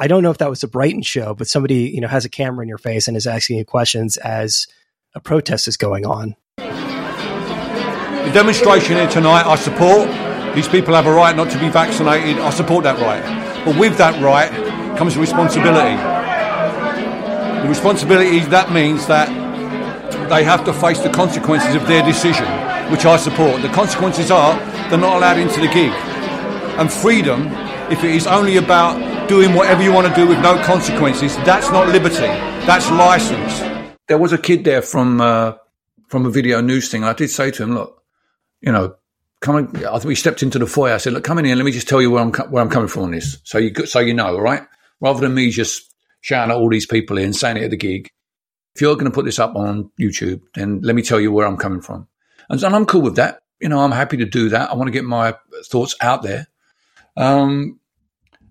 I 0.00 0.06
don't 0.06 0.22
know 0.22 0.30
if 0.30 0.38
that 0.38 0.48
was 0.48 0.62
a 0.62 0.68
Brighton 0.68 1.02
show, 1.02 1.34
but 1.34 1.46
somebody 1.46 1.90
you 1.90 2.00
know 2.00 2.08
has 2.08 2.24
a 2.24 2.30
camera 2.30 2.62
in 2.62 2.70
your 2.70 2.78
face 2.78 3.06
and 3.06 3.18
is 3.18 3.26
asking 3.26 3.58
you 3.58 3.66
questions 3.66 4.16
as 4.16 4.66
a 5.14 5.20
protest 5.20 5.68
is 5.68 5.76
going 5.76 6.06
on. 6.06 6.36
The 6.56 8.30
demonstration 8.32 8.96
here 8.96 9.08
tonight, 9.08 9.44
I 9.44 9.56
support. 9.56 10.08
These 10.54 10.68
people 10.68 10.94
have 10.94 11.04
a 11.04 11.12
right 11.12 11.36
not 11.36 11.50
to 11.50 11.58
be 11.58 11.68
vaccinated. 11.68 12.38
I 12.38 12.48
support 12.48 12.84
that 12.84 12.98
right, 12.98 13.22
but 13.66 13.78
with 13.78 13.98
that 13.98 14.18
right 14.22 14.50
comes 14.96 15.18
responsibility 15.18 15.96
The 17.62 17.68
responsibility 17.68 18.40
that 18.40 18.72
means 18.72 19.06
that 19.06 19.28
they 20.30 20.44
have 20.44 20.64
to 20.64 20.72
face 20.72 21.00
the 21.00 21.10
consequences 21.10 21.74
of 21.74 21.86
their 21.86 22.02
decision, 22.02 22.46
which 22.90 23.04
I 23.04 23.18
support. 23.18 23.60
The 23.60 23.68
consequences 23.68 24.30
are 24.30 24.58
they're 24.88 24.98
not 24.98 25.18
allowed 25.18 25.36
into 25.38 25.60
the 25.60 25.68
gig. 25.68 25.92
And 26.80 26.90
freedom, 26.90 27.48
if 27.90 28.04
it 28.04 28.14
is 28.14 28.26
only 28.26 28.56
about 28.56 29.28
doing 29.28 29.54
whatever 29.54 29.82
you 29.82 29.92
want 29.92 30.06
to 30.06 30.14
do 30.14 30.26
with 30.26 30.38
no 30.40 30.62
consequences, 30.62 31.36
that's 31.38 31.70
not 31.70 31.88
liberty. 31.88 32.28
That's 32.66 32.90
license. 32.90 33.60
There 34.08 34.18
was 34.18 34.32
a 34.32 34.38
kid 34.38 34.64
there 34.64 34.82
from 34.82 35.20
uh, 35.20 35.54
from 36.08 36.26
a 36.26 36.30
video 36.30 36.60
news 36.60 36.90
thing. 36.90 37.04
I 37.04 37.12
did 37.12 37.30
say 37.30 37.50
to 37.50 37.62
him, 37.62 37.74
look, 37.74 38.02
you 38.60 38.72
know, 38.72 38.94
come 39.40 39.56
and, 39.56 39.76
I 39.86 39.92
think 39.92 40.04
we 40.04 40.14
stepped 40.14 40.42
into 40.42 40.58
the 40.58 40.66
foyer. 40.66 40.94
I 40.94 40.98
said, 40.98 41.12
look, 41.12 41.24
come 41.24 41.38
in 41.38 41.44
here. 41.44 41.56
Let 41.56 41.64
me 41.64 41.72
just 41.72 41.88
tell 41.88 42.00
you 42.00 42.10
where 42.10 42.22
I'm, 42.22 42.32
where 42.50 42.62
I'm 42.62 42.70
coming 42.70 42.88
from 42.88 43.04
on 43.04 43.10
this. 43.12 43.38
So 43.44 43.58
you, 43.58 43.86
so 43.86 43.98
you 44.00 44.14
know, 44.14 44.26
all 44.26 44.40
right? 44.40 44.62
Rather 45.00 45.20
than 45.20 45.34
me 45.34 45.50
just 45.50 45.92
shouting 46.20 46.52
at 46.52 46.56
all 46.56 46.68
these 46.68 46.86
people 46.86 47.16
here 47.16 47.26
and 47.26 47.34
saying 47.34 47.56
it 47.56 47.64
at 47.64 47.70
the 47.70 47.76
gig. 47.76 48.10
If 48.74 48.80
you're 48.80 48.94
going 48.94 49.06
to 49.06 49.10
put 49.10 49.24
this 49.24 49.38
up 49.38 49.56
on 49.56 49.90
YouTube, 49.98 50.42
then 50.54 50.80
let 50.82 50.94
me 50.94 51.02
tell 51.02 51.20
you 51.20 51.32
where 51.32 51.46
I'm 51.46 51.56
coming 51.56 51.80
from. 51.80 52.06
And, 52.48 52.62
and 52.62 52.76
I'm 52.76 52.86
cool 52.86 53.02
with 53.02 53.16
that. 53.16 53.42
You 53.60 53.68
know, 53.68 53.80
I'm 53.80 53.90
happy 53.90 54.16
to 54.18 54.24
do 54.24 54.48
that. 54.50 54.70
I 54.70 54.74
want 54.74 54.88
to 54.88 54.92
get 54.92 55.04
my 55.04 55.34
thoughts 55.64 55.96
out 56.00 56.22
there. 56.22 56.46
Um, 57.16 57.79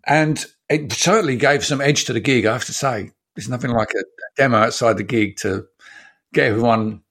and 0.06 0.44
it 0.70 0.92
certainly 0.94 1.36
gave 1.36 1.66
some 1.66 1.82
edge 1.82 2.06
to 2.06 2.14
the 2.14 2.20
gig, 2.20 2.46
I 2.46 2.54
have 2.54 2.66
to 2.66 2.74
say. 2.74 3.12
There's 3.36 3.50
nothing 3.50 3.72
like 3.72 3.92
a 3.92 4.04
demo 4.38 4.58
outside 4.58 4.98
the 4.98 5.04
gig 5.04 5.38
to 5.38 5.66
get 6.34 6.48
everyone 6.48 7.02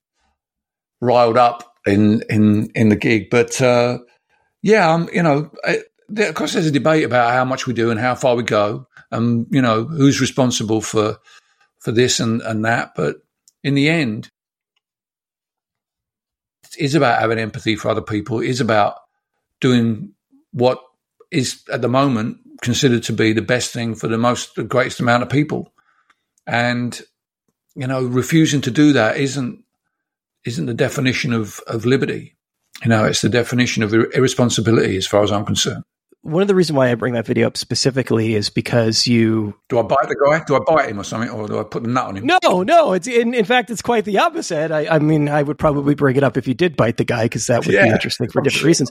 riled 1.00 1.36
up 1.36 1.74
in 1.86 2.22
in 2.28 2.70
in 2.74 2.88
the 2.88 2.96
gig. 2.96 3.30
But 3.30 3.60
uh, 3.60 3.98
yeah, 4.62 4.92
um, 4.92 5.08
you 5.12 5.22
know, 5.22 5.50
it, 5.64 5.86
of 6.16 6.34
course, 6.34 6.52
there's 6.52 6.66
a 6.66 6.70
debate 6.70 7.04
about 7.04 7.32
how 7.32 7.44
much 7.44 7.66
we 7.66 7.74
do 7.74 7.90
and 7.90 8.00
how 8.00 8.14
far 8.14 8.36
we 8.36 8.42
go, 8.42 8.86
and 9.10 9.46
you 9.50 9.62
know 9.62 9.84
who's 9.84 10.20
responsible 10.20 10.80
for 10.80 11.18
for 11.80 11.92
this 11.92 12.20
and 12.20 12.42
and 12.42 12.64
that. 12.64 12.92
But 12.96 13.16
in 13.64 13.74
the 13.74 13.88
end, 13.88 14.30
it 16.64 16.78
is 16.78 16.94
about 16.94 17.20
having 17.20 17.38
empathy 17.38 17.76
for 17.76 17.88
other 17.88 18.02
people. 18.02 18.40
It 18.40 18.48
is 18.48 18.60
about 18.60 18.96
doing 19.60 20.12
what 20.52 20.80
is 21.30 21.62
at 21.72 21.82
the 21.82 21.88
moment 21.88 22.38
considered 22.62 23.02
to 23.04 23.12
be 23.12 23.32
the 23.32 23.42
best 23.42 23.72
thing 23.72 23.94
for 23.94 24.08
the 24.08 24.18
most 24.18 24.54
the 24.54 24.64
greatest 24.64 25.00
amount 25.00 25.22
of 25.22 25.28
people 25.28 25.72
and 26.46 27.00
you 27.74 27.86
know 27.86 28.02
refusing 28.04 28.60
to 28.60 28.70
do 28.70 28.92
that 28.92 29.16
isn't 29.16 29.62
isn't 30.44 30.66
the 30.66 30.74
definition 30.74 31.32
of 31.32 31.60
of 31.66 31.84
liberty 31.84 32.36
you 32.82 32.88
know 32.88 33.04
it's 33.04 33.20
the 33.20 33.28
definition 33.28 33.82
of 33.82 33.94
irresponsibility 33.94 34.96
as 34.96 35.06
far 35.06 35.22
as 35.22 35.30
i'm 35.30 35.44
concerned 35.44 35.84
one 36.22 36.42
of 36.42 36.48
the 36.48 36.54
reasons 36.54 36.76
why 36.76 36.90
I 36.90 36.94
bring 36.96 37.14
that 37.14 37.26
video 37.26 37.46
up 37.46 37.56
specifically 37.56 38.34
is 38.34 38.50
because 38.50 39.06
you 39.06 39.54
do 39.68 39.78
I 39.78 39.82
bite 39.82 40.08
the 40.08 40.16
guy? 40.16 40.42
Do 40.44 40.56
I 40.56 40.58
bite 40.58 40.88
him 40.90 40.98
or 40.98 41.04
something, 41.04 41.30
or 41.30 41.46
do 41.46 41.60
I 41.60 41.62
put 41.62 41.84
the 41.84 41.88
nut 41.88 42.06
on 42.06 42.16
him? 42.16 42.26
No, 42.26 42.64
no. 42.64 42.92
It's 42.92 43.06
in, 43.06 43.34
in 43.34 43.44
fact, 43.44 43.70
it's 43.70 43.80
quite 43.80 44.04
the 44.04 44.18
opposite. 44.18 44.72
I, 44.72 44.88
I 44.88 44.98
mean, 44.98 45.28
I 45.28 45.42
would 45.42 45.58
probably 45.58 45.94
bring 45.94 46.16
it 46.16 46.24
up 46.24 46.36
if 46.36 46.48
you 46.48 46.54
did 46.54 46.76
bite 46.76 46.96
the 46.96 47.04
guy 47.04 47.26
because 47.26 47.46
that 47.46 47.64
would 47.64 47.72
yeah, 47.72 47.84
be 47.84 47.90
interesting 47.90 48.28
for 48.28 48.42
different 48.42 48.60
sure. 48.60 48.66
reasons 48.66 48.90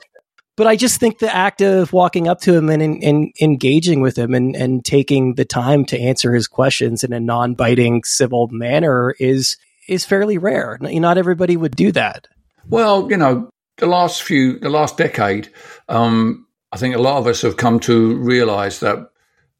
but 0.58 0.68
I 0.68 0.76
just 0.76 1.00
think 1.00 1.20
the 1.20 1.34
act 1.34 1.62
of 1.62 1.94
walking 1.94 2.28
up 2.28 2.42
to 2.42 2.54
him 2.54 2.70
and, 2.70 2.82
and, 2.82 3.02
and, 3.04 3.34
engaging 3.40 4.02
with 4.02 4.18
him 4.18 4.34
and, 4.34 4.56
and 4.56 4.84
taking 4.84 5.36
the 5.36 5.46
time 5.46 5.86
to 5.86 6.00
answer 6.00 6.34
his 6.34 6.48
questions 6.48 7.04
in 7.04 7.14
a 7.14 7.20
non-biting 7.20 8.04
civil 8.04 8.50
manner 8.52 9.16
is 9.20 9.56
is 9.88 10.04
fairly 10.04 10.38
rare. 10.38 10.78
Not 10.82 11.18
everybody 11.18 11.56
would 11.56 11.76
do 11.76 11.94
that. 11.94 12.28
Well, 12.68 13.10
you 13.10 13.16
know, 13.16 13.50
the 13.78 13.86
last 13.86 14.24
few, 14.24 14.60
the 14.60 14.70
last 14.70 14.98
decade, 14.98 15.50
um, 15.88 16.46
I 16.74 16.78
think 16.78 16.94
a 16.94 17.00
lot 17.00 17.20
of 17.20 17.28
us 17.28 17.42
have 17.44 17.56
come 17.56 17.80
to 17.82 18.18
realize 18.18 18.82
that 18.82 18.98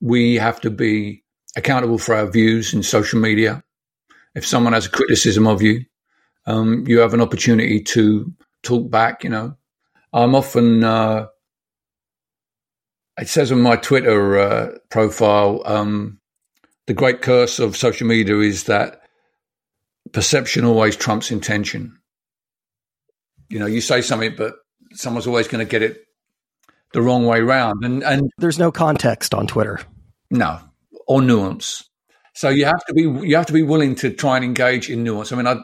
we 0.02 0.36
have 0.36 0.60
to 0.62 0.70
be 0.70 1.24
accountable 1.56 1.98
for 1.98 2.14
our 2.14 2.30
views 2.30 2.74
in 2.74 2.84
social 2.84 3.22
media. 3.22 3.64
If 4.36 4.46
someone 4.46 4.74
has 4.74 4.88
a 4.88 4.92
criticism 4.92 5.48
of 5.48 5.62
you, 5.62 5.86
um, 6.46 6.86
you 6.88 7.00
have 7.00 7.14
an 7.14 7.22
opportunity 7.22 7.82
to 7.82 8.34
talk 8.64 8.90
back, 8.90 9.24
you 9.24 9.30
know, 9.30 9.56
I'm 10.14 10.36
often, 10.36 10.84
uh, 10.84 11.28
it 13.20 13.28
says 13.28 13.52
on 13.52 13.62
my 13.62 13.76
Twitter 13.76 14.40
uh, 14.40 14.78
profile, 14.90 15.62
um, 15.66 16.20
the 16.86 16.94
great 16.94 17.22
curse 17.22 17.60
of 17.60 17.76
social 17.76 18.08
media 18.08 18.38
is 18.40 18.64
that 18.64 19.02
perception 20.14 20.66
always 20.66 20.96
trumps 20.96 21.32
intention. 21.32 21.98
You 23.50 23.60
know, 23.60 23.66
you 23.66 23.82
say 23.82 24.02
something, 24.02 24.36
but 24.38 24.56
someone's 24.94 25.28
always 25.28 25.48
going 25.48 25.66
to 25.66 25.70
get 25.70 25.82
it 25.82 26.06
the 26.94 27.02
wrong 27.02 27.26
way 27.26 27.42
round. 27.42 27.84
And, 27.84 28.04
and 28.04 28.32
there's 28.38 28.60
no 28.60 28.72
context 28.72 29.34
on 29.34 29.48
Twitter. 29.48 29.80
No, 30.32 30.60
or 31.08 31.22
nuance. 31.22 31.90
So 32.34 32.50
you 32.50 32.66
have 32.66 32.86
to 32.86 32.94
be 32.94 33.02
you 33.02 33.36
have 33.36 33.48
to 33.48 33.54
be 33.54 33.64
willing 33.64 33.96
to 33.96 34.12
try 34.12 34.36
and 34.36 34.46
engage 34.46 34.90
in 34.90 35.04
nuance. 35.04 35.32
I 35.32 35.36
mean, 35.38 35.48
I 35.48 35.56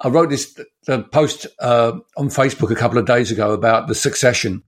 I 0.00 0.08
wrote 0.08 0.30
this 0.30 0.58
the 0.86 1.02
post 1.02 1.46
uh, 1.60 1.92
on 2.16 2.28
Facebook 2.28 2.70
a 2.70 2.76
couple 2.76 2.98
of 2.98 3.06
days 3.06 3.30
ago 3.30 3.52
about 3.52 3.88
the 3.88 3.94
succession 3.94 4.62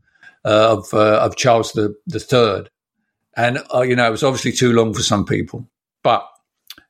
uh, 0.44 0.76
of 0.76 0.92
uh, 0.92 1.20
of 1.20 1.36
Charles 1.36 1.72
the 1.72 1.94
the 2.06 2.20
third, 2.20 2.70
and 3.36 3.62
uh, 3.72 3.82
you 3.82 3.94
know 3.94 4.06
it 4.06 4.10
was 4.10 4.24
obviously 4.24 4.52
too 4.52 4.72
long 4.72 4.92
for 4.92 5.02
some 5.02 5.24
people, 5.24 5.68
but 6.02 6.26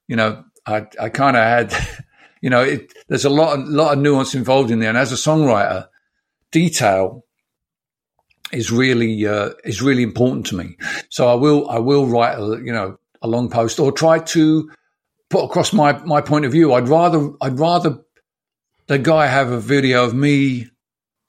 you 0.08 0.16
know 0.16 0.44
I 0.66 0.86
I 0.98 1.08
kind 1.10 1.36
of 1.36 1.42
had 1.42 2.04
you 2.40 2.50
know 2.50 2.62
it, 2.62 2.92
there's 3.08 3.24
a 3.24 3.30
lot 3.30 3.58
of, 3.58 3.68
lot 3.68 3.92
of 3.92 3.98
nuance 3.98 4.34
involved 4.34 4.70
in 4.70 4.80
there, 4.80 4.88
and 4.88 4.98
as 4.98 5.12
a 5.12 5.16
songwriter, 5.16 5.88
detail 6.50 7.24
is 8.52 8.70
really 8.70 9.26
uh, 9.26 9.50
is 9.64 9.82
really 9.82 10.02
important 10.02 10.46
to 10.46 10.56
me. 10.56 10.76
So 11.08 11.28
I 11.28 11.34
will 11.34 11.68
I 11.68 11.78
will 11.78 12.06
write 12.06 12.38
a, 12.38 12.60
you 12.64 12.72
know 12.72 12.98
a 13.22 13.28
long 13.28 13.50
post 13.50 13.78
or 13.78 13.92
try 13.92 14.18
to 14.18 14.70
put 15.28 15.44
across 15.44 15.72
my 15.72 15.92
my 16.04 16.20
point 16.20 16.46
of 16.46 16.52
view. 16.52 16.72
I'd 16.72 16.88
rather 16.88 17.30
I'd 17.40 17.58
rather 17.58 17.98
the 18.90 18.98
guy 18.98 19.26
have 19.26 19.52
a 19.52 19.60
video 19.60 20.04
of 20.04 20.14
me 20.14 20.66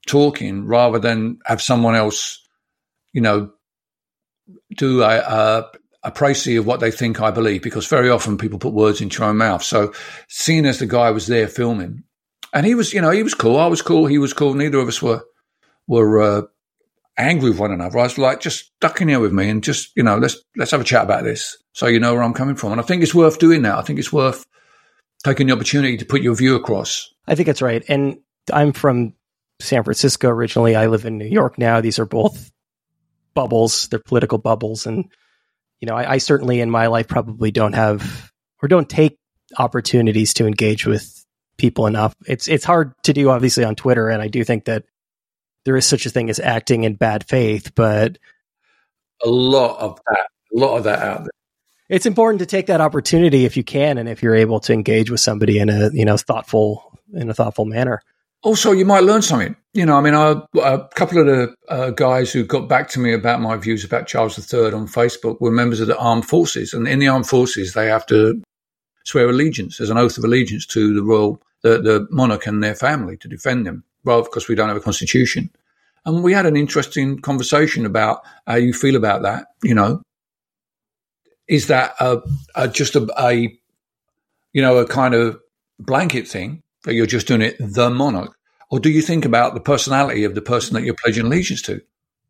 talking 0.08 0.66
rather 0.66 0.98
than 0.98 1.38
have 1.46 1.62
someone 1.62 1.94
else, 1.94 2.42
you 3.14 3.22
know, 3.22 3.52
do 4.76 5.04
a, 5.04 5.20
a, 5.20 5.72
a 6.02 6.58
of 6.58 6.66
what 6.66 6.80
they 6.80 6.90
think 6.90 7.22
I 7.22 7.30
believe, 7.30 7.62
because 7.62 7.86
very 7.86 8.10
often 8.10 8.40
people 8.40 8.58
put 8.58 8.74
words 8.74 9.00
into 9.00 9.20
your 9.20 9.30
own 9.30 9.38
mouth. 9.38 9.62
So 9.62 9.94
seeing 10.28 10.66
as 10.66 10.80
the 10.80 10.88
guy 10.88 11.12
was 11.12 11.28
there 11.28 11.48
filming, 11.48 12.04
and 12.52 12.66
he 12.66 12.74
was, 12.74 12.96
you 12.96 13.02
know, 13.02 13.12
he 13.12 13.22
was 13.22 13.36
cool. 13.36 13.60
I 13.60 13.68
was 13.68 13.84
cool. 13.84 14.08
He 14.08 14.18
was 14.18 14.34
cool. 14.34 14.56
Neither 14.56 14.80
of 14.80 14.88
us 14.88 15.00
were 15.00 15.24
were 15.86 16.20
uh, 16.20 16.42
angry 17.16 17.52
with 17.52 17.60
one 17.60 17.72
another. 17.72 18.00
I 18.00 18.04
was 18.04 18.18
like, 18.18 18.40
just 18.40 18.72
duck 18.80 19.02
in 19.02 19.10
here 19.10 19.20
with 19.20 19.34
me 19.34 19.52
and 19.52 19.64
just, 19.64 19.92
you 19.96 20.02
know, 20.02 20.18
let's 20.18 20.38
let's 20.56 20.72
have 20.72 20.82
a 20.82 20.84
chat 20.84 21.04
about 21.04 21.26
this, 21.26 21.58
so 21.74 21.86
you 21.86 22.00
know 22.00 22.16
where 22.16 22.24
I'm 22.24 22.34
coming 22.34 22.56
from. 22.56 22.72
And 22.72 22.82
I 22.82 22.84
think 22.84 23.04
it's 23.04 23.14
worth 23.14 23.38
doing 23.38 23.62
that. 23.62 23.78
I 23.78 23.84
think 23.84 24.00
it's 24.00 24.12
worth 24.12 24.48
taking 25.22 25.48
the 25.48 25.54
opportunity 25.54 25.98
to 25.98 26.06
put 26.06 26.22
your 26.22 26.36
view 26.36 26.56
across. 26.56 27.14
I 27.28 27.36
think 27.36 27.48
that's 27.48 27.62
right. 27.62 27.84
And 27.88 28.18
I'm 28.52 28.74
from 28.74 29.14
San 29.60 29.84
Francisco 29.84 30.30
originally. 30.30 30.76
I 30.76 30.88
live 30.88 31.06
in 31.06 31.18
New 31.18 31.28
York 31.28 31.58
now. 31.58 31.82
These 31.82 32.00
are 32.00 32.06
both 32.06 32.52
bubbles. 33.34 33.88
They're 33.88 34.00
political 34.00 34.38
bubbles. 34.38 34.86
And, 34.86 35.06
you 35.80 35.88
know, 35.88 35.96
I, 35.96 36.14
I 36.14 36.18
certainly 36.18 36.60
in 36.60 36.70
my 36.70 36.88
life 36.88 37.08
probably 37.08 37.52
don't 37.52 37.74
have 37.74 38.32
or 38.62 38.68
don't 38.68 38.90
take 38.90 39.18
opportunities 39.58 40.34
to 40.36 40.48
engage 40.48 40.86
with 40.86 41.26
people 41.58 41.86
enough. 41.86 42.16
It's 42.26 42.48
it's 42.48 42.66
hard 42.66 42.94
to 43.04 43.14
do 43.14 43.30
obviously 43.30 43.64
on 43.64 43.76
Twitter. 43.76 44.10
And 44.10 44.22
I 44.22 44.28
do 44.28 44.44
think 44.44 44.66
that 44.66 44.86
there 45.66 45.78
is 45.78 45.86
such 45.86 46.06
a 46.06 46.10
thing 46.10 46.30
as 46.30 46.40
acting 46.40 46.84
in 46.84 46.96
bad 46.96 47.28
faith, 47.28 47.74
but 47.76 48.18
a 49.24 49.30
lot 49.30 49.80
of 49.80 50.00
that, 50.08 50.28
a 50.56 50.60
lot 50.60 50.78
of 50.78 50.84
that 50.86 51.00
out 51.00 51.20
there 51.20 51.41
it's 51.92 52.06
important 52.06 52.40
to 52.40 52.46
take 52.46 52.68
that 52.68 52.80
opportunity 52.80 53.44
if 53.44 53.58
you 53.58 53.64
can 53.64 53.98
and 53.98 54.08
if 54.08 54.24
you're 54.24 54.34
able 54.34 54.62
to 54.62 54.74
engage 54.74 55.12
with 55.12 55.20
somebody 55.20 55.60
in 55.60 55.70
a 55.70 55.92
you 55.92 56.06
know 56.06 56.18
thoughtful 56.18 56.98
in 57.14 57.30
a 57.30 57.34
thoughtful 57.34 57.66
manner. 57.66 58.02
Also 58.44 58.72
you 58.72 58.86
might 58.86 59.04
learn 59.04 59.22
something. 59.22 59.56
You 59.74 59.86
know 59.86 59.98
i 59.98 60.02
mean 60.02 60.16
I, 60.16 60.42
a 60.56 60.88
couple 60.96 61.20
of 61.20 61.28
the 61.28 61.54
uh, 61.70 61.92
guys 61.92 62.32
who 62.32 62.44
got 62.44 62.68
back 62.68 62.90
to 62.90 63.00
me 63.00 63.14
about 63.14 63.42
my 63.42 63.56
views 63.58 63.84
about 63.84 64.08
charles 64.08 64.54
iii 64.54 64.72
on 64.72 64.88
facebook 64.88 65.40
were 65.40 65.52
members 65.52 65.80
of 65.82 65.88
the 65.88 65.98
armed 65.98 66.26
forces. 66.26 66.74
And 66.74 66.88
in 66.88 67.00
the 67.00 67.10
armed 67.10 67.28
forces 67.28 67.74
they 67.74 67.88
have 67.88 68.06
to 68.08 68.42
swear 69.04 69.30
allegiance. 69.30 69.82
As 69.82 69.90
an 69.90 69.98
oath 69.98 70.18
of 70.18 70.24
allegiance 70.24 70.66
to 70.68 70.94
the 70.96 71.04
royal 71.04 71.42
the, 71.62 71.82
the 71.82 72.08
monarch 72.10 72.48
and 72.48 72.64
their 72.64 72.76
family 72.76 73.18
to 73.18 73.28
defend 73.28 73.68
them. 73.68 73.84
Well 74.06 74.24
because 74.24 74.48
we 74.48 74.56
don't 74.56 74.70
have 74.70 74.78
a 74.78 74.82
constitution. 74.82 75.50
And 76.04 76.24
we 76.24 76.34
had 76.34 76.48
an 76.48 76.56
interesting 76.56 77.20
conversation 77.20 77.86
about 77.86 78.22
how 78.48 78.56
you 78.56 78.74
feel 78.74 78.96
about 78.96 79.24
that 79.24 79.48
you 79.62 79.76
know 79.76 80.02
is 81.52 81.68
that 81.68 81.94
a, 82.00 82.22
a 82.56 82.68
just 82.70 82.96
a, 82.96 83.08
a, 83.22 83.54
you 84.54 84.62
know 84.62 84.78
a 84.78 84.88
kind 84.88 85.14
of 85.14 85.40
blanket 85.78 86.28
thing 86.28 86.64
that 86.84 86.94
you're 86.94 87.06
just 87.06 87.28
doing 87.28 87.42
it 87.42 87.58
the 87.60 87.90
monarch, 87.90 88.34
or 88.72 88.80
do 88.80 88.90
you 88.90 89.02
think 89.02 89.26
about 89.26 89.54
the 89.54 89.60
personality 89.60 90.24
of 90.24 90.34
the 90.34 90.42
person 90.42 90.74
that 90.74 90.84
you're 90.84 90.96
pledging 90.96 91.26
allegiance 91.26 91.62
to? 91.64 91.82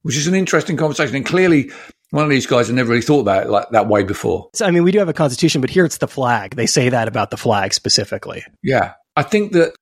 Which 0.01 0.17
is 0.17 0.25
an 0.25 0.33
interesting 0.33 0.75
conversation, 0.75 1.15
and 1.15 1.25
clearly 1.25 1.71
one 2.09 2.23
of 2.23 2.31
these 2.31 2.47
guys 2.47 2.67
had 2.67 2.75
never 2.75 2.89
really 2.89 3.03
thought 3.03 3.21
about 3.21 3.45
it 3.45 3.49
like 3.49 3.69
that 3.69 3.87
way 3.87 4.03
before. 4.03 4.49
So, 4.55 4.65
I 4.65 4.71
mean, 4.71 4.83
we 4.83 4.91
do 4.91 4.97
have 4.97 5.07
a 5.07 5.13
constitution, 5.13 5.61
but 5.61 5.69
here 5.69 5.85
it's 5.85 5.99
the 5.99 6.07
flag. 6.07 6.55
They 6.55 6.65
say 6.65 6.89
that 6.89 7.07
about 7.07 7.29
the 7.29 7.37
flag 7.37 7.73
specifically. 7.73 8.43
Yeah, 8.63 8.93
I 9.15 9.21
think 9.21 9.53
that 9.53 9.75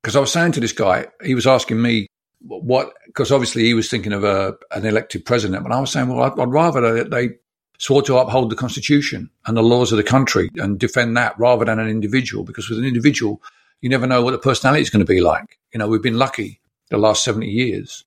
because 0.00 0.14
I 0.14 0.20
was 0.20 0.30
saying 0.30 0.52
to 0.52 0.60
this 0.60 0.72
guy, 0.72 1.08
he 1.24 1.34
was 1.34 1.46
asking 1.46 1.82
me 1.82 2.06
what 2.38 2.92
because 3.06 3.32
obviously 3.32 3.64
he 3.64 3.74
was 3.74 3.90
thinking 3.90 4.12
of 4.12 4.22
a 4.22 4.54
an 4.70 4.86
elected 4.86 5.24
president, 5.24 5.64
but 5.64 5.72
I 5.72 5.80
was 5.80 5.90
saying, 5.90 6.08
well, 6.08 6.22
I'd, 6.22 6.38
I'd 6.38 6.52
rather 6.52 7.02
they 7.02 7.30
swore 7.78 8.02
to 8.02 8.16
uphold 8.16 8.50
the 8.50 8.56
Constitution 8.56 9.30
and 9.46 9.56
the 9.56 9.62
laws 9.62 9.92
of 9.92 9.96
the 9.96 10.04
country 10.04 10.50
and 10.56 10.78
defend 10.78 11.16
that 11.16 11.38
rather 11.38 11.64
than 11.64 11.78
an 11.78 11.88
individual. 11.88 12.44
Because 12.44 12.68
with 12.68 12.78
an 12.78 12.84
individual, 12.84 13.42
you 13.80 13.88
never 13.88 14.06
know 14.06 14.22
what 14.22 14.30
the 14.30 14.38
personality 14.38 14.82
is 14.82 14.90
going 14.90 15.04
to 15.04 15.12
be 15.12 15.20
like. 15.20 15.58
You 15.72 15.78
know, 15.78 15.88
we've 15.88 16.02
been 16.02 16.18
lucky 16.18 16.60
the 16.90 16.98
last 16.98 17.24
70 17.24 17.46
years. 17.46 18.04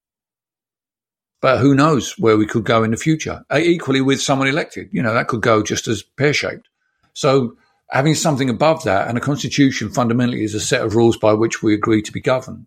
But 1.40 1.60
who 1.60 1.76
knows 1.76 2.18
where 2.18 2.38
we 2.38 2.48
could 2.48 2.64
go 2.64 2.84
in 2.84 2.92
the 2.92 2.98
future? 2.98 3.44
Uh, 3.52 3.60
equally 3.60 4.02
with 4.02 4.22
someone 4.22 4.48
elected, 4.48 4.90
you 4.92 5.04
know, 5.04 5.14
that 5.14 5.28
could 5.28 5.42
go 5.42 5.62
just 5.62 5.88
as 5.88 6.02
pear 6.02 6.34
shaped. 6.34 6.68
So 7.14 7.58
having 7.92 8.16
something 8.16 8.50
above 8.50 8.84
that 8.84 9.08
and 9.08 9.18
a 9.18 9.22
constitution 9.22 9.90
fundamentally 9.90 10.44
is 10.44 10.56
a 10.56 10.60
set 10.60 10.82
of 10.82 10.96
rules 10.96 11.18
by 11.18 11.34
which 11.34 11.62
we 11.62 11.76
agree 11.76 12.02
to 12.02 12.12
be 12.12 12.22
governed. 12.22 12.66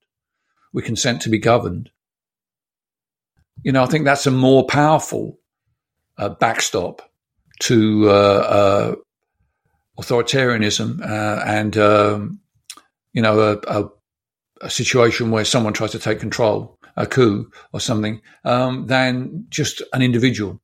We 0.72 0.82
consent 0.82 1.20
to 1.22 1.28
be 1.28 1.38
governed. 1.38 1.90
You 3.64 3.72
know, 3.72 3.82
I 3.82 3.86
think 3.86 4.04
that's 4.04 4.26
a 4.26 4.30
more 4.30 4.66
powerful 4.66 5.39
uh, 6.20 6.28
backstop 6.28 7.02
to 7.60 8.08
uh, 8.08 8.12
uh 8.12 8.94
authoritarianism 10.00 11.00
uh, 11.02 11.42
and, 11.44 11.76
um, 11.76 12.40
you 13.12 13.22
know, 13.22 13.40
a, 13.40 13.58
a, 13.66 13.88
a, 14.62 14.70
situation 14.70 15.30
where 15.30 15.44
someone 15.44 15.72
tries 15.72 15.90
to 15.92 15.98
take 15.98 16.20
control, 16.20 16.78
a 16.96 17.06
coup 17.06 17.50
or 17.72 17.80
something, 17.80 18.20
um, 18.44 18.86
than 18.86 19.44
just 19.50 19.82
an 19.92 20.00
individual. 20.02 20.60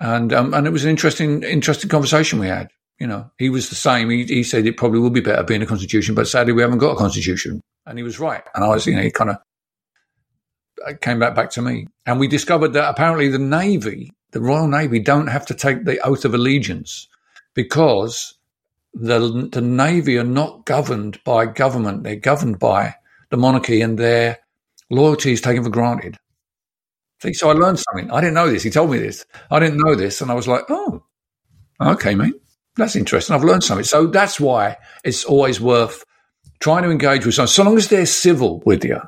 And 0.00 0.32
um, 0.32 0.54
and 0.54 0.66
it 0.66 0.70
was 0.70 0.84
an 0.84 0.90
interesting 0.90 1.42
interesting 1.42 1.90
conversation 1.90 2.38
we 2.38 2.46
had. 2.46 2.68
You 3.00 3.06
know, 3.06 3.30
he 3.36 3.50
was 3.50 3.68
the 3.68 3.74
same. 3.74 4.10
He, 4.10 4.24
he 4.24 4.42
said 4.42 4.66
it 4.66 4.76
probably 4.76 5.00
would 5.00 5.12
be 5.12 5.20
better 5.20 5.42
being 5.42 5.62
a 5.62 5.66
constitution, 5.66 6.14
but 6.14 6.28
sadly 6.28 6.52
we 6.52 6.62
haven't 6.62 6.78
got 6.78 6.92
a 6.92 6.96
constitution. 6.96 7.60
And 7.86 7.98
he 7.98 8.04
was 8.04 8.20
right. 8.20 8.42
And 8.54 8.64
I 8.64 8.68
was, 8.68 8.86
you 8.86 8.94
know, 8.94 9.02
he 9.02 9.10
kind 9.10 9.30
of 9.30 11.00
came 11.00 11.18
back 11.18 11.34
back 11.34 11.50
to 11.50 11.62
me. 11.62 11.86
And 12.06 12.20
we 12.20 12.28
discovered 12.28 12.74
that 12.74 12.88
apparently 12.88 13.28
the 13.28 13.38
Navy, 13.38 14.12
the 14.32 14.40
Royal 14.40 14.68
Navy, 14.68 15.00
don't 15.00 15.28
have 15.28 15.46
to 15.46 15.54
take 15.54 15.84
the 15.84 16.00
oath 16.06 16.24
of 16.24 16.34
allegiance 16.34 17.08
because 17.54 18.34
the 18.94 19.48
the 19.52 19.60
Navy 19.60 20.18
are 20.18 20.24
not 20.24 20.64
governed 20.64 21.22
by 21.24 21.46
government. 21.46 22.02
They're 22.02 22.16
governed 22.16 22.58
by 22.58 22.94
the 23.30 23.36
monarchy, 23.36 23.80
and 23.80 23.98
their 23.98 24.38
loyalty 24.90 25.32
is 25.32 25.40
taken 25.40 25.62
for 25.64 25.70
granted. 25.70 26.16
See, 27.22 27.32
so 27.32 27.50
I 27.50 27.52
learned 27.52 27.80
something. 27.80 28.10
I 28.10 28.20
didn't 28.20 28.34
know 28.34 28.50
this. 28.50 28.62
He 28.62 28.70
told 28.70 28.90
me 28.90 28.98
this. 28.98 29.24
I 29.50 29.58
didn't 29.58 29.80
know 29.84 29.94
this, 29.94 30.20
and 30.20 30.30
I 30.30 30.34
was 30.34 30.46
like, 30.46 30.62
oh, 30.68 31.02
okay, 31.80 32.14
mate. 32.14 32.34
That's 32.76 32.94
interesting. 32.94 33.34
I've 33.34 33.42
learned 33.42 33.64
something. 33.64 33.84
So 33.84 34.06
that's 34.06 34.38
why 34.38 34.76
it's 35.02 35.24
always 35.24 35.60
worth 35.60 36.04
trying 36.60 36.84
to 36.84 36.90
engage 36.90 37.26
with 37.26 37.34
someone, 37.34 37.48
so 37.48 37.64
long 37.64 37.76
as 37.76 37.88
they're 37.88 38.06
civil 38.06 38.62
with 38.64 38.84
you. 38.84 39.00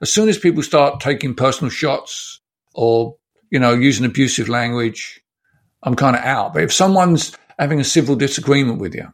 As 0.00 0.10
soon 0.10 0.28
as 0.30 0.38
people 0.38 0.62
start 0.62 1.00
taking 1.00 1.34
personal 1.34 1.70
shots 1.70 2.40
or, 2.74 3.16
you 3.50 3.58
know, 3.58 3.74
using 3.74 4.06
abusive 4.06 4.48
language, 4.48 5.20
I'm 5.82 5.96
kind 5.96 6.16
of 6.16 6.22
out. 6.22 6.54
But 6.54 6.62
if 6.62 6.72
someone's 6.72 7.36
having 7.58 7.80
a 7.80 7.84
civil 7.84 8.16
disagreement 8.16 8.80
with 8.80 8.94
you, 8.94 9.12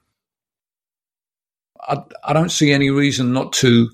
I, 1.81 2.03
I 2.25 2.33
don't 2.33 2.51
see 2.51 2.73
any 2.73 2.91
reason 2.91 3.33
not 3.33 3.53
to 3.55 3.91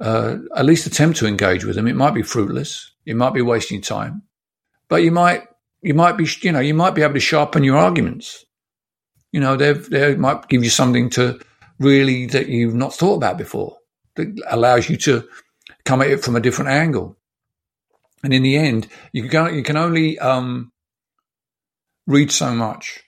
uh, 0.00 0.36
at 0.56 0.64
least 0.64 0.86
attempt 0.86 1.18
to 1.18 1.26
engage 1.26 1.64
with 1.64 1.76
them. 1.76 1.86
It 1.86 1.96
might 1.96 2.14
be 2.14 2.22
fruitless. 2.22 2.92
It 3.06 3.16
might 3.16 3.34
be 3.34 3.42
wasting 3.42 3.80
time, 3.80 4.22
but 4.88 5.02
you 5.02 5.10
might 5.10 5.46
you 5.82 5.94
might 5.94 6.16
be 6.16 6.26
you 6.40 6.52
know 6.52 6.60
you 6.60 6.74
might 6.74 6.94
be 6.94 7.02
able 7.02 7.14
to 7.14 7.20
sharpen 7.20 7.64
your 7.64 7.76
arguments. 7.76 8.44
You 9.32 9.40
know, 9.40 9.56
they 9.56 9.72
they 9.72 10.14
might 10.16 10.48
give 10.48 10.64
you 10.64 10.70
something 10.70 11.10
to 11.10 11.40
really 11.78 12.26
that 12.26 12.48
you've 12.48 12.74
not 12.74 12.94
thought 12.94 13.16
about 13.16 13.36
before 13.36 13.76
that 14.16 14.40
allows 14.48 14.88
you 14.88 14.96
to 14.96 15.28
come 15.84 16.00
at 16.02 16.10
it 16.10 16.24
from 16.24 16.36
a 16.36 16.40
different 16.40 16.70
angle. 16.70 17.18
And 18.24 18.32
in 18.32 18.42
the 18.42 18.56
end, 18.56 18.88
you 19.12 19.28
can 19.28 19.54
you 19.54 19.62
can 19.62 19.76
only 19.76 20.18
um, 20.18 20.72
read 22.06 22.32
so 22.32 22.54
much. 22.54 23.04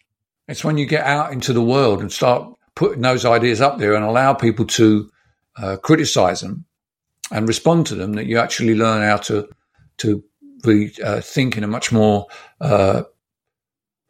It's 0.47 0.63
when 0.63 0.77
you 0.77 0.87
get 0.87 1.05
out 1.05 1.33
into 1.33 1.53
the 1.55 1.63
world 1.63 2.01
and 2.01 2.13
start 2.13 2.53
putting 2.75 3.01
those 3.01 3.25
ideas 3.25 3.61
up 3.63 3.79
there 3.79 3.95
and 3.95 4.05
allow 4.05 4.35
people 4.35 4.67
to 4.67 5.11
uh, 5.57 5.77
criticize 5.79 6.43
them 6.43 6.67
and 7.33 7.49
respond 7.49 7.87
to 7.87 7.95
them 7.95 8.13
that 8.13 8.27
you 8.27 8.39
actually 8.39 8.75
learn 8.75 9.03
how 9.03 9.17
to 9.17 9.49
to 9.99 10.23
be, 10.63 10.93
uh, 11.03 11.23
think 11.23 11.57
in 11.57 11.65
a 11.65 11.67
much 11.67 11.91
more 11.91 12.27
uh, 12.61 13.03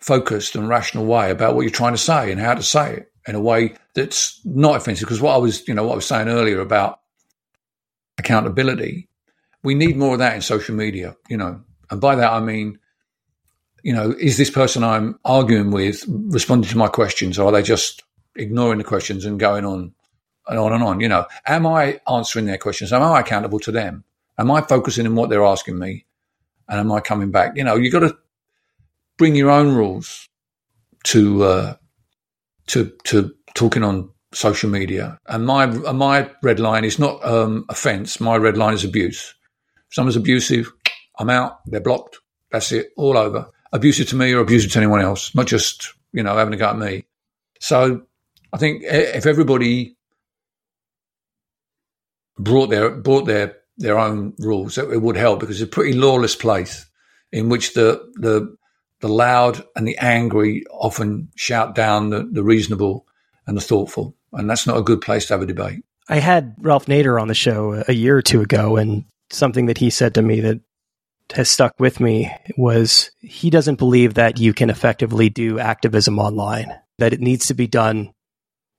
focused 0.01 0.57
and 0.57 0.69
rational 0.69 1.07
way 1.07 1.31
about 1.31 1.55
what 1.55 1.63
you're 1.63 1.71
trying 1.71 1.95
to 1.95 1.99
say 1.99 2.33
and 2.33 2.41
how 2.41 2.55
to 2.55 2.63
say 2.63 2.95
it 2.95 3.13
in 3.29 3.37
a 3.37 3.41
way 3.41 3.75
that's 3.95 4.41
not 4.45 4.77
offensive. 4.77 5.07
Because 5.07 5.21
what 5.21 5.35
I 5.35 5.39
was, 5.39 5.67
you 5.69 5.75
know, 5.75 5.85
what 5.85 5.93
I 5.93 5.97
was 5.97 6.07
saying 6.07 6.29
earlier 6.29 6.61
about 6.61 6.99
accountability, 8.19 9.09
we 9.67 9.75
need 9.75 9.97
more 9.97 10.12
of 10.12 10.21
that 10.21 10.37
in 10.37 10.43
social 10.43 10.77
media, 10.77 11.17
you 11.29 11.37
know, 11.37 11.61
and 11.91 12.01
by 12.01 12.14
that 12.14 12.33
I 12.33 12.39
mean, 12.39 12.79
you 13.83 13.93
know, 13.93 14.12
is 14.12 14.37
this 14.37 14.49
person 14.49 14.85
I'm 14.85 15.19
arguing 15.25 15.73
with 15.73 16.05
responding 16.07 16.71
to 16.71 16.79
my 16.79 16.87
questions, 16.87 17.37
or 17.37 17.49
are 17.49 17.53
they 17.53 17.62
just 17.62 18.05
ignoring 18.37 18.79
the 18.79 18.85
questions 18.85 19.25
and 19.25 19.41
going 19.41 19.64
on 19.64 19.93
and 20.47 20.59
on 20.61 20.73
and 20.73 20.85
on? 20.85 21.01
You 21.01 21.09
know, 21.09 21.27
am 21.47 21.67
I 21.67 22.01
answering 22.09 22.47
their 22.47 22.59
questions? 22.59 22.93
Am 22.93 23.03
I 23.03 23.19
accountable 23.19 23.59
to 23.61 23.73
them? 23.73 24.05
Am 24.39 24.53
I 24.53 24.61
focusing 24.61 25.05
on 25.05 25.17
what 25.17 25.31
they're 25.31 25.45
asking 25.45 25.81
me? 25.81 26.07
And 26.69 26.79
am 26.79 26.93
I 26.93 27.01
coming 27.01 27.33
back? 27.33 27.57
You 27.57 27.64
know, 27.64 27.75
you 27.75 27.91
got 27.91 28.01
to 28.01 28.17
bring 29.19 29.35
your 29.35 29.51
own 29.51 29.75
rules 29.75 30.29
to 31.07 31.43
uh, 31.43 31.75
to 32.69 32.93
to 33.05 33.35
talking 33.55 33.83
on 33.83 34.11
social 34.33 34.71
media. 34.71 35.19
And 35.27 35.45
my 35.45 35.67
my 35.67 36.31
red 36.41 36.61
line 36.61 36.85
is 36.85 37.01
not 37.01 37.25
um, 37.25 37.64
offence. 37.69 38.21
My 38.21 38.37
red 38.37 38.57
line 38.57 38.75
is 38.75 38.85
abuse. 38.85 39.36
Someone's 39.97 40.17
abusive, 40.17 40.71
I'm 41.19 41.31
out. 41.31 41.61
They're 41.65 41.81
blocked. 41.81 42.19
That's 42.53 42.71
it. 42.71 42.91
All 42.99 43.17
over. 43.17 43.49
Abusive 43.73 44.07
to 44.11 44.17
me 44.17 44.31
or 44.35 44.41
abusive 44.41 44.71
to 44.73 44.79
anyone 44.79 45.01
else. 45.01 45.35
Not 45.35 45.47
just 45.47 45.95
you 46.13 46.23
know 46.23 46.37
having 46.37 46.53
a 46.53 46.59
go 46.59 46.69
at 46.69 46.77
me. 46.77 47.07
So 47.61 48.03
I 48.53 48.59
think 48.59 48.83
if 48.85 49.25
everybody 49.25 49.97
brought 52.39 52.67
their 52.67 52.91
brought 52.91 53.25
their 53.25 53.57
their 53.79 53.99
own 53.99 54.35
rules, 54.39 54.77
it, 54.77 54.87
it 54.91 55.01
would 55.01 55.17
help 55.17 55.41
because 55.41 55.63
it's 55.63 55.71
a 55.71 55.75
pretty 55.75 55.95
lawless 55.95 56.37
place 56.37 56.85
in 57.33 57.49
which 57.49 57.73
the 57.73 58.07
the 58.17 58.55
the 59.01 59.09
loud 59.09 59.65
and 59.77 59.89
the 59.89 59.97
angry 59.97 60.67
often 60.71 61.31
shout 61.37 61.75
down 61.75 62.11
the, 62.11 62.29
the 62.31 62.45
reasonable 62.45 63.07
and 63.47 63.57
the 63.57 63.63
thoughtful. 63.63 64.15
And 64.35 64.51
that's 64.51 64.67
not 64.67 64.77
a 64.77 64.83
good 64.83 65.01
place 65.01 65.25
to 65.29 65.33
have 65.33 65.43
a 65.43 65.47
debate. 65.47 65.85
I 66.07 66.19
had 66.19 66.55
Ralph 66.59 66.85
Nader 66.85 67.19
on 67.19 67.29
the 67.29 67.35
show 67.35 67.83
a 67.89 67.95
year 67.95 68.15
or 68.19 68.23
two 68.23 68.43
ago, 68.43 68.77
and 68.77 69.07
something 69.31 69.66
that 69.66 69.79
he 69.79 69.91
said 69.91 70.14
to 70.14 70.22
me 70.22 70.41
that 70.41 70.61
has 71.35 71.49
stuck 71.49 71.79
with 71.79 72.01
me 72.01 72.33
was 72.57 73.11
he 73.20 73.51
doesn't 73.51 73.79
believe 73.79 74.14
that 74.14 74.39
you 74.39 74.55
can 74.55 74.70
effectively 74.70 75.29
do 75.29 75.59
activism 75.59 76.18
online, 76.18 76.72
that 76.99 77.12
it 77.12 77.20
needs 77.20 77.47
to 77.47 77.55
be 77.55 77.66
done 77.66 78.12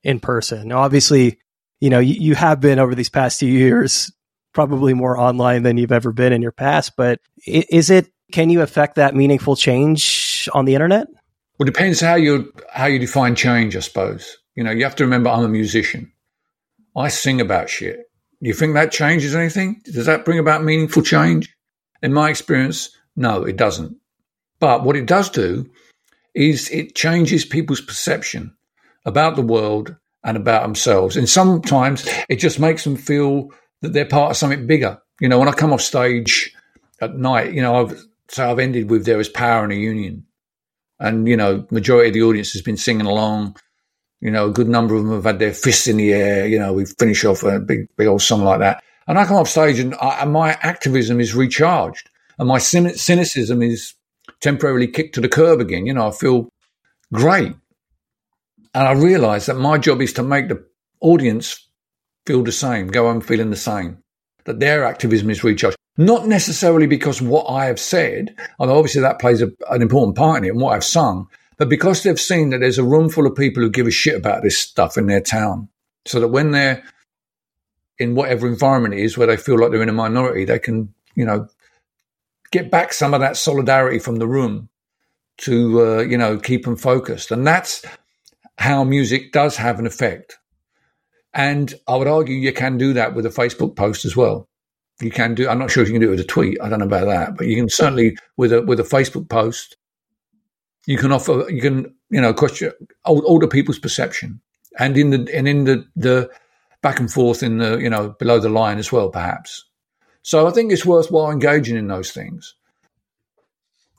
in 0.04 0.20
person. 0.20 0.70
Now, 0.70 0.80
obviously, 0.80 1.40
you 1.80 1.90
know, 1.90 2.00
you, 2.00 2.16
you 2.16 2.36
have 2.36 2.62
been 2.62 2.80
over 2.80 2.96
these 2.96 3.10
past 3.10 3.40
two 3.40 3.48
years 3.48 4.12
probably 4.54 4.94
more 4.94 5.20
online 5.20 5.64
than 5.64 5.78
you've 5.78 5.92
ever 5.92 6.12
been 6.12 6.34
in 6.34 6.42
your 6.42 6.52
past, 6.52 6.96
but 6.96 7.20
is 7.46 7.90
it 7.90 8.08
can 8.32 8.50
you 8.50 8.62
affect 8.62 8.96
that 8.96 9.16
meaningful 9.16 9.56
change 9.56 10.50
on 10.54 10.66
the 10.66 10.74
internet? 10.74 11.08
Well, 11.58 11.68
it 11.68 11.74
depends 11.74 12.02
how 12.02 12.16
you 12.16 12.54
how 12.72 12.86
you 12.86 13.00
define 13.00 13.36
change, 13.36 13.76
I 13.76 13.82
suppose. 13.82 14.38
You 14.56 14.64
know, 14.64 14.72
you 14.72 14.84
have 14.84 14.96
to 14.96 15.04
remember 15.04 15.30
I'm 15.30 15.44
a 15.44 15.50
musician. 15.50 16.12
I 16.96 17.10
sing 17.10 17.42
about 17.42 17.70
shit. 17.70 18.07
Do 18.42 18.48
you 18.48 18.54
think 18.54 18.74
that 18.74 18.92
changes 18.92 19.36
anything? 19.36 19.82
Does 19.84 20.06
that 20.06 20.26
bring 20.26 20.40
about 20.40 20.64
meaningful 20.64 21.02
change? 21.02 21.56
In 22.04 22.14
my 22.14 22.30
experience, 22.30 22.96
no, 23.16 23.44
it 23.44 23.58
doesn't. 23.58 23.98
But 24.60 24.84
what 24.84 24.96
it 24.96 25.08
does 25.08 25.30
do 25.30 25.70
is 26.36 26.70
it 26.70 26.96
changes 26.96 27.46
people's 27.46 27.82
perception 27.82 28.56
about 29.06 29.36
the 29.36 29.42
world 29.42 29.96
and 30.24 30.38
about 30.38 30.62
themselves. 30.62 31.18
And 31.18 31.28
sometimes 31.28 32.08
it 32.30 32.36
just 32.36 32.60
makes 32.60 32.84
them 32.84 32.96
feel 32.96 33.50
that 33.82 33.94
they're 33.94 34.06
part 34.06 34.32
of 34.32 34.38
something 34.38 34.68
bigger. 34.68 35.02
You 35.20 35.30
know, 35.30 35.40
when 35.40 35.48
I 35.48 35.54
come 35.54 35.74
off 35.74 35.82
stage 35.82 36.54
at 37.02 37.16
night, 37.16 37.54
you 37.54 37.62
know, 37.62 37.76
I've 37.76 38.04
so 38.30 38.52
I've 38.52 38.60
ended 38.60 38.90
with 38.90 39.06
"There 39.06 39.20
is 39.20 39.30
power 39.30 39.64
in 39.66 39.72
a 39.72 39.76
union," 39.76 40.26
and 41.00 41.28
you 41.28 41.38
know, 41.38 41.66
majority 41.72 42.10
of 42.10 42.14
the 42.14 42.24
audience 42.24 42.54
has 42.54 42.62
been 42.62 42.78
singing 42.78 43.08
along. 43.08 43.56
You 44.22 44.32
know, 44.32 44.48
a 44.48 44.52
good 44.52 44.68
number 44.68 44.96
of 44.96 45.04
them 45.04 45.14
have 45.14 45.26
had 45.26 45.40
their 45.40 45.54
fists 45.54 45.88
in 45.88 45.98
the 45.98 46.14
air. 46.14 46.48
You 46.48 46.58
know, 46.60 46.74
we 46.74 46.86
finish 46.86 47.24
off 47.24 47.44
a 47.44 47.60
big, 47.60 47.88
big 47.96 48.08
old 48.08 48.22
song 48.22 48.44
like 48.44 48.60
that, 48.60 48.84
and 49.08 49.18
I 49.18 49.26
come 49.26 49.38
off 49.38 49.50
stage 49.50 49.80
and, 49.80 49.94
I, 49.96 50.22
and 50.22 50.32
my 50.32 50.58
activism 50.62 51.20
is 51.20 51.36
recharged, 51.36 52.10
and 52.40 52.48
my 52.48 52.58
cynicism 52.58 53.62
is 53.62 53.94
temporarily 54.42 54.88
kicked 54.88 55.16
to 55.16 55.22
the 55.22 55.30
curb 55.30 55.60
again. 55.60 55.86
You 55.86 55.94
know, 55.94 56.08
I 56.08 56.12
feel 56.12 56.50
great, 57.14 57.54
and 58.74 58.88
I 58.88 58.94
realise 58.94 59.46
that 59.46 59.58
my 59.58 59.78
job 59.78 60.02
is 60.02 60.14
to 60.14 60.24
make 60.24 60.50
the 60.50 60.66
audience 61.00 61.68
feel 62.26 62.44
the 62.44 62.52
same, 62.52 62.88
go 62.88 63.06
home 63.06 63.22
feeling 63.22 63.52
the 63.52 63.56
same, 63.56 64.00
that 64.46 64.60
their 64.60 64.84
activism 64.84 65.30
is 65.30 65.44
recharged. 65.44 65.78
Not 65.98 66.28
necessarily 66.28 66.86
because 66.86 67.22
what 67.22 67.46
I 67.46 67.66
have 67.66 67.80
said, 67.80 68.36
although 68.60 68.78
obviously 68.78 69.02
that 69.02 69.20
plays 69.20 69.42
a, 69.42 69.50
an 69.72 69.82
important 69.82 70.16
part 70.16 70.40
in 70.40 70.46
it 70.46 70.50
and 70.50 70.62
what 70.62 70.76
I've 70.76 70.84
sung, 70.84 71.28
but 71.58 71.70
because 71.70 72.04
they've 72.04 72.20
seen 72.20 72.52
that 72.52 72.60
there's 72.60 72.78
a 72.78 72.84
room 72.84 73.10
full 73.10 73.28
of 73.28 73.36
people 73.36 73.64
who 73.64 73.70
give 73.70 73.88
a 73.88 73.92
shit 73.92 74.16
about 74.16 74.44
this 74.44 74.58
stuff 74.58 74.98
in 74.98 75.08
their 75.08 75.22
town. 75.22 75.70
So 76.06 76.20
that 76.22 76.30
when 76.30 76.52
they're 76.52 76.84
in 78.00 78.16
whatever 78.16 78.48
environment 78.48 78.94
it 78.94 79.02
is 79.02 79.18
where 79.18 79.28
they 79.28 79.38
feel 79.38 79.60
like 79.60 79.72
they're 79.72 79.82
in 79.82 79.90
a 79.90 79.94
minority, 79.94 80.46
they 80.46 80.60
can, 80.60 80.94
you 81.16 81.26
know, 81.26 81.48
get 82.52 82.72
back 82.72 82.94
some 82.94 83.14
of 83.14 83.22
that 83.22 83.38
solidarity 83.38 84.00
from 84.00 84.18
the 84.18 84.28
room 84.28 84.70
to 85.38 85.82
uh, 85.82 86.02
you 86.02 86.18
know 86.18 86.38
keep 86.38 86.66
them 86.66 86.76
focused, 86.76 87.32
and 87.32 87.46
that's 87.46 87.86
how 88.58 88.84
music 88.84 89.32
does 89.32 89.58
have 89.58 89.80
an 89.80 89.86
effect. 89.86 90.38
And 91.34 91.74
I 91.88 91.96
would 91.96 92.08
argue 92.08 92.36
you 92.36 92.54
can 92.54 92.78
do 92.78 92.94
that 92.94 93.14
with 93.14 93.26
a 93.26 93.30
Facebook 93.30 93.76
post 93.76 94.06
as 94.06 94.16
well. 94.16 94.48
You 95.02 95.12
can 95.12 95.36
do. 95.36 95.48
I'm 95.48 95.60
not 95.60 95.70
sure 95.70 95.84
if 95.84 95.90
you 95.90 95.94
can 95.94 96.02
do 96.02 96.08
it 96.08 96.12
with 96.12 96.20
a 96.22 96.26
tweet. 96.26 96.60
I 96.62 96.70
don't 96.70 96.80
know 96.80 96.86
about 96.86 97.06
that, 97.06 97.38
but 97.38 97.48
you 97.48 97.56
can 97.56 97.70
certainly 97.70 98.18
with 98.36 98.52
a 98.52 98.62
with 98.64 98.80
a 98.80 98.84
Facebook 98.84 99.30
post. 99.30 99.78
You 100.88 100.98
can 100.98 101.12
offer. 101.12 101.46
You 101.50 101.62
can 101.62 101.94
you 102.10 102.22
know 102.22 102.34
question 102.34 102.72
older 103.06 103.48
people's 103.48 103.78
perception, 103.78 104.42
and 104.80 104.98
in 104.98 105.12
the 105.12 105.30
and 105.36 105.48
in 105.48 105.66
the 105.66 105.86
the 105.96 106.32
back 106.82 107.00
and 107.00 107.12
forth 107.12 107.44
in 107.44 107.58
the 107.58 107.78
you 107.78 107.90
know 107.90 108.16
below 108.18 108.40
the 108.40 108.50
line 108.50 108.80
as 108.80 108.92
well, 108.92 109.10
perhaps. 109.10 109.66
So 110.24 110.48
I 110.48 110.52
think 110.52 110.72
it's 110.72 110.86
worthwhile 110.86 111.30
engaging 111.30 111.78
in 111.78 111.88
those 111.88 112.12
things. 112.12 112.56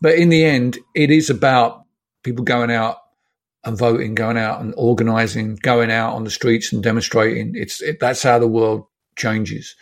But 0.00 0.14
in 0.14 0.30
the 0.30 0.44
end, 0.44 0.78
it 0.94 1.10
is 1.10 1.30
about 1.30 1.84
people 2.22 2.44
going 2.44 2.70
out 2.70 2.98
and 3.64 3.76
voting, 3.76 4.14
going 4.14 4.38
out 4.38 4.60
and 4.60 4.72
organising, 4.76 5.56
going 5.56 5.90
out 5.90 6.14
on 6.14 6.24
the 6.24 6.30
streets 6.30 6.72
and 6.72 6.82
demonstrating. 6.82 7.52
It's 7.54 7.82
it, 7.82 8.00
that's 8.00 8.22
how 8.22 8.38
the 8.38 8.48
world 8.48 8.86
changes, 9.16 9.76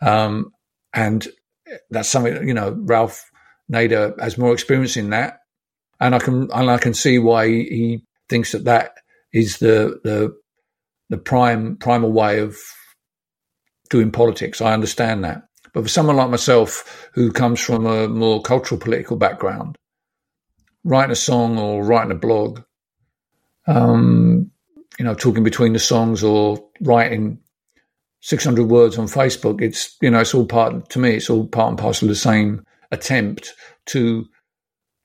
um, 0.00 0.52
and 0.94 1.26
that's 1.90 2.08
something 2.08 2.46
you 2.46 2.54
know. 2.54 2.76
Ralph 2.82 3.30
Nader 3.72 4.18
has 4.20 4.38
more 4.38 4.52
experience 4.52 4.96
in 4.96 5.10
that, 5.10 5.40
and 6.02 6.14
I 6.16 6.18
can 6.18 6.50
and 6.52 6.70
I 6.70 6.78
can 6.78 6.94
see 6.94 7.18
why 7.18 7.46
he, 7.46 7.64
he 7.64 8.04
thinks 8.28 8.52
that 8.52 8.64
that 8.64 8.94
is 9.32 9.58
the 9.58 10.00
the 10.02 10.36
the 11.08 11.16
prime 11.16 11.76
primal 11.76 12.12
way 12.12 12.40
of 12.40 12.56
doing 13.88 14.10
politics. 14.10 14.60
I 14.60 14.72
understand 14.72 15.24
that. 15.24 15.42
But 15.72 15.84
for 15.84 15.88
someone 15.88 16.16
like 16.16 16.28
myself, 16.28 17.08
who 17.14 17.32
comes 17.32 17.60
from 17.60 17.86
a 17.86 18.08
more 18.08 18.42
cultural 18.42 18.80
political 18.80 19.16
background, 19.16 19.76
writing 20.84 21.12
a 21.12 21.16
song 21.16 21.58
or 21.58 21.84
writing 21.84 22.12
a 22.12 22.16
blog, 22.16 22.60
um, 23.66 24.50
you 24.98 25.04
know, 25.04 25.14
talking 25.14 25.44
between 25.44 25.72
the 25.72 25.78
songs 25.78 26.22
or 26.22 26.62
writing 26.82 27.38
600 28.20 28.64
words 28.64 28.98
on 28.98 29.06
Facebook, 29.06 29.62
it's, 29.62 29.96
you 30.02 30.10
know, 30.10 30.20
it's 30.20 30.34
all 30.34 30.46
part, 30.46 30.90
to 30.90 30.98
me, 30.98 31.14
it's 31.14 31.30
all 31.30 31.46
part 31.46 31.70
and 31.70 31.78
parcel 31.78 32.06
of 32.06 32.10
the 32.10 32.16
same 32.16 32.66
attempt 32.90 33.54
to 33.86 34.26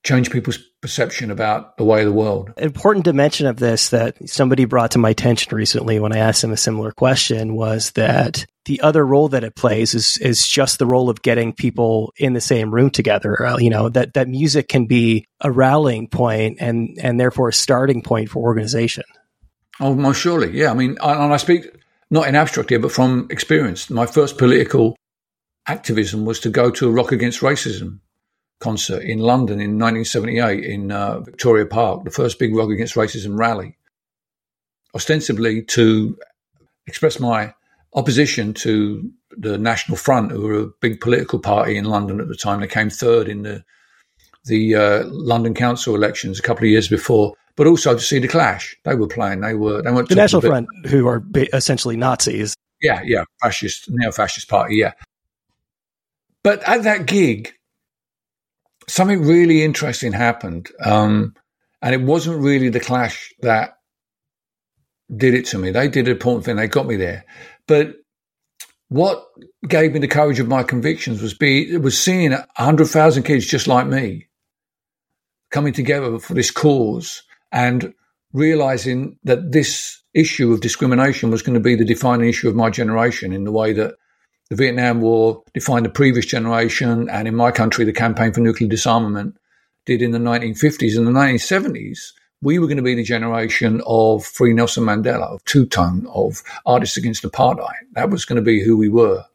change 0.07 0.31
people's 0.31 0.57
perception 0.81 1.29
about 1.29 1.75
the 1.75 1.83
way 1.83 1.99
of 1.99 2.05
the 2.05 2.13
world. 2.13 2.53
An 2.55 2.63
important 2.63 3.03
dimension 3.03 3.45
of 3.45 3.57
this 3.57 3.89
that 3.89 4.15
somebody 4.29 4.63
brought 4.63 4.91
to 4.91 4.99
my 4.99 5.09
attention 5.09 5.55
recently 5.55 5.99
when 5.99 6.13
I 6.13 6.19
asked 6.19 6.41
them 6.41 6.53
a 6.53 6.57
similar 6.57 6.91
question 6.91 7.55
was 7.55 7.91
that 7.91 8.45
the 8.65 8.79
other 8.81 9.05
role 9.05 9.27
that 9.29 9.43
it 9.43 9.55
plays 9.55 9.93
is 9.93 10.17
is 10.19 10.47
just 10.47 10.79
the 10.79 10.85
role 10.85 11.09
of 11.09 11.21
getting 11.21 11.51
people 11.51 12.13
in 12.17 12.33
the 12.33 12.41
same 12.41 12.73
room 12.73 12.89
together. 12.89 13.45
Uh, 13.45 13.57
you 13.57 13.69
know 13.69 13.89
that 13.89 14.13
that 14.13 14.29
music 14.29 14.69
can 14.69 14.85
be 14.85 15.25
a 15.41 15.51
rallying 15.51 16.07
point 16.07 16.57
and 16.61 16.97
and 17.01 17.19
therefore 17.19 17.49
a 17.49 17.53
starting 17.53 18.01
point 18.01 18.29
for 18.29 18.43
organization. 18.43 19.03
Oh, 19.79 19.93
most 19.93 20.21
surely, 20.21 20.57
yeah. 20.57 20.71
I 20.71 20.73
mean, 20.73 20.97
and 21.01 21.33
I 21.33 21.37
speak 21.37 21.65
not 22.09 22.27
in 22.27 22.35
abstract 22.35 22.69
here, 22.69 22.79
but 22.79 22.91
from 22.91 23.27
experience. 23.29 23.89
My 23.89 24.05
first 24.05 24.37
political 24.37 24.95
activism 25.67 26.25
was 26.25 26.39
to 26.39 26.49
go 26.49 26.71
to 26.71 26.87
a 26.87 26.91
Rock 26.91 27.11
Against 27.11 27.41
Racism 27.41 27.99
concert 28.59 29.03
in 29.03 29.19
London 29.19 29.59
in 29.59 29.77
1978 29.77 30.63
in 30.63 30.91
uh, 30.91 31.19
Victoria 31.19 31.65
Park, 31.65 32.03
the 32.03 32.11
first 32.11 32.39
big 32.39 32.55
Rock 32.55 32.69
Against 32.69 32.95
Racism 32.95 33.37
rally, 33.37 33.77
ostensibly 34.95 35.63
to 35.63 36.17
express 36.87 37.19
my 37.19 37.53
opposition 37.93 38.53
to 38.53 39.11
the 39.31 39.57
National 39.57 39.97
Front, 39.97 40.31
who 40.31 40.41
were 40.41 40.59
a 40.59 40.67
big 40.81 41.01
political 41.01 41.39
party 41.39 41.77
in 41.77 41.85
London 41.85 42.19
at 42.19 42.27
the 42.27 42.35
time. 42.35 42.61
They 42.61 42.67
came 42.67 42.89
third 42.89 43.27
in 43.27 43.43
the 43.43 43.63
the 44.45 44.75
uh, 44.75 45.03
London 45.07 45.53
Council 45.53 45.93
elections 45.93 46.39
a 46.39 46.41
couple 46.41 46.63
of 46.63 46.69
years 46.69 46.87
before, 46.87 47.33
but 47.57 47.67
also 47.67 47.93
to 47.93 47.99
see 47.99 48.17
the 48.17 48.29
Clash. 48.29 48.77
They 48.85 48.95
were 48.95 49.07
playing. 49.07 49.41
They 49.41 49.53
were 49.53 49.81
they 49.81 49.91
went 49.91 50.09
the 50.09 50.15
National 50.15 50.41
Front, 50.41 50.67
who 50.87 51.07
are 51.07 51.23
essentially 51.53 51.97
Nazis. 51.97 52.55
Yeah, 52.81 53.01
yeah, 53.03 53.23
fascist, 53.41 53.89
neo-fascist 53.89 54.47
party. 54.47 54.75
Yeah, 54.75 54.93
but 56.43 56.63
at 56.63 56.83
that 56.83 57.05
gig, 57.07 57.53
something 58.87 59.21
really 59.21 59.63
interesting 59.63 60.13
happened. 60.13 60.69
Um, 60.83 61.35
and 61.81 61.93
it 61.93 62.01
wasn't 62.01 62.41
really 62.41 62.69
the 62.69 62.79
clash 62.79 63.33
that 63.41 63.77
did 65.15 65.33
it 65.33 65.45
to 65.47 65.57
me. 65.57 65.71
They 65.71 65.87
did 65.87 66.07
an 66.07 66.13
important 66.13 66.45
thing. 66.45 66.55
They 66.55 66.67
got 66.67 66.87
me 66.87 66.95
there. 66.95 67.25
But 67.67 67.95
what 68.89 69.25
gave 69.67 69.93
me 69.93 69.99
the 69.99 70.07
courage 70.07 70.39
of 70.39 70.47
my 70.47 70.63
convictions 70.63 71.21
was 71.21 71.33
be 71.33 71.75
was 71.77 71.97
seeing 71.97 72.35
hundred 72.55 72.87
thousand 72.87 73.23
kids 73.23 73.45
just 73.45 73.67
like 73.67 73.87
me 73.87 74.27
coming 75.51 75.73
together 75.73 76.19
for 76.19 76.33
this 76.33 76.51
cause 76.51 77.23
and 77.51 77.93
realizing 78.33 79.17
that 79.23 79.51
this 79.51 80.01
issue 80.13 80.51
of 80.51 80.61
discrimination 80.61 81.29
was 81.29 81.41
going 81.41 81.53
to 81.53 81.59
be 81.59 81.75
the 81.75 81.85
defining 81.85 82.29
issue 82.29 82.49
of 82.49 82.55
my 82.55 82.69
generation 82.69 83.33
in 83.33 83.43
the 83.43 83.51
way 83.51 83.73
that 83.73 83.95
the 84.49 84.55
Vietnam 84.55 85.01
War 85.01 85.43
defined 85.53 85.85
the 85.85 85.89
previous 85.89 86.25
generation, 86.25 87.09
and 87.09 87.27
in 87.27 87.35
my 87.35 87.51
country, 87.51 87.85
the 87.85 87.93
campaign 87.93 88.33
for 88.33 88.39
nuclear 88.39 88.69
disarmament 88.69 89.37
did 89.85 90.01
in 90.01 90.11
the 90.11 90.19
1950s. 90.19 90.97
In 90.97 91.05
the 91.05 91.11
1970s, 91.11 92.13
we 92.41 92.59
were 92.59 92.67
going 92.67 92.77
to 92.77 92.83
be 92.83 92.95
the 92.95 93.03
generation 93.03 93.81
of 93.85 94.23
Free 94.23 94.53
Nelson 94.53 94.83
Mandela, 94.83 95.33
of 95.33 95.43
Two 95.45 95.65
Tone, 95.65 96.07
of 96.13 96.43
Artists 96.65 96.97
Against 96.97 97.23
Apartheid. 97.23 97.71
That 97.93 98.09
was 98.09 98.25
going 98.25 98.37
to 98.37 98.41
be 98.41 98.63
who 98.63 98.77
we 98.77 98.89
were. 98.89 99.25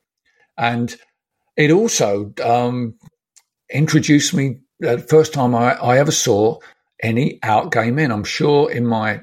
And 0.56 0.94
it 1.56 1.70
also 1.70 2.32
um, 2.42 2.94
introduced 3.70 4.34
me, 4.34 4.60
the 4.78 4.98
first 4.98 5.32
time 5.32 5.54
I, 5.54 5.74
I, 5.74 5.98
ever 5.98 6.10
saw 6.10 6.58
any 7.02 7.38
out 7.42 7.72
gay 7.72 7.90
men. 7.90 8.10
I'm 8.10 8.24
sure 8.24 8.70
in 8.70 8.86
my 8.86 9.20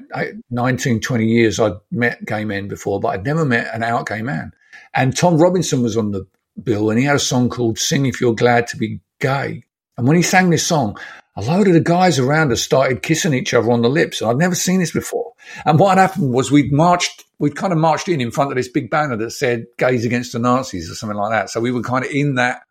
19, 0.50 1.00
20 1.00 1.26
years 1.26 1.60
I'd 1.60 1.74
met 1.90 2.24
gay 2.24 2.44
men 2.44 2.68
before, 2.68 3.00
but 3.00 3.08
I'd 3.08 3.24
never 3.24 3.44
met 3.44 3.74
an 3.74 3.82
out 3.82 4.06
gay 4.06 4.22
man. 4.22 4.52
And 4.94 5.16
Tom 5.16 5.36
Robinson 5.38 5.82
was 5.82 5.96
on 5.96 6.10
the 6.10 6.26
bill 6.62 6.90
and 6.90 6.98
he 6.98 7.04
had 7.04 7.16
a 7.16 7.20
song 7.20 7.48
called 7.48 7.78
Sing 7.78 8.06
If 8.06 8.20
You're 8.20 8.34
Glad 8.34 8.66
to 8.68 8.76
Be 8.76 9.00
Gay. 9.20 9.64
And 9.96 10.06
when 10.06 10.16
he 10.16 10.22
sang 10.22 10.50
this 10.50 10.66
song, 10.66 10.98
a 11.36 11.42
load 11.42 11.68
of 11.68 11.74
the 11.74 11.80
guys 11.80 12.18
around 12.18 12.52
us 12.52 12.62
started 12.62 13.02
kissing 13.02 13.34
each 13.34 13.54
other 13.54 13.70
on 13.70 13.82
the 13.82 13.88
lips. 13.88 14.20
And 14.20 14.30
I'd 14.30 14.36
never 14.36 14.54
seen 14.54 14.80
this 14.80 14.92
before. 14.92 15.32
And 15.64 15.78
what 15.78 15.98
happened 15.98 16.32
was 16.32 16.50
we'd 16.50 16.72
marched, 16.72 17.24
we'd 17.38 17.56
kind 17.56 17.72
of 17.72 17.78
marched 17.78 18.08
in 18.08 18.20
in 18.20 18.30
front 18.30 18.50
of 18.50 18.56
this 18.56 18.68
big 18.68 18.90
banner 18.90 19.16
that 19.16 19.30
said 19.30 19.66
gays 19.78 20.04
against 20.04 20.32
the 20.32 20.38
Nazis 20.38 20.90
or 20.90 20.94
something 20.94 21.16
like 21.16 21.30
that. 21.32 21.50
So 21.50 21.60
we 21.60 21.70
were 21.70 21.82
kind 21.82 22.04
of 22.04 22.10
in 22.10 22.36
that. 22.36 22.62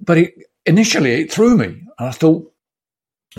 But 0.00 0.18
it, 0.18 0.34
initially 0.66 1.22
it 1.22 1.32
threw 1.32 1.56
me. 1.56 1.82
And 1.98 2.08
I 2.08 2.10
thought, 2.10 2.52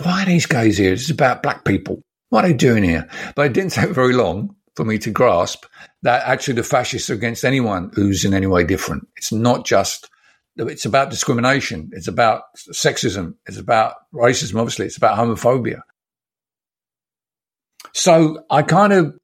why 0.02 0.22
are 0.22 0.26
these 0.26 0.46
guys 0.46 0.78
here? 0.78 0.92
It's 0.92 1.10
about 1.10 1.42
black 1.42 1.64
people. 1.64 2.02
What 2.28 2.44
are 2.44 2.48
they 2.48 2.54
doing 2.54 2.82
here? 2.82 3.08
But 3.34 3.46
it 3.46 3.52
didn't 3.52 3.72
take 3.72 3.90
very 3.90 4.12
long 4.12 4.55
for 4.76 4.84
me 4.84 4.98
to 4.98 5.10
grasp 5.10 5.64
that 6.02 6.22
actually 6.26 6.54
the 6.54 6.62
fascists 6.62 7.10
are 7.10 7.14
against 7.14 7.44
anyone 7.44 7.90
who's 7.94 8.24
in 8.24 8.34
any 8.34 8.46
way 8.46 8.62
different. 8.62 9.08
It's 9.16 9.32
not 9.32 9.64
just, 9.64 10.10
it's 10.56 10.84
about 10.84 11.10
discrimination. 11.10 11.90
It's 11.92 12.08
about 12.08 12.42
sexism. 12.70 13.34
It's 13.46 13.58
about 13.58 13.94
racism, 14.12 14.60
obviously. 14.60 14.86
It's 14.86 14.98
about 14.98 15.18
homophobia. 15.18 15.80
So 17.92 18.44
I 18.50 18.62
kind 18.62 18.92
of 18.92 19.18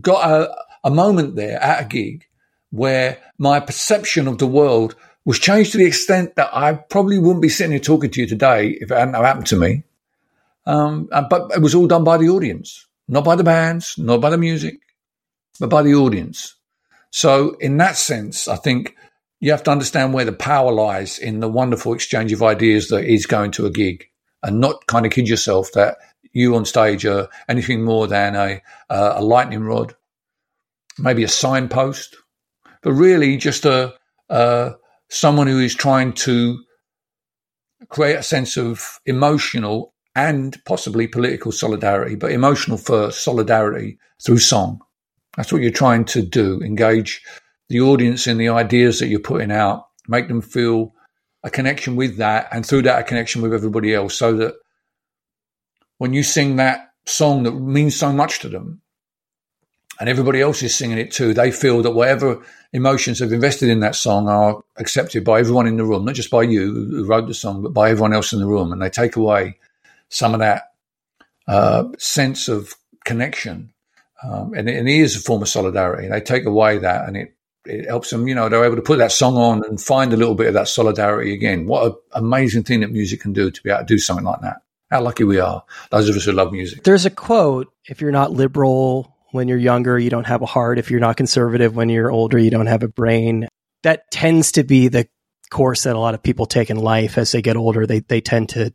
got 0.00 0.30
a, 0.30 0.54
a 0.84 0.90
moment 0.90 1.34
there 1.34 1.60
at 1.60 1.84
a 1.84 1.88
gig 1.88 2.24
where 2.70 3.18
my 3.38 3.60
perception 3.60 4.28
of 4.28 4.38
the 4.38 4.46
world 4.46 4.94
was 5.24 5.38
changed 5.38 5.72
to 5.72 5.78
the 5.78 5.84
extent 5.84 6.36
that 6.36 6.50
I 6.56 6.74
probably 6.74 7.18
wouldn't 7.18 7.42
be 7.42 7.48
sitting 7.48 7.72
here 7.72 7.80
talking 7.80 8.10
to 8.10 8.20
you 8.20 8.26
today 8.26 8.68
if 8.80 8.90
it 8.90 8.96
hadn't 8.96 9.14
happened 9.14 9.46
to 9.48 9.56
me. 9.56 9.82
Um, 10.64 11.08
but 11.10 11.50
it 11.54 11.60
was 11.60 11.74
all 11.74 11.88
done 11.88 12.04
by 12.04 12.18
the 12.18 12.28
audience, 12.28 12.86
not 13.08 13.24
by 13.24 13.34
the 13.34 13.44
bands, 13.44 13.96
not 13.98 14.20
by 14.20 14.30
the 14.30 14.38
music 14.38 14.78
but 15.60 15.70
by 15.70 15.82
the 15.82 15.94
audience. 15.94 16.54
So, 17.10 17.56
in 17.60 17.76
that 17.76 17.96
sense, 17.96 18.48
I 18.48 18.56
think 18.56 18.96
you 19.40 19.50
have 19.50 19.62
to 19.64 19.70
understand 19.70 20.14
where 20.14 20.24
the 20.24 20.32
power 20.32 20.72
lies 20.72 21.18
in 21.18 21.40
the 21.40 21.48
wonderful 21.48 21.92
exchange 21.92 22.32
of 22.32 22.42
ideas 22.42 22.88
that 22.88 23.04
is 23.04 23.26
going 23.26 23.50
to 23.52 23.66
a 23.66 23.70
gig 23.70 24.06
and 24.42 24.60
not 24.60 24.86
kind 24.86 25.04
of 25.04 25.12
kid 25.12 25.28
yourself 25.28 25.72
that 25.72 25.98
you 26.32 26.54
on 26.56 26.64
stage 26.64 27.04
are 27.04 27.28
anything 27.48 27.82
more 27.82 28.06
than 28.06 28.34
a, 28.34 28.62
uh, 28.88 29.14
a 29.16 29.22
lightning 29.22 29.64
rod, 29.64 29.94
maybe 30.98 31.24
a 31.24 31.28
signpost, 31.28 32.16
but 32.82 32.92
really 32.92 33.36
just 33.36 33.64
a, 33.64 33.94
someone 35.10 35.46
who 35.46 35.58
is 35.58 35.74
trying 35.74 36.12
to 36.12 36.58
create 37.88 38.16
a 38.16 38.22
sense 38.22 38.56
of 38.56 39.00
emotional 39.04 39.92
and 40.14 40.62
possibly 40.64 41.06
political 41.06 41.52
solidarity, 41.52 42.14
but 42.14 42.32
emotional 42.32 42.78
first 42.78 43.22
solidarity 43.22 43.98
through 44.24 44.38
song. 44.38 44.80
That's 45.36 45.52
what 45.52 45.62
you're 45.62 45.70
trying 45.70 46.04
to 46.06 46.22
do. 46.22 46.60
Engage 46.62 47.22
the 47.68 47.80
audience 47.80 48.26
in 48.26 48.38
the 48.38 48.50
ideas 48.50 48.98
that 48.98 49.06
you're 49.06 49.20
putting 49.20 49.50
out, 49.50 49.88
make 50.08 50.28
them 50.28 50.42
feel 50.42 50.94
a 51.42 51.50
connection 51.50 51.96
with 51.96 52.18
that, 52.18 52.48
and 52.52 52.64
through 52.64 52.82
that, 52.82 53.00
a 53.00 53.04
connection 53.04 53.42
with 53.42 53.54
everybody 53.54 53.94
else. 53.94 54.14
So 54.14 54.36
that 54.36 54.54
when 55.98 56.12
you 56.12 56.22
sing 56.22 56.56
that 56.56 56.92
song 57.06 57.44
that 57.44 57.52
means 57.52 57.96
so 57.96 58.12
much 58.12 58.40
to 58.40 58.48
them, 58.48 58.82
and 60.00 60.08
everybody 60.08 60.40
else 60.40 60.62
is 60.62 60.74
singing 60.74 60.98
it 60.98 61.12
too, 61.12 61.32
they 61.32 61.50
feel 61.50 61.82
that 61.82 61.92
whatever 61.92 62.42
emotions 62.72 63.18
they've 63.18 63.32
invested 63.32 63.68
in 63.68 63.80
that 63.80 63.94
song 63.94 64.28
are 64.28 64.62
accepted 64.76 65.24
by 65.24 65.38
everyone 65.38 65.66
in 65.66 65.76
the 65.76 65.84
room, 65.84 66.04
not 66.04 66.14
just 66.14 66.30
by 66.30 66.42
you 66.42 66.72
who 66.72 67.06
wrote 67.06 67.26
the 67.26 67.34
song, 67.34 67.62
but 67.62 67.72
by 67.72 67.90
everyone 67.90 68.12
else 68.12 68.32
in 68.32 68.40
the 68.40 68.46
room. 68.46 68.72
And 68.72 68.82
they 68.82 68.90
take 68.90 69.16
away 69.16 69.58
some 70.08 70.34
of 70.34 70.40
that 70.40 70.72
uh, 71.46 71.84
sense 71.98 72.48
of 72.48 72.74
connection. 73.04 73.71
Um, 74.24 74.54
and, 74.54 74.68
and 74.68 74.88
it 74.88 74.98
is 75.00 75.16
a 75.16 75.20
form 75.20 75.42
of 75.42 75.48
solidarity. 75.48 76.08
They 76.08 76.20
take 76.20 76.44
away 76.44 76.78
that 76.78 77.08
and 77.08 77.16
it, 77.16 77.34
it 77.64 77.86
helps 77.86 78.10
them, 78.10 78.28
you 78.28 78.34
know, 78.34 78.48
they're 78.48 78.64
able 78.64 78.76
to 78.76 78.82
put 78.82 78.98
that 78.98 79.12
song 79.12 79.36
on 79.36 79.64
and 79.64 79.80
find 79.80 80.12
a 80.12 80.16
little 80.16 80.34
bit 80.34 80.48
of 80.48 80.54
that 80.54 80.68
solidarity 80.68 81.32
again. 81.32 81.66
What 81.66 81.86
an 81.86 81.94
amazing 82.12 82.64
thing 82.64 82.80
that 82.80 82.90
music 82.90 83.20
can 83.20 83.32
do 83.32 83.50
to 83.50 83.62
be 83.62 83.70
able 83.70 83.80
to 83.80 83.86
do 83.86 83.98
something 83.98 84.24
like 84.24 84.40
that. 84.40 84.62
How 84.90 85.00
lucky 85.00 85.24
we 85.24 85.40
are, 85.40 85.64
those 85.90 86.08
of 86.08 86.16
us 86.16 86.24
who 86.24 86.32
love 86.32 86.52
music. 86.52 86.84
There's 86.84 87.06
a 87.06 87.10
quote 87.10 87.72
if 87.88 88.00
you're 88.00 88.12
not 88.12 88.32
liberal 88.32 89.16
when 89.30 89.48
you're 89.48 89.58
younger, 89.58 89.98
you 89.98 90.10
don't 90.10 90.26
have 90.26 90.42
a 90.42 90.46
heart. 90.46 90.78
If 90.78 90.90
you're 90.90 91.00
not 91.00 91.16
conservative 91.16 91.74
when 91.74 91.88
you're 91.88 92.10
older, 92.10 92.38
you 92.38 92.50
don't 92.50 92.66
have 92.66 92.82
a 92.82 92.88
brain. 92.88 93.48
That 93.82 94.10
tends 94.10 94.52
to 94.52 94.64
be 94.64 94.88
the 94.88 95.08
course 95.50 95.84
that 95.84 95.96
a 95.96 95.98
lot 95.98 96.14
of 96.14 96.22
people 96.22 96.46
take 96.46 96.70
in 96.70 96.76
life 96.76 97.18
as 97.18 97.32
they 97.32 97.42
get 97.42 97.56
older. 97.56 97.86
They, 97.86 98.00
they 98.00 98.20
tend 98.20 98.50
to 98.50 98.72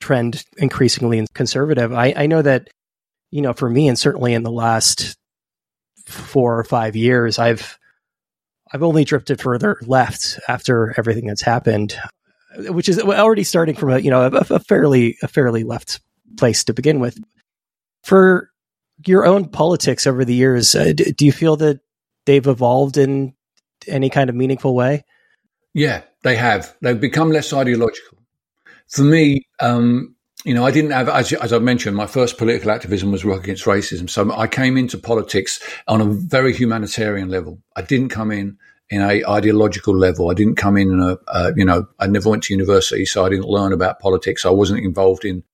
trend 0.00 0.44
increasingly 0.56 1.26
conservative. 1.34 1.92
I, 1.92 2.14
I 2.16 2.26
know 2.26 2.42
that, 2.42 2.68
you 3.32 3.40
know, 3.40 3.54
for 3.54 3.68
me, 3.68 3.88
and 3.88 3.98
certainly 3.98 4.34
in 4.34 4.44
the 4.44 4.52
last 4.52 5.16
four 6.06 6.58
or 6.58 6.64
five 6.64 6.94
years, 6.94 7.38
I've 7.38 7.78
I've 8.72 8.82
only 8.82 9.04
drifted 9.04 9.40
further 9.40 9.78
left 9.82 10.38
after 10.48 10.94
everything 10.96 11.26
that's 11.26 11.42
happened, 11.42 11.96
which 12.68 12.88
is 12.88 13.00
already 13.00 13.42
starting 13.42 13.74
from 13.74 13.90
a 13.90 13.98
you 13.98 14.10
know 14.10 14.26
a, 14.26 14.54
a 14.54 14.58
fairly 14.60 15.16
a 15.22 15.28
fairly 15.28 15.64
left 15.64 16.00
place 16.36 16.62
to 16.64 16.74
begin 16.74 17.00
with. 17.00 17.18
For 18.04 18.50
your 19.06 19.26
own 19.26 19.48
politics 19.48 20.06
over 20.06 20.24
the 20.24 20.34
years, 20.34 20.74
uh, 20.74 20.92
do, 20.94 21.04
do 21.12 21.24
you 21.24 21.32
feel 21.32 21.56
that 21.56 21.80
they've 22.26 22.46
evolved 22.46 22.98
in 22.98 23.34
any 23.88 24.10
kind 24.10 24.28
of 24.28 24.36
meaningful 24.36 24.74
way? 24.74 25.04
Yeah, 25.74 26.02
they 26.22 26.36
have. 26.36 26.76
They've 26.82 27.00
become 27.00 27.30
less 27.30 27.52
ideological 27.52 28.18
for 28.92 29.02
me, 29.02 29.46
um, 29.60 30.11
you 30.44 30.54
know, 30.54 30.64
I 30.64 30.70
didn't 30.70 30.90
have, 30.90 31.08
as, 31.08 31.32
as, 31.32 31.52
I 31.52 31.58
mentioned, 31.58 31.96
my 31.96 32.06
first 32.06 32.36
political 32.36 32.70
activism 32.70 33.12
was 33.12 33.24
Rock 33.24 33.44
Against 33.44 33.64
Racism. 33.64 34.10
So 34.10 34.32
I 34.32 34.46
came 34.46 34.76
into 34.76 34.98
politics 34.98 35.60
on 35.86 36.00
a 36.00 36.04
very 36.04 36.52
humanitarian 36.52 37.28
level. 37.28 37.60
I 37.76 37.82
didn't 37.82 38.08
come 38.08 38.30
in 38.30 38.58
in 38.90 39.00
a 39.00 39.24
ideological 39.24 39.96
level. 39.96 40.30
I 40.30 40.34
didn't 40.34 40.56
come 40.56 40.76
in, 40.76 40.90
in 40.90 41.00
a, 41.00 41.18
uh, 41.28 41.52
you 41.56 41.64
know, 41.64 41.86
I 41.98 42.08
never 42.08 42.28
went 42.28 42.42
to 42.44 42.54
university, 42.54 43.04
so 43.04 43.24
I 43.24 43.28
didn't 43.28 43.46
learn 43.46 43.72
about 43.72 44.00
politics. 44.00 44.44
I 44.44 44.50
wasn't 44.50 44.84
involved 44.84 45.24
in 45.24 45.44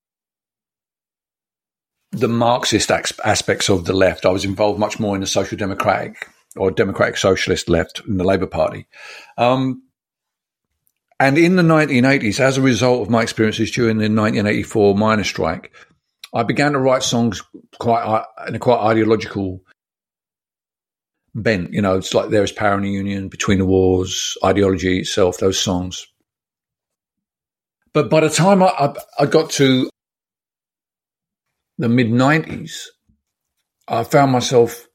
the 2.13 2.29
Marxist 2.29 2.91
aspects 2.91 3.69
of 3.69 3.85
the 3.85 3.93
left. 3.93 4.25
I 4.25 4.31
was 4.31 4.45
involved 4.45 4.81
much 4.81 4.99
more 4.99 5.15
in 5.15 5.21
the 5.21 5.27
social 5.27 5.59
democratic 5.59 6.29
or 6.57 6.71
democratic 6.71 7.19
socialist 7.19 7.69
left 7.69 8.01
in 8.09 8.17
the 8.17 8.25
Labour 8.25 8.47
Party. 8.47 8.87
Um, 9.37 9.83
and 11.21 11.37
in 11.37 11.57
the 11.57 11.63
1980s, 11.63 12.41
as 12.41 12.59
a 12.59 12.63
result 12.63 13.03
of 13.03 13.11
my 13.11 13.23
experiences 13.23 13.71
during 13.71 13.99
the 13.99 14.05
1984 14.05 14.97
miners' 14.97 15.29
strike, 15.29 15.73
I 16.33 16.43
began 16.43 16.73
to 16.73 16.79
write 16.79 17.03
songs 17.03 17.43
quite 17.79 18.03
uh, 18.03 18.25
in 18.47 18.55
a 18.55 18.59
quite 18.59 18.79
ideological 18.79 19.61
bent. 21.35 21.73
You 21.73 21.83
know, 21.83 21.97
it's 21.97 22.15
like 22.15 22.31
There 22.31 22.45
is 22.45 22.53
Power 22.53 22.77
in 22.77 22.83
the 22.83 22.91
Union, 22.91 23.29
Between 23.29 23.59
the 23.59 23.67
Wars, 23.67 24.37
Ideology 24.45 25.01
itself, 25.01 25.39
those 25.39 25.59
songs. 25.59 26.07
But 27.93 28.11
by 28.11 28.21
the 28.21 28.31
time 28.31 28.63
I, 28.63 28.67
I, 28.67 28.95
I 29.21 29.27
got 29.27 29.51
to 29.53 29.91
the 31.79 31.89
mid 31.89 32.09
90s, 32.09 32.87
I 33.89 34.05
found 34.05 34.33
myself 34.33 34.87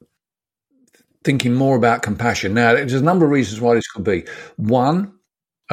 thinking 1.24 1.54
more 1.54 1.76
about 1.76 2.02
compassion. 2.02 2.54
Now, 2.54 2.74
there's 2.74 2.92
a 2.94 3.02
number 3.02 3.24
of 3.24 3.30
reasons 3.32 3.60
why 3.60 3.74
this 3.74 3.88
could 3.88 4.04
be. 4.04 4.24
One, 4.56 5.13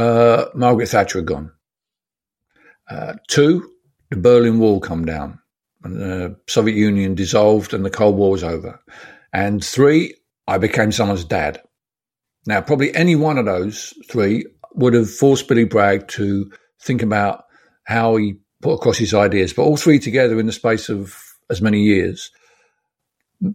uh, 0.02 0.50
Margaret 0.56 0.90
Thatcher 0.90 1.20
had 1.20 1.28
gone. 1.28 1.52
Uh, 2.90 3.14
two, 3.28 3.72
the 4.10 4.18
Berlin 4.18 4.60
Wall 4.60 4.80
come 4.80 5.06
down, 5.06 5.40
and 5.84 5.96
the 5.96 6.36
Soviet 6.48 6.76
Union 6.76 7.16
dissolved, 7.16 7.74
and 7.74 7.86
the 7.86 7.90
Cold 7.90 8.16
War 8.16 8.32
was 8.32 8.44
over. 8.44 8.80
And 9.32 9.64
three, 9.64 10.16
I 10.48 10.58
became 10.58 10.92
someone's 10.92 11.24
dad. 11.24 11.62
Now, 12.48 12.62
probably 12.62 12.94
any 12.96 13.16
one 13.16 13.38
of 13.38 13.46
those 13.46 13.94
three 14.10 14.46
would 14.74 14.94
have 14.94 15.10
forced 15.10 15.48
Billy 15.48 15.66
Bragg 15.66 16.08
to 16.10 16.52
think 16.82 17.04
about 17.04 17.46
how 17.84 18.16
he 18.16 18.38
put 18.62 18.74
across 18.74 18.98
his 18.98 19.14
ideas, 19.14 19.54
but 19.54 19.64
all 19.64 19.78
three 19.78 20.00
together 20.00 20.40
in 20.40 20.48
the 20.48 20.52
space 20.52 20.90
of 20.90 21.16
as 21.50 21.62
many 21.62 21.82
years. 21.82 22.32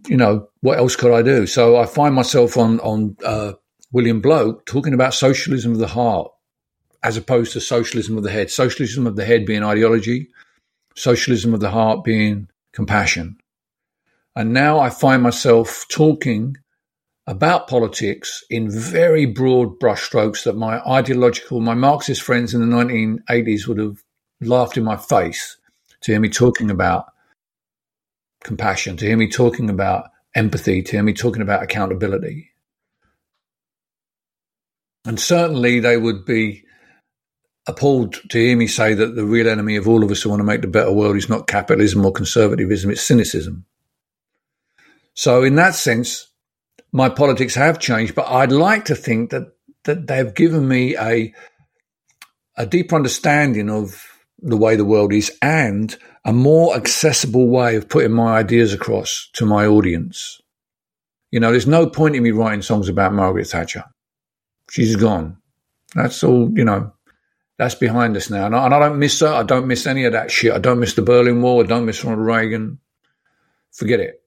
You 0.07 0.17
know, 0.17 0.47
what 0.61 0.77
else 0.77 0.95
could 0.95 1.13
I 1.13 1.21
do? 1.21 1.45
So 1.45 1.77
I 1.77 1.85
find 1.85 2.15
myself 2.15 2.57
on 2.57 2.79
on 2.79 3.15
uh, 3.23 3.53
William 3.91 4.21
Bloke 4.21 4.65
talking 4.65 4.93
about 4.93 5.13
socialism 5.13 5.73
of 5.73 5.79
the 5.79 5.87
heart 5.87 6.31
as 7.03 7.17
opposed 7.17 7.53
to 7.53 7.61
socialism 7.61 8.17
of 8.17 8.23
the 8.23 8.31
head. 8.31 8.49
Socialism 8.49 9.07
of 9.07 9.15
the 9.15 9.25
head 9.25 9.45
being 9.45 9.63
ideology, 9.63 10.29
socialism 10.95 11.53
of 11.53 11.59
the 11.59 11.71
heart 11.71 12.03
being 12.03 12.49
compassion. 12.73 13.37
And 14.35 14.53
now 14.53 14.79
I 14.79 14.89
find 14.89 15.23
myself 15.23 15.85
talking 15.89 16.57
about 17.25 17.67
politics 17.67 18.43
in 18.49 18.71
very 18.71 19.25
broad 19.25 19.79
brushstrokes 19.79 20.43
that 20.43 20.55
my 20.55 20.79
ideological, 20.87 21.59
my 21.59 21.73
Marxist 21.73 22.21
friends 22.21 22.53
in 22.53 22.61
the 22.61 22.75
1980s 22.75 23.67
would 23.67 23.79
have 23.79 24.03
laughed 24.39 24.77
in 24.77 24.83
my 24.83 24.95
face 24.95 25.57
to 26.01 26.11
hear 26.11 26.19
me 26.19 26.29
talking 26.29 26.71
about 26.71 27.11
compassion, 28.43 28.95
to 28.97 29.05
hear 29.05 29.17
me 29.17 29.27
talking 29.27 29.69
about 29.69 30.09
empathy, 30.35 30.81
to 30.81 30.91
hear 30.91 31.03
me 31.03 31.13
talking 31.13 31.41
about 31.41 31.63
accountability. 31.63 32.51
And 35.03 35.19
certainly 35.19 35.79
they 35.79 35.97
would 35.97 36.25
be 36.25 36.63
appalled 37.67 38.15
to 38.29 38.37
hear 38.39 38.55
me 38.55 38.67
say 38.67 38.93
that 38.93 39.15
the 39.15 39.25
real 39.25 39.47
enemy 39.47 39.75
of 39.75 39.87
all 39.87 40.03
of 40.03 40.11
us 40.11 40.21
who 40.21 40.29
want 40.29 40.39
to 40.39 40.45
make 40.45 40.61
the 40.61 40.67
better 40.67 40.91
world 40.91 41.17
is 41.17 41.29
not 41.29 41.47
capitalism 41.47 42.05
or 42.05 42.11
conservatism, 42.11 42.89
it's 42.89 43.01
cynicism. 43.01 43.65
So, 45.13 45.43
in 45.43 45.55
that 45.55 45.75
sense, 45.75 46.27
my 46.91 47.09
politics 47.09 47.55
have 47.55 47.79
changed, 47.79 48.15
but 48.15 48.27
I'd 48.27 48.51
like 48.51 48.85
to 48.85 48.95
think 48.95 49.31
that, 49.31 49.47
that 49.83 50.07
they've 50.07 50.33
given 50.33 50.67
me 50.67 50.95
a, 50.95 51.33
a 52.55 52.65
deeper 52.65 52.95
understanding 52.95 53.69
of 53.69 54.05
the 54.39 54.57
way 54.57 54.75
the 54.75 54.85
world 54.85 55.11
is 55.11 55.35
and 55.41 55.97
a 56.23 56.31
more 56.31 56.75
accessible 56.75 57.47
way 57.47 57.75
of 57.75 57.89
putting 57.89 58.11
my 58.11 58.37
ideas 58.37 58.73
across 58.73 59.29
to 59.33 59.45
my 59.45 59.65
audience. 59.65 60.39
You 61.31 61.39
know, 61.39 61.51
there's 61.51 61.67
no 61.67 61.87
point 61.87 62.15
in 62.15 62.23
me 62.23 62.31
writing 62.31 62.61
songs 62.61 62.87
about 62.87 63.13
Margaret 63.13 63.47
Thatcher. 63.47 63.83
She's 64.69 64.95
gone. 64.95 65.37
That's 65.95 66.23
all, 66.23 66.51
you 66.53 66.63
know, 66.63 66.93
that's 67.57 67.75
behind 67.75 68.15
us 68.15 68.29
now. 68.29 68.45
And 68.45 68.55
I, 68.55 68.65
and 68.65 68.73
I, 68.73 68.79
don't 68.79 68.99
miss 68.99 69.19
her. 69.19 69.27
I 69.27 69.43
don't 69.43 69.67
miss 69.67 69.87
any 69.87 70.05
of 70.05 70.13
that 70.13 70.31
shit. 70.31 70.53
I 70.53 70.59
don't 70.59 70.79
miss 70.79 70.93
the 70.93 71.01
Berlin 71.01 71.41
Wall. 71.41 71.63
I 71.63 71.67
don't 71.67 71.85
miss 71.85 72.03
Ronald 72.03 72.25
Reagan. 72.25 72.79
Forget 73.71 73.99
it. 73.99 74.21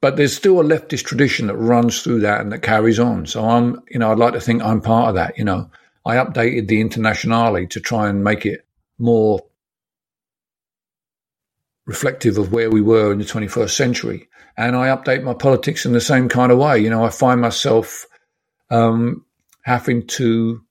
But 0.00 0.16
there's 0.16 0.36
still 0.36 0.60
a 0.60 0.64
leftist 0.64 1.04
tradition 1.04 1.46
that 1.46 1.56
runs 1.56 2.02
through 2.02 2.20
that 2.20 2.40
and 2.40 2.52
that 2.52 2.62
carries 2.62 2.98
on. 2.98 3.26
So 3.26 3.48
I'm, 3.48 3.82
you 3.90 3.98
know, 3.98 4.10
I'd 4.10 4.18
like 4.18 4.34
to 4.34 4.40
think 4.40 4.62
I'm 4.62 4.80
part 4.80 5.10
of 5.10 5.14
that. 5.16 5.38
You 5.38 5.44
know, 5.44 5.70
I 6.04 6.16
updated 6.16 6.68
the 6.68 6.80
Internationale 6.80 7.66
to 7.66 7.80
try 7.80 8.08
and 8.08 8.22
make 8.22 8.46
it 8.46 8.66
more 8.98 9.40
reflective 11.86 12.36
of 12.36 12.52
where 12.52 12.70
we 12.70 12.82
were 12.82 13.12
in 13.12 13.18
the 13.18 13.24
21st 13.24 13.70
century. 13.70 14.28
And 14.56 14.74
I 14.76 14.88
update 14.88 15.22
my 15.22 15.34
politics 15.34 15.86
in 15.86 15.92
the 15.92 16.00
same 16.00 16.28
kind 16.28 16.50
of 16.50 16.58
way. 16.58 16.78
You 16.78 16.90
know, 16.90 17.04
I 17.04 17.10
find 17.10 17.40
myself 17.40 18.06
um, 18.70 19.24
having 19.62 20.06
to, 20.08 20.62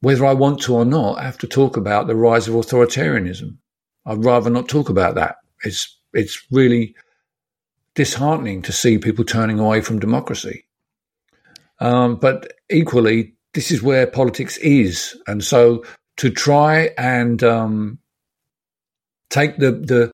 whether 0.00 0.24
I 0.24 0.32
want 0.32 0.60
to 0.62 0.74
or 0.74 0.84
not, 0.84 1.18
I 1.18 1.22
have 1.24 1.38
to 1.38 1.46
talk 1.46 1.76
about 1.76 2.06
the 2.06 2.16
rise 2.16 2.48
of 2.48 2.54
authoritarianism. 2.54 3.56
I'd 4.06 4.24
rather 4.24 4.50
not 4.50 4.68
talk 4.68 4.88
about 4.88 5.14
that. 5.16 5.36
It's 5.64 5.96
it's 6.12 6.46
really 6.50 6.94
disheartening 7.94 8.62
to 8.62 8.72
see 8.72 8.98
people 8.98 9.24
turning 9.24 9.58
away 9.58 9.80
from 9.80 9.98
democracy. 9.98 10.64
Um, 11.80 12.16
but 12.16 12.52
equally, 12.70 13.34
this 13.54 13.70
is 13.70 13.82
where 13.82 14.06
politics 14.06 14.56
is, 14.58 15.16
and 15.26 15.44
so 15.44 15.84
to 16.16 16.30
try 16.30 16.90
and 16.98 17.42
um, 17.42 17.98
take 19.28 19.58
the 19.58 19.72
the 19.72 20.12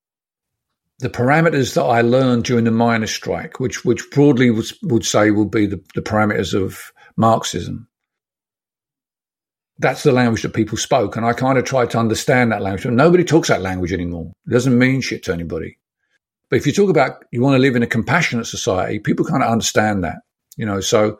the 0.99 1.11
parameters 1.11 1.75
that 1.75 1.85
I 1.85 2.01
learned 2.01 2.45
during 2.45 2.65
the 2.65 2.71
miners' 2.71 3.13
strike, 3.13 3.61
which 3.61 3.85
which 3.85 4.11
broadly 4.11 4.51
was, 4.51 4.77
would 4.83 5.05
say 5.05 5.31
will 5.31 5.45
be 5.45 5.67
the, 5.67 5.81
the 5.95 6.03
parameters 6.03 6.55
of 6.55 6.93
Marxism. 7.17 7.87
That's 9.79 10.03
the 10.03 10.13
language 10.13 10.43
that 10.43 10.55
people 10.55 10.79
spoke. 10.79 11.17
And 11.17 11.27
I 11.27 11.33
kind 11.33 11.59
of 11.59 11.65
tried 11.65 11.91
to 11.91 11.99
understand 11.99 12.53
that 12.53 12.63
language. 12.63 12.87
Nobody 12.87 13.25
talks 13.25 13.49
that 13.49 13.61
language 13.61 13.93
anymore. 13.93 14.33
It 14.47 14.51
doesn't 14.51 14.79
mean 14.79 15.03
shit 15.03 15.23
to 15.25 15.33
anybody. 15.33 15.79
But 16.49 16.57
if 16.57 16.67
you 16.67 16.73
talk 16.73 16.91
about 16.91 17.25
you 17.33 17.43
want 17.43 17.55
to 17.55 17.59
live 17.59 17.77
in 17.77 17.83
a 17.83 17.89
compassionate 17.89 18.47
society, 18.47 18.99
people 18.99 19.27
kind 19.27 19.43
of 19.43 19.51
understand 19.51 20.05
that, 20.05 20.19
you 20.57 20.65
know. 20.65 20.81
So 20.81 21.19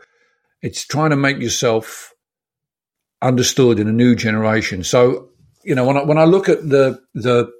it's 0.63 0.87
trying 0.87 1.11
to 1.11 1.17
make 1.17 1.39
yourself 1.39 2.13
understood 3.21 3.79
in 3.79 3.89
a 3.89 3.93
new 3.93 4.15
generation. 4.15 4.85
So 4.85 5.31
you 5.65 5.75
know, 5.75 5.85
when 5.85 5.97
I, 5.97 6.05
when 6.05 6.19
I 6.19 6.25
look 6.25 6.49
at 6.49 6.63
the 6.69 7.01
the 7.15 7.51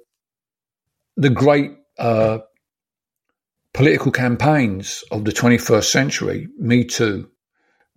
the 1.17 1.29
great 1.29 1.71
uh, 1.99 2.39
political 3.73 4.11
campaigns 4.11 5.03
of 5.11 5.25
the 5.25 5.31
21st 5.31 5.83
century, 5.83 6.47
Me 6.57 6.85
Too, 6.85 7.29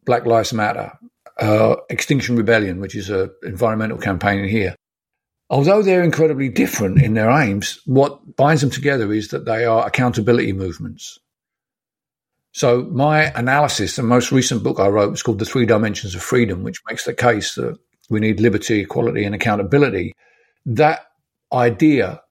Black 0.04 0.26
Lives 0.26 0.52
Matter, 0.52 0.92
uh, 1.40 1.76
Extinction 1.88 2.36
Rebellion, 2.36 2.80
which 2.80 2.94
is 2.94 3.10
an 3.10 3.30
environmental 3.42 3.98
campaign 3.98 4.48
here, 4.48 4.76
although 5.48 5.82
they're 5.82 6.02
incredibly 6.02 6.48
different 6.48 7.02
in 7.02 7.14
their 7.14 7.30
aims, 7.30 7.80
what 7.86 8.36
binds 8.36 8.60
them 8.60 8.70
together 8.70 9.12
is 9.12 9.28
that 9.28 9.46
they 9.46 9.64
are 9.64 9.86
accountability 9.86 10.52
movements. 10.52 11.18
So 12.52 12.82
my 12.90 13.26
analysis, 13.36 13.96
the 13.96 14.02
most 14.02 14.32
recent 14.32 14.62
book 14.62 14.80
I 14.80 14.88
wrote 14.88 15.10
was 15.10 15.22
called 15.22 15.38
The 15.38 15.44
Three 15.44 15.66
Dimensions 15.66 16.14
of 16.14 16.22
Freedom, 16.22 16.62
which 16.62 16.80
makes 16.88 17.04
the 17.04 17.14
case 17.14 17.54
that 17.54 17.78
we 18.08 18.20
need 18.20 18.40
liberty, 18.40 18.80
equality, 18.80 19.24
and 19.24 19.34
accountability. 19.34 20.14
That 20.66 21.00
idea 21.52 22.22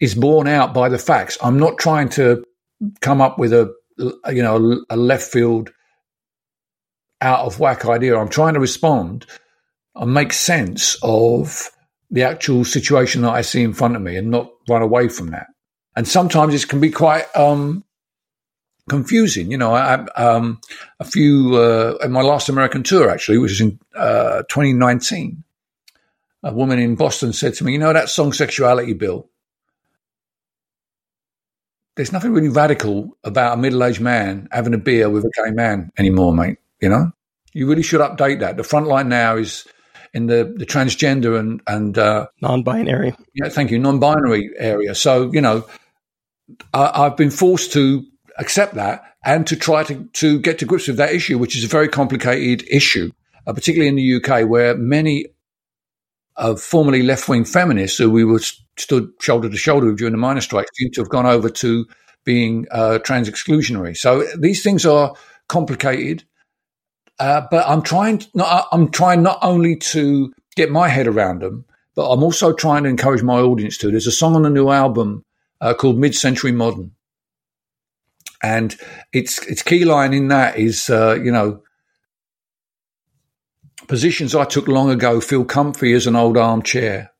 is 0.00 0.14
borne 0.14 0.48
out 0.48 0.74
by 0.74 0.88
the 0.88 0.98
facts. 0.98 1.38
I'm 1.40 1.58
not 1.58 1.78
trying 1.78 2.08
to 2.10 2.44
come 3.00 3.20
up 3.20 3.38
with 3.38 3.52
a 3.52 3.72
you 3.98 4.42
know 4.42 4.84
a 4.90 4.96
left 4.96 5.32
field 5.32 5.70
out 7.26 7.40
of 7.40 7.58
whack 7.58 7.84
idea. 7.84 8.16
I'm 8.16 8.28
trying 8.28 8.54
to 8.54 8.60
respond 8.60 9.26
and 9.96 10.14
make 10.14 10.32
sense 10.32 10.96
of 11.02 11.70
the 12.10 12.22
actual 12.22 12.64
situation 12.64 13.22
that 13.22 13.32
I 13.32 13.42
see 13.42 13.62
in 13.62 13.74
front 13.74 13.96
of 13.96 14.02
me 14.02 14.16
and 14.16 14.30
not 14.30 14.50
run 14.68 14.82
away 14.82 15.08
from 15.08 15.30
that. 15.30 15.48
And 15.96 16.06
sometimes 16.06 16.54
it 16.54 16.68
can 16.68 16.80
be 16.80 16.90
quite 16.90 17.24
um, 17.34 17.82
confusing. 18.88 19.50
You 19.50 19.58
know, 19.58 19.74
I, 19.74 20.04
um, 20.14 20.60
a 21.00 21.04
few 21.04 21.56
uh, 21.56 21.96
in 22.04 22.12
my 22.12 22.22
last 22.22 22.48
American 22.48 22.84
tour 22.84 23.10
actually, 23.10 23.38
which 23.38 23.50
was 23.50 23.60
in 23.60 23.78
uh, 23.96 24.42
2019. 24.48 25.42
A 26.42 26.52
woman 26.52 26.78
in 26.78 26.94
Boston 26.94 27.32
said 27.32 27.54
to 27.54 27.64
me, 27.64 27.72
"You 27.72 27.78
know 27.78 27.92
that 27.92 28.08
song 28.08 28.32
"Sexuality 28.32 28.92
Bill." 28.92 29.28
There's 31.96 32.12
nothing 32.12 32.32
really 32.32 32.50
radical 32.50 33.16
about 33.24 33.54
a 33.54 33.56
middle-aged 33.56 34.02
man 34.02 34.48
having 34.52 34.74
a 34.74 34.78
beer 34.78 35.08
with 35.08 35.24
a 35.24 35.30
gay 35.34 35.50
man 35.50 35.90
anymore, 35.98 36.32
mate. 36.34 36.58
You 36.80 36.90
know, 36.90 37.10
you 37.56 37.66
really 37.66 37.82
should 37.82 38.02
update 38.02 38.40
that. 38.40 38.58
The 38.58 38.64
front 38.64 38.86
line 38.86 39.08
now 39.08 39.36
is 39.36 39.66
in 40.12 40.26
the, 40.26 40.54
the 40.56 40.66
transgender 40.66 41.38
and 41.38 41.62
and 41.66 41.96
uh, 41.96 42.26
non-binary. 42.42 43.14
Yeah, 43.34 43.48
thank 43.48 43.70
you, 43.70 43.78
non-binary 43.78 44.50
area. 44.58 44.94
So 44.94 45.32
you 45.32 45.40
know, 45.40 45.66
I, 46.74 47.04
have 47.04 47.16
been 47.16 47.30
forced 47.30 47.72
to 47.72 48.04
accept 48.38 48.74
that 48.74 49.02
and 49.24 49.46
to 49.46 49.56
try 49.56 49.84
to 49.84 50.04
to 50.04 50.38
get 50.38 50.58
to 50.58 50.66
grips 50.66 50.86
with 50.86 50.98
that 50.98 51.14
issue, 51.14 51.38
which 51.38 51.56
is 51.56 51.64
a 51.64 51.68
very 51.68 51.88
complicated 51.88 52.68
issue, 52.70 53.10
uh, 53.46 53.54
particularly 53.54 53.88
in 53.88 53.96
the 53.96 54.16
UK, 54.16 54.46
where 54.46 54.76
many 54.76 55.26
of 56.36 56.60
formerly 56.60 57.02
left-wing 57.02 57.46
feminists 57.46 57.96
who 57.96 58.10
we 58.10 58.22
were 58.22 58.40
stood 58.76 59.08
shoulder 59.22 59.48
to 59.48 59.56
shoulder 59.56 59.86
with 59.86 59.96
during 59.96 60.12
the 60.12 60.18
miners' 60.18 60.44
strike 60.44 60.66
seem 60.74 60.90
to 60.90 61.00
have 61.00 61.08
gone 61.08 61.24
over 61.24 61.48
to 61.48 61.86
being 62.26 62.66
uh, 62.70 62.98
trans 62.98 63.30
exclusionary. 63.30 63.96
So 63.96 64.26
these 64.36 64.62
things 64.62 64.84
are 64.84 65.14
complicated. 65.48 66.24
Uh, 67.18 67.46
but 67.50 67.66
I'm 67.66 67.82
trying. 67.82 68.22
Not, 68.34 68.68
I'm 68.72 68.90
trying 68.90 69.22
not 69.22 69.38
only 69.42 69.76
to 69.76 70.32
get 70.54 70.70
my 70.70 70.88
head 70.88 71.06
around 71.06 71.42
them, 71.42 71.64
but 71.94 72.10
I'm 72.10 72.22
also 72.22 72.52
trying 72.52 72.82
to 72.84 72.90
encourage 72.90 73.22
my 73.22 73.40
audience 73.40 73.78
to. 73.78 73.90
There's 73.90 74.06
a 74.06 74.12
song 74.12 74.36
on 74.36 74.42
the 74.42 74.50
new 74.50 74.68
album 74.68 75.24
uh, 75.60 75.74
called 75.74 75.98
Mid 75.98 76.14
Century 76.14 76.52
Modern, 76.52 76.92
and 78.42 78.76
its 79.12 79.38
its 79.46 79.62
key 79.62 79.84
line 79.84 80.12
in 80.12 80.28
that 80.28 80.58
is, 80.58 80.90
uh, 80.90 81.18
you 81.22 81.32
know, 81.32 81.62
positions 83.88 84.34
I 84.34 84.44
took 84.44 84.68
long 84.68 84.90
ago 84.90 85.20
feel 85.20 85.44
comfy 85.44 85.92
as 85.92 86.06
an 86.06 86.16
old 86.16 86.36
armchair. 86.36 87.12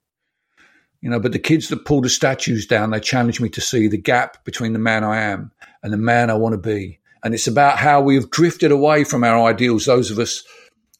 You 1.00 1.10
know, 1.10 1.20
but 1.20 1.32
the 1.32 1.38
kids 1.38 1.68
that 1.68 1.84
pull 1.84 2.00
the 2.00 2.08
statues 2.08 2.66
down, 2.66 2.90
they 2.90 3.00
challenge 3.00 3.40
me 3.40 3.48
to 3.50 3.60
see 3.60 3.86
the 3.86 3.98
gap 3.98 4.44
between 4.44 4.72
the 4.72 4.78
man 4.78 5.04
I 5.04 5.20
am 5.22 5.52
and 5.82 5.92
the 5.92 5.98
man 5.98 6.30
I 6.30 6.34
want 6.34 6.54
to 6.54 6.58
be. 6.58 6.98
And 7.26 7.34
it's 7.34 7.48
about 7.48 7.78
how 7.78 8.00
we 8.00 8.14
have 8.14 8.30
drifted 8.30 8.70
away 8.70 9.02
from 9.02 9.24
our 9.24 9.48
ideals, 9.50 9.86
those 9.86 10.12
of 10.12 10.20
us 10.20 10.44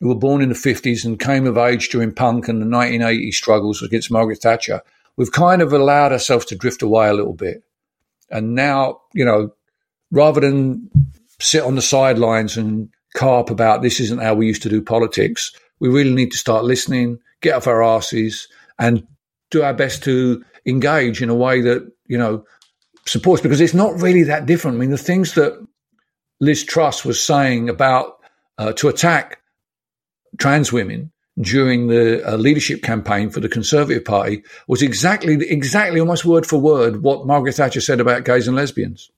who 0.00 0.08
were 0.08 0.16
born 0.16 0.42
in 0.42 0.48
the 0.48 0.56
50s 0.56 1.04
and 1.04 1.20
came 1.20 1.46
of 1.46 1.56
age 1.56 1.88
during 1.88 2.12
punk 2.12 2.48
and 2.48 2.60
the 2.60 2.66
1980 2.66 3.30
struggles 3.30 3.80
against 3.80 4.10
Margaret 4.10 4.40
Thatcher. 4.42 4.82
We've 5.16 5.30
kind 5.30 5.62
of 5.62 5.72
allowed 5.72 6.10
ourselves 6.10 6.44
to 6.46 6.56
drift 6.56 6.82
away 6.82 7.08
a 7.08 7.14
little 7.14 7.32
bit. 7.32 7.62
And 8.28 8.56
now, 8.56 9.02
you 9.14 9.24
know, 9.24 9.52
rather 10.10 10.40
than 10.40 10.90
sit 11.38 11.62
on 11.62 11.76
the 11.76 11.80
sidelines 11.80 12.56
and 12.56 12.88
carp 13.14 13.48
about 13.48 13.82
this 13.82 14.00
isn't 14.00 14.20
how 14.20 14.34
we 14.34 14.48
used 14.48 14.64
to 14.64 14.68
do 14.68 14.82
politics, 14.82 15.52
we 15.78 15.88
really 15.88 16.12
need 16.12 16.32
to 16.32 16.38
start 16.38 16.64
listening, 16.64 17.20
get 17.40 17.54
off 17.54 17.68
our 17.68 17.84
asses, 17.84 18.48
and 18.80 19.06
do 19.52 19.62
our 19.62 19.74
best 19.74 20.02
to 20.02 20.44
engage 20.66 21.22
in 21.22 21.28
a 21.28 21.36
way 21.36 21.60
that, 21.60 21.88
you 22.08 22.18
know, 22.18 22.44
supports 23.04 23.40
because 23.40 23.60
it's 23.60 23.74
not 23.74 24.02
really 24.02 24.24
that 24.24 24.46
different. 24.46 24.76
I 24.76 24.80
mean, 24.80 24.90
the 24.90 24.98
things 24.98 25.34
that 25.34 25.64
Liz 26.40 26.64
Truss 26.64 27.04
was 27.04 27.20
saying 27.20 27.68
about 27.68 28.18
uh, 28.58 28.72
to 28.74 28.88
attack 28.88 29.40
trans 30.38 30.72
women 30.72 31.12
during 31.40 31.88
the 31.88 32.26
uh, 32.26 32.36
leadership 32.36 32.82
campaign 32.82 33.30
for 33.30 33.40
the 33.40 33.48
Conservative 33.48 34.04
Party 34.04 34.42
was 34.68 34.82
exactly, 34.82 35.34
exactly 35.48 36.00
almost 36.00 36.24
word 36.24 36.46
for 36.46 36.58
word 36.58 37.02
what 37.02 37.26
Margaret 37.26 37.54
Thatcher 37.54 37.80
said 37.80 38.00
about 38.00 38.24
gays 38.24 38.48
and 38.48 38.56
lesbians. 38.56 39.10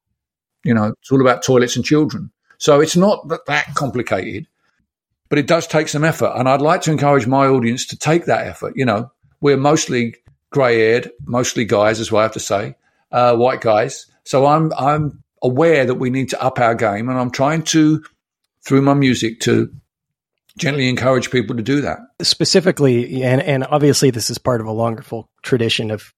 You 0.64 0.74
know, 0.74 0.94
it's 1.00 1.12
all 1.12 1.20
about 1.20 1.44
toilets 1.44 1.76
and 1.76 1.84
children. 1.84 2.30
So 2.58 2.80
it's 2.80 2.96
not 2.96 3.28
that, 3.28 3.46
that 3.46 3.74
complicated, 3.74 4.48
but 5.28 5.38
it 5.38 5.46
does 5.46 5.66
take 5.66 5.88
some 5.88 6.04
effort. 6.04 6.32
And 6.34 6.48
I'd 6.48 6.60
like 6.60 6.82
to 6.82 6.90
encourage 6.90 7.26
my 7.26 7.46
audience 7.46 7.86
to 7.86 7.96
take 7.96 8.24
that 8.24 8.46
effort. 8.46 8.74
You 8.76 8.84
know, 8.84 9.12
we're 9.40 9.56
mostly 9.56 10.16
grey 10.50 10.78
haired, 10.78 11.12
mostly 11.24 11.64
guys, 11.64 12.00
as 12.00 12.10
well 12.10 12.20
I 12.20 12.24
have 12.24 12.32
to 12.32 12.40
say, 12.40 12.74
uh, 13.12 13.36
white 13.36 13.60
guys. 13.60 14.06
So 14.24 14.46
I'm, 14.46 14.72
I'm 14.76 15.22
aware 15.42 15.84
that 15.84 15.96
we 15.96 16.10
need 16.10 16.30
to 16.30 16.42
up 16.42 16.58
our 16.58 16.74
game, 16.74 17.08
and 17.08 17.18
I'm 17.18 17.30
trying 17.30 17.62
to, 17.64 18.02
through 18.64 18.82
my 18.82 18.94
music, 18.94 19.40
to 19.40 19.72
gently 20.56 20.88
encourage 20.88 21.30
people 21.30 21.56
to 21.56 21.62
do 21.62 21.80
that. 21.80 21.98
Specifically, 22.22 23.22
and 23.22 23.42
and 23.42 23.64
obviously, 23.64 24.10
this 24.10 24.30
is 24.30 24.38
part 24.38 24.60
of 24.60 24.66
a 24.66 24.72
longer 24.72 25.02
full 25.02 25.28
tradition 25.42 25.90
of 25.90 26.12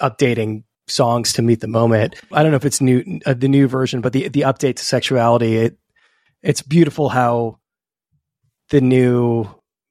updating 0.00 0.64
songs 0.86 1.32
to 1.34 1.42
meet 1.42 1.60
the 1.60 1.68
moment. 1.68 2.16
I 2.32 2.42
don't 2.42 2.52
know 2.52 2.56
if 2.56 2.64
it's 2.64 2.80
new 2.80 3.20
uh, 3.26 3.34
the 3.34 3.48
new 3.48 3.68
version, 3.68 4.00
but 4.00 4.12
the 4.12 4.28
the 4.28 4.42
update 4.42 4.76
to 4.76 4.84
sexuality. 4.84 5.56
It 5.56 5.78
it's 6.42 6.62
beautiful 6.62 7.08
how 7.08 7.58
the 8.70 8.80
new 8.80 9.46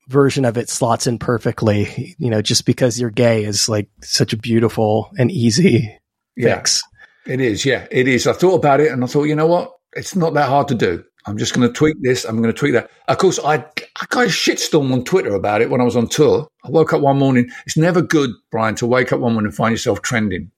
version 0.08 0.46
of 0.46 0.58
it 0.58 0.70
slots 0.70 1.08
in 1.08 1.20
perfectly. 1.20 2.16
You 2.18 2.30
know, 2.30 2.42
just 2.42 2.66
because 2.66 3.00
you're 3.00 3.10
gay 3.10 3.44
is 3.44 3.68
like 3.68 3.90
such 4.02 4.34
a 4.34 4.38
beautiful 4.38 5.12
and 5.18 5.32
easy 5.32 5.98
yeah. 6.36 6.56
fix. 6.56 6.84
It 7.28 7.42
is, 7.42 7.66
yeah, 7.66 7.88
it 7.92 8.08
is. 8.08 8.26
I 8.26 8.34
thought 8.34 8.56
about 8.56 8.80
it 8.80 8.92
and 8.92 9.04
I 9.04 9.08
thought, 9.08 9.26
you 9.26 9.36
know 9.36 9.48
what? 9.48 9.74
It's 9.94 10.16
not 10.16 10.34
that 10.36 10.48
hard 10.48 10.68
to 10.70 10.76
do. 10.76 11.04
I'm 11.26 11.38
just 11.38 11.54
going 11.54 11.68
to 11.68 11.74
tweak 11.74 12.02
this. 12.02 12.24
I'm 12.24 12.38
going 12.42 12.54
to 12.54 12.58
tweak 12.58 12.72
that. 12.74 12.90
Of 13.10 13.18
course, 13.18 13.38
I, 13.44 13.56
I 13.56 14.06
got 14.10 14.26
a 14.26 14.30
shitstorm 14.30 14.94
on 14.94 15.04
Twitter 15.04 15.36
about 15.36 15.62
it 15.62 15.70
when 15.70 15.82
I 15.82 15.84
was 15.84 15.98
on 15.98 16.08
tour. 16.08 16.48
I 16.64 16.70
woke 16.70 16.94
up 16.94 17.02
one 17.02 17.18
morning. 17.18 17.50
It's 17.66 17.76
never 17.76 18.02
good, 18.02 18.30
Brian, 18.50 18.76
to 18.76 18.88
wake 18.88 19.12
up 19.12 19.20
one 19.20 19.34
morning 19.34 19.48
and 19.48 19.56
find 19.56 19.74
yourself 19.74 20.02
trending. 20.02 20.52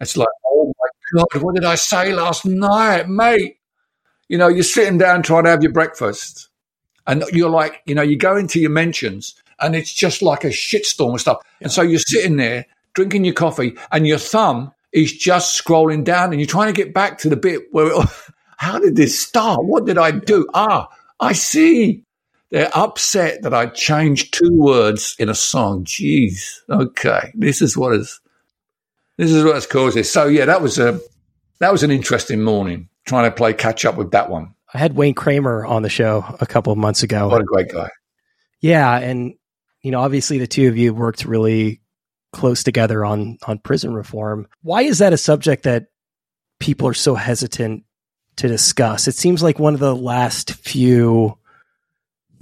It's 0.00 0.16
like, 0.16 0.26
oh 0.44 0.72
my 0.76 1.20
God, 1.20 1.42
what 1.42 1.54
did 1.54 1.64
I 1.64 1.76
say 1.76 2.12
last 2.12 2.44
night, 2.44 3.08
mate? 3.08 3.58
You 4.28 4.38
know, 4.38 4.48
you're 4.48 4.64
sitting 4.64 4.98
down 4.98 5.22
trying 5.22 5.44
to 5.44 5.50
have 5.50 5.62
your 5.62 5.72
breakfast 5.72 6.48
and 7.06 7.22
you're 7.32 7.50
like, 7.50 7.80
you 7.86 7.94
know, 7.94 8.02
you 8.02 8.16
go 8.16 8.36
into 8.36 8.58
your 8.58 8.70
mentions 8.70 9.36
and 9.60 9.76
it's 9.76 9.92
just 9.92 10.20
like 10.20 10.42
a 10.42 10.48
shitstorm 10.48 11.14
of 11.14 11.20
stuff. 11.20 11.38
Yeah. 11.60 11.66
And 11.66 11.72
so 11.72 11.82
you're 11.82 12.00
sitting 12.00 12.38
there 12.38 12.66
drinking 12.94 13.24
your 13.24 13.34
coffee 13.34 13.76
and 13.92 14.04
your 14.04 14.18
thumb 14.18 14.72
is 14.92 15.12
just 15.12 15.62
scrolling 15.62 16.04
down 16.04 16.30
and 16.30 16.40
you're 16.40 16.46
trying 16.46 16.72
to 16.72 16.84
get 16.84 16.94
back 16.94 17.18
to 17.18 17.28
the 17.28 17.36
bit 17.36 17.62
where, 17.72 17.92
it, 17.92 18.08
how 18.56 18.78
did 18.78 18.96
this 18.96 19.18
start? 19.18 19.64
What 19.64 19.86
did 19.86 19.98
I 19.98 20.10
do? 20.10 20.46
Ah, 20.54 20.88
I 21.18 21.32
see. 21.32 22.04
They're 22.50 22.70
upset 22.74 23.42
that 23.42 23.54
I 23.54 23.66
changed 23.66 24.34
two 24.34 24.52
words 24.52 25.16
in 25.18 25.30
a 25.30 25.34
song. 25.34 25.84
Jeez. 25.84 26.60
Okay. 26.68 27.32
This 27.34 27.62
is 27.62 27.76
what 27.76 27.94
is, 27.94 28.20
this 29.16 29.32
is 29.32 29.42
what's 29.42 29.66
caused 29.66 29.96
this. 29.96 30.12
So 30.12 30.26
yeah, 30.26 30.44
that 30.44 30.60
was 30.60 30.78
a, 30.78 31.00
that 31.60 31.72
was 31.72 31.82
an 31.82 31.90
interesting 31.90 32.42
morning 32.42 32.88
trying 33.06 33.24
to 33.24 33.34
play 33.34 33.54
catch 33.54 33.84
up 33.84 33.96
with 33.96 34.10
that 34.10 34.28
one. 34.28 34.54
I 34.74 34.78
had 34.78 34.94
Wayne 34.96 35.14
Kramer 35.14 35.64
on 35.64 35.82
the 35.82 35.88
show 35.88 36.24
a 36.40 36.46
couple 36.46 36.72
of 36.72 36.78
months 36.78 37.02
ago. 37.02 37.28
What 37.28 37.40
a 37.40 37.44
great 37.44 37.70
guy. 37.70 37.90
Yeah. 38.60 38.98
And, 38.98 39.34
you 39.82 39.90
know, 39.90 40.00
obviously 40.00 40.38
the 40.38 40.46
two 40.46 40.68
of 40.68 40.76
you 40.76 40.92
worked 40.94 41.24
really 41.24 41.81
close 42.32 42.62
together 42.62 43.04
on 43.04 43.38
on 43.46 43.58
prison 43.58 43.94
reform. 43.94 44.48
Why 44.62 44.82
is 44.82 44.98
that 44.98 45.12
a 45.12 45.18
subject 45.18 45.64
that 45.64 45.86
people 46.58 46.88
are 46.88 46.94
so 46.94 47.14
hesitant 47.14 47.84
to 48.36 48.48
discuss? 48.48 49.08
It 49.08 49.14
seems 49.14 49.42
like 49.42 49.58
one 49.58 49.74
of 49.74 49.80
the 49.80 49.96
last 49.96 50.52
few 50.52 51.38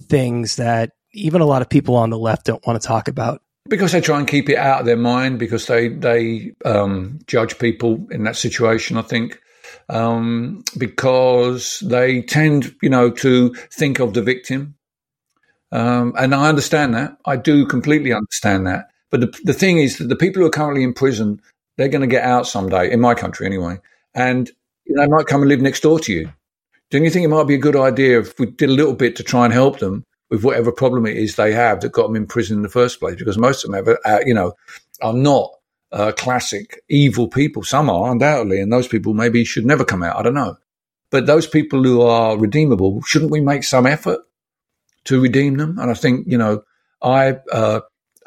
things 0.02 0.56
that 0.56 0.92
even 1.12 1.40
a 1.40 1.46
lot 1.46 1.62
of 1.62 1.68
people 1.68 1.96
on 1.96 2.10
the 2.10 2.18
left 2.18 2.46
don't 2.46 2.66
want 2.66 2.80
to 2.80 2.86
talk 2.86 3.08
about 3.08 3.42
because 3.68 3.92
they 3.92 4.00
try 4.00 4.18
and 4.18 4.28
keep 4.28 4.48
it 4.48 4.56
out 4.56 4.80
of 4.80 4.86
their 4.86 4.96
mind 4.96 5.38
because 5.38 5.66
they 5.66 5.88
they 5.88 6.52
um, 6.64 7.18
judge 7.26 7.58
people 7.58 8.06
in 8.10 8.24
that 8.24 8.36
situation. 8.36 8.96
I 8.96 9.02
think 9.02 9.40
um, 9.88 10.64
because 10.76 11.80
they 11.80 12.22
tend, 12.22 12.74
you 12.82 12.90
know, 12.90 13.10
to 13.10 13.54
think 13.70 14.00
of 14.00 14.14
the 14.14 14.22
victim, 14.22 14.74
um, 15.72 16.14
and 16.18 16.34
I 16.34 16.48
understand 16.48 16.94
that. 16.94 17.16
I 17.24 17.36
do 17.36 17.66
completely 17.66 18.12
understand 18.12 18.66
that. 18.66 18.89
But 19.10 19.20
the, 19.20 19.40
the 19.44 19.52
thing 19.52 19.78
is 19.78 19.98
that 19.98 20.08
the 20.08 20.16
people 20.16 20.40
who 20.40 20.46
are 20.46 20.52
currently 20.52 20.82
in 20.84 20.94
prison, 20.94 21.40
they're 21.76 21.88
going 21.88 22.00
to 22.00 22.06
get 22.06 22.24
out 22.24 22.46
someday, 22.46 22.90
in 22.90 23.00
my 23.00 23.14
country 23.14 23.46
anyway, 23.46 23.78
and 24.14 24.50
they 24.86 25.06
might 25.06 25.26
come 25.26 25.42
and 25.42 25.48
live 25.48 25.60
next 25.60 25.80
door 25.80 25.98
to 26.00 26.12
you. 26.12 26.32
Don't 26.90 27.04
you 27.04 27.10
think 27.10 27.24
it 27.24 27.28
might 27.28 27.46
be 27.46 27.54
a 27.54 27.58
good 27.58 27.76
idea 27.76 28.18
if 28.18 28.38
we 28.38 28.46
did 28.46 28.68
a 28.68 28.72
little 28.72 28.94
bit 28.94 29.16
to 29.16 29.22
try 29.22 29.44
and 29.44 29.54
help 29.54 29.78
them 29.78 30.04
with 30.28 30.44
whatever 30.44 30.72
problem 30.72 31.06
it 31.06 31.16
is 31.16 31.36
they 31.36 31.52
have 31.52 31.80
that 31.80 31.92
got 31.92 32.06
them 32.06 32.16
in 32.16 32.26
prison 32.26 32.58
in 32.58 32.62
the 32.62 32.68
first 32.68 33.00
place. 33.00 33.16
Because 33.16 33.38
most 33.38 33.64
of 33.64 33.70
them 33.70 33.84
have, 33.84 33.98
uh, 34.04 34.20
you 34.24 34.34
know, 34.34 34.54
are 35.00 35.12
not 35.12 35.50
uh, 35.92 36.12
classic 36.12 36.82
evil 36.88 37.28
people. 37.28 37.62
Some 37.62 37.90
are 37.90 38.10
undoubtedly, 38.10 38.60
and 38.60 38.72
those 38.72 38.88
people 38.88 39.14
maybe 39.14 39.44
should 39.44 39.66
never 39.66 39.84
come 39.84 40.02
out. 40.02 40.16
I 40.16 40.22
don't 40.22 40.34
know. 40.34 40.56
But 41.10 41.26
those 41.26 41.46
people 41.46 41.82
who 41.82 42.02
are 42.02 42.38
redeemable, 42.38 43.02
shouldn't 43.02 43.32
we 43.32 43.40
make 43.40 43.64
some 43.64 43.86
effort 43.86 44.20
to 45.04 45.20
redeem 45.20 45.56
them? 45.56 45.78
And 45.78 45.90
I 45.90 45.94
think, 45.94 46.26
you 46.28 46.38
know, 46.38 46.62
I 47.02 47.38
uh, 47.52 47.80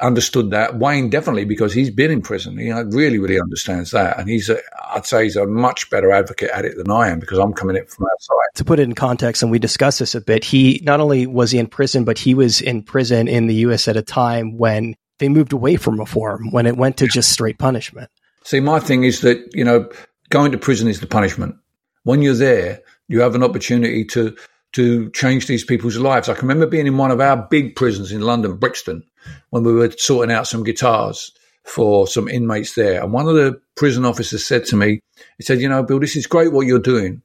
understood 0.04 0.50
that. 0.50 0.78
Wayne 0.78 1.10
definitely, 1.10 1.44
because 1.44 1.72
he's 1.72 1.90
been 1.90 2.10
in 2.10 2.22
prison. 2.22 2.58
He 2.58 2.70
really, 2.70 3.18
really 3.18 3.40
understands 3.40 3.90
that. 3.92 4.18
And 4.18 4.28
he's, 4.28 4.48
a, 4.48 4.58
I'd 4.94 5.06
say 5.06 5.24
he's 5.24 5.36
a 5.36 5.46
much 5.46 5.90
better 5.90 6.12
advocate 6.12 6.50
at 6.50 6.64
it 6.64 6.76
than 6.76 6.90
I 6.90 7.08
am 7.08 7.18
because 7.18 7.38
I'm 7.38 7.52
coming 7.52 7.76
in 7.76 7.86
from 7.86 8.06
outside. 8.12 8.34
To 8.56 8.64
put 8.64 8.78
it 8.78 8.84
in 8.84 8.94
context, 8.94 9.42
and 9.42 9.50
we 9.50 9.58
discussed 9.58 9.98
this 9.98 10.14
a 10.14 10.20
bit, 10.20 10.44
he 10.44 10.80
not 10.84 11.00
only 11.00 11.26
was 11.26 11.50
he 11.50 11.58
in 11.58 11.66
prison, 11.66 12.04
but 12.04 12.18
he 12.18 12.34
was 12.34 12.60
in 12.60 12.82
prison 12.82 13.26
in 13.26 13.46
the 13.46 13.54
U.S. 13.56 13.88
at 13.88 13.96
a 13.96 14.02
time 14.02 14.56
when 14.56 14.94
they 15.18 15.28
moved 15.28 15.52
away 15.52 15.76
from 15.76 15.98
reform, 15.98 16.50
when 16.50 16.66
it 16.66 16.76
went 16.76 16.96
to 16.98 17.08
just 17.08 17.32
straight 17.32 17.58
punishment. 17.58 18.10
See, 18.44 18.60
my 18.60 18.78
thing 18.80 19.04
is 19.04 19.22
that, 19.22 19.38
you 19.54 19.64
know, 19.64 19.90
going 20.28 20.52
to 20.52 20.58
prison 20.58 20.88
is 20.88 21.00
the 21.00 21.06
punishment. 21.06 21.56
When 22.02 22.20
you're 22.20 22.34
there, 22.34 22.82
you 23.08 23.20
have 23.20 23.34
an 23.34 23.42
opportunity 23.42 24.04
to 24.06 24.36
to 24.74 25.10
change 25.10 25.46
these 25.46 25.64
people's 25.64 25.96
lives. 25.96 26.28
I 26.28 26.34
can 26.34 26.48
remember 26.48 26.66
being 26.66 26.86
in 26.86 26.98
one 26.98 27.10
of 27.10 27.20
our 27.20 27.36
big 27.36 27.76
prisons 27.76 28.12
in 28.12 28.20
London, 28.20 28.56
Brixton, 28.56 29.04
when 29.50 29.62
we 29.62 29.72
were 29.72 29.90
sorting 29.92 30.34
out 30.34 30.46
some 30.46 30.64
guitars 30.64 31.32
for 31.64 32.06
some 32.06 32.28
inmates 32.28 32.74
there. 32.74 33.02
And 33.02 33.12
one 33.12 33.28
of 33.28 33.34
the 33.34 33.60
prison 33.76 34.04
officers 34.04 34.44
said 34.44 34.64
to 34.66 34.76
me, 34.76 35.00
he 35.38 35.44
said, 35.44 35.60
You 35.60 35.68
know, 35.68 35.82
Bill, 35.82 36.00
this 36.00 36.16
is 36.16 36.26
great 36.26 36.52
what 36.52 36.66
you're 36.66 36.78
doing. 36.78 37.22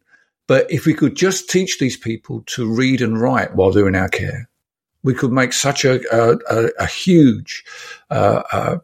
But 0.47 0.71
if 0.71 0.85
we 0.85 0.93
could 0.93 1.15
just 1.15 1.49
teach 1.49 1.77
these 1.77 1.97
people 1.97 2.41
to 2.47 2.71
read 2.71 3.01
and 3.01 3.19
write 3.19 3.55
while 3.55 3.71
doing 3.71 3.95
our 3.95 4.09
care, 4.09 4.49
we 5.03 5.13
could 5.13 5.31
make 5.31 5.53
such 5.53 5.85
a, 5.85 6.01
a, 6.11 6.69
a 6.79 6.85
huge 6.85 7.63
uh, 8.09 8.41
uh, 8.51 8.77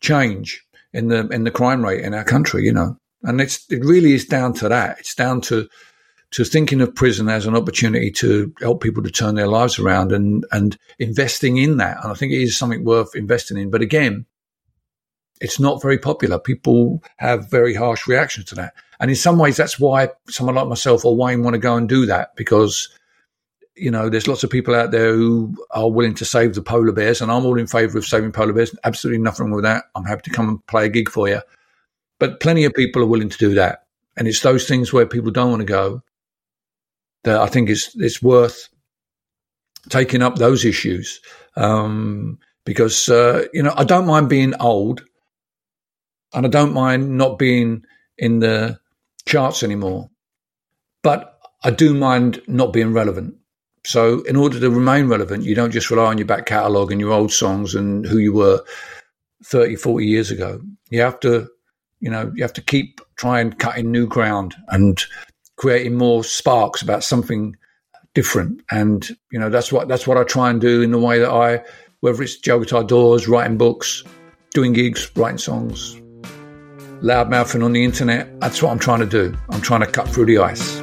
change 0.00 0.64
in 0.92 1.08
the 1.08 1.28
in 1.28 1.44
the 1.44 1.50
crime 1.50 1.84
rate 1.84 2.04
in 2.04 2.14
our 2.14 2.24
country, 2.24 2.64
you 2.64 2.72
know. 2.72 2.96
And 3.22 3.40
it's 3.40 3.70
it 3.70 3.84
really 3.84 4.12
is 4.12 4.24
down 4.24 4.52
to 4.54 4.68
that. 4.68 4.98
It's 4.98 5.14
down 5.14 5.40
to 5.42 5.68
to 6.32 6.44
thinking 6.44 6.80
of 6.80 6.94
prison 6.94 7.28
as 7.28 7.46
an 7.46 7.54
opportunity 7.54 8.10
to 8.10 8.52
help 8.60 8.82
people 8.82 9.02
to 9.02 9.10
turn 9.10 9.34
their 9.34 9.46
lives 9.46 9.78
around 9.78 10.12
and 10.12 10.44
and 10.50 10.78
investing 10.98 11.58
in 11.58 11.76
that. 11.76 11.98
And 12.02 12.10
I 12.10 12.14
think 12.14 12.32
it 12.32 12.42
is 12.42 12.56
something 12.56 12.84
worth 12.84 13.14
investing 13.14 13.58
in. 13.58 13.70
But 13.70 13.82
again, 13.82 14.26
it's 15.40 15.60
not 15.60 15.82
very 15.82 15.98
popular. 15.98 16.38
People 16.38 17.02
have 17.18 17.50
very 17.50 17.74
harsh 17.74 18.06
reactions 18.06 18.46
to 18.46 18.54
that. 18.56 18.74
And 18.98 19.10
in 19.10 19.16
some 19.16 19.38
ways, 19.38 19.56
that's 19.56 19.78
why 19.78 20.10
someone 20.28 20.54
like 20.54 20.68
myself 20.68 21.04
or 21.04 21.16
Wayne 21.16 21.42
want 21.42 21.54
to 21.54 21.58
go 21.58 21.76
and 21.76 21.88
do 21.88 22.06
that 22.06 22.36
because, 22.36 22.88
you 23.74 23.90
know, 23.90 24.08
there's 24.08 24.28
lots 24.28 24.44
of 24.44 24.50
people 24.50 24.74
out 24.74 24.92
there 24.92 25.12
who 25.12 25.56
are 25.72 25.90
willing 25.90 26.14
to 26.14 26.24
save 26.24 26.54
the 26.54 26.62
polar 26.62 26.92
bears, 26.92 27.20
and 27.20 27.30
I'm 27.30 27.44
all 27.44 27.58
in 27.58 27.66
favour 27.66 27.98
of 27.98 28.06
saving 28.06 28.32
polar 28.32 28.52
bears. 28.52 28.74
Absolutely 28.84 29.20
nothing 29.20 29.46
wrong 29.46 29.56
with 29.56 29.64
that. 29.64 29.84
I'm 29.96 30.04
happy 30.04 30.22
to 30.22 30.30
come 30.30 30.48
and 30.48 30.66
play 30.66 30.86
a 30.86 30.88
gig 30.88 31.10
for 31.10 31.28
you. 31.28 31.40
But 32.20 32.38
plenty 32.38 32.64
of 32.64 32.72
people 32.72 33.02
are 33.02 33.06
willing 33.06 33.30
to 33.30 33.38
do 33.38 33.54
that. 33.54 33.84
And 34.16 34.28
it's 34.28 34.40
those 34.40 34.68
things 34.68 34.92
where 34.92 35.06
people 35.06 35.32
don't 35.32 35.50
want 35.50 35.60
to 35.60 35.66
go 35.66 36.02
that 37.24 37.40
I 37.40 37.46
think 37.46 37.70
it's 37.70 37.94
it's 37.96 38.22
worth 38.22 38.68
taking 39.88 40.22
up 40.22 40.36
those 40.36 40.64
issues 40.64 41.20
um, 41.56 42.38
because 42.64 43.08
uh, 43.08 43.46
you 43.52 43.62
know 43.62 43.74
I 43.76 43.84
don't 43.84 44.06
mind 44.06 44.28
being 44.28 44.54
old, 44.60 45.04
and 46.32 46.46
I 46.46 46.48
don't 46.48 46.74
mind 46.74 47.16
not 47.16 47.38
being 47.38 47.84
in 48.18 48.40
the 48.40 48.78
charts 49.26 49.62
anymore, 49.62 50.10
but 51.02 51.38
I 51.64 51.70
do 51.70 51.94
mind 51.94 52.42
not 52.46 52.72
being 52.72 52.92
relevant. 52.92 53.36
So, 53.84 54.20
in 54.22 54.36
order 54.36 54.60
to 54.60 54.70
remain 54.70 55.08
relevant, 55.08 55.44
you 55.44 55.54
don't 55.54 55.72
just 55.72 55.90
rely 55.90 56.06
on 56.06 56.18
your 56.18 56.26
back 56.26 56.46
catalogue 56.46 56.92
and 56.92 57.00
your 57.00 57.12
old 57.12 57.32
songs 57.32 57.74
and 57.74 58.06
who 58.06 58.18
you 58.18 58.32
were 58.32 58.62
30, 59.44 59.76
40 59.76 60.06
years 60.06 60.30
ago. 60.30 60.60
You 60.90 61.00
have 61.00 61.18
to, 61.20 61.48
you 61.98 62.08
know, 62.08 62.32
you 62.34 62.42
have 62.44 62.52
to 62.54 62.62
keep 62.62 63.00
trying 63.16 63.52
cutting 63.52 63.90
new 63.90 64.06
ground 64.06 64.54
and 64.68 65.04
creating 65.62 65.94
more 65.94 66.24
sparks 66.24 66.82
about 66.82 67.04
something 67.04 67.56
different. 68.14 68.60
And 68.72 69.08
you 69.30 69.38
know, 69.38 69.48
that's 69.48 69.70
what 69.70 69.86
that's 69.86 70.08
what 70.08 70.18
I 70.18 70.24
try 70.24 70.50
and 70.50 70.60
do 70.60 70.82
in 70.82 70.90
the 70.90 70.98
way 70.98 71.20
that 71.20 71.30
I, 71.30 71.62
whether 72.00 72.20
it's 72.20 72.36
Jail 72.36 72.58
Guitar 72.58 72.82
Doors, 72.82 73.28
writing 73.28 73.58
books, 73.58 74.02
doing 74.50 74.72
gigs, 74.72 75.08
writing 75.14 75.38
songs, 75.38 75.96
loud 77.00 77.30
mouthing 77.30 77.62
on 77.62 77.74
the 77.74 77.84
internet. 77.84 78.40
That's 78.40 78.60
what 78.60 78.72
I'm 78.72 78.80
trying 78.80 79.00
to 79.00 79.06
do. 79.06 79.38
I'm 79.50 79.60
trying 79.60 79.82
to 79.82 79.86
cut 79.86 80.08
through 80.08 80.26
the 80.26 80.38
ice. 80.38 80.82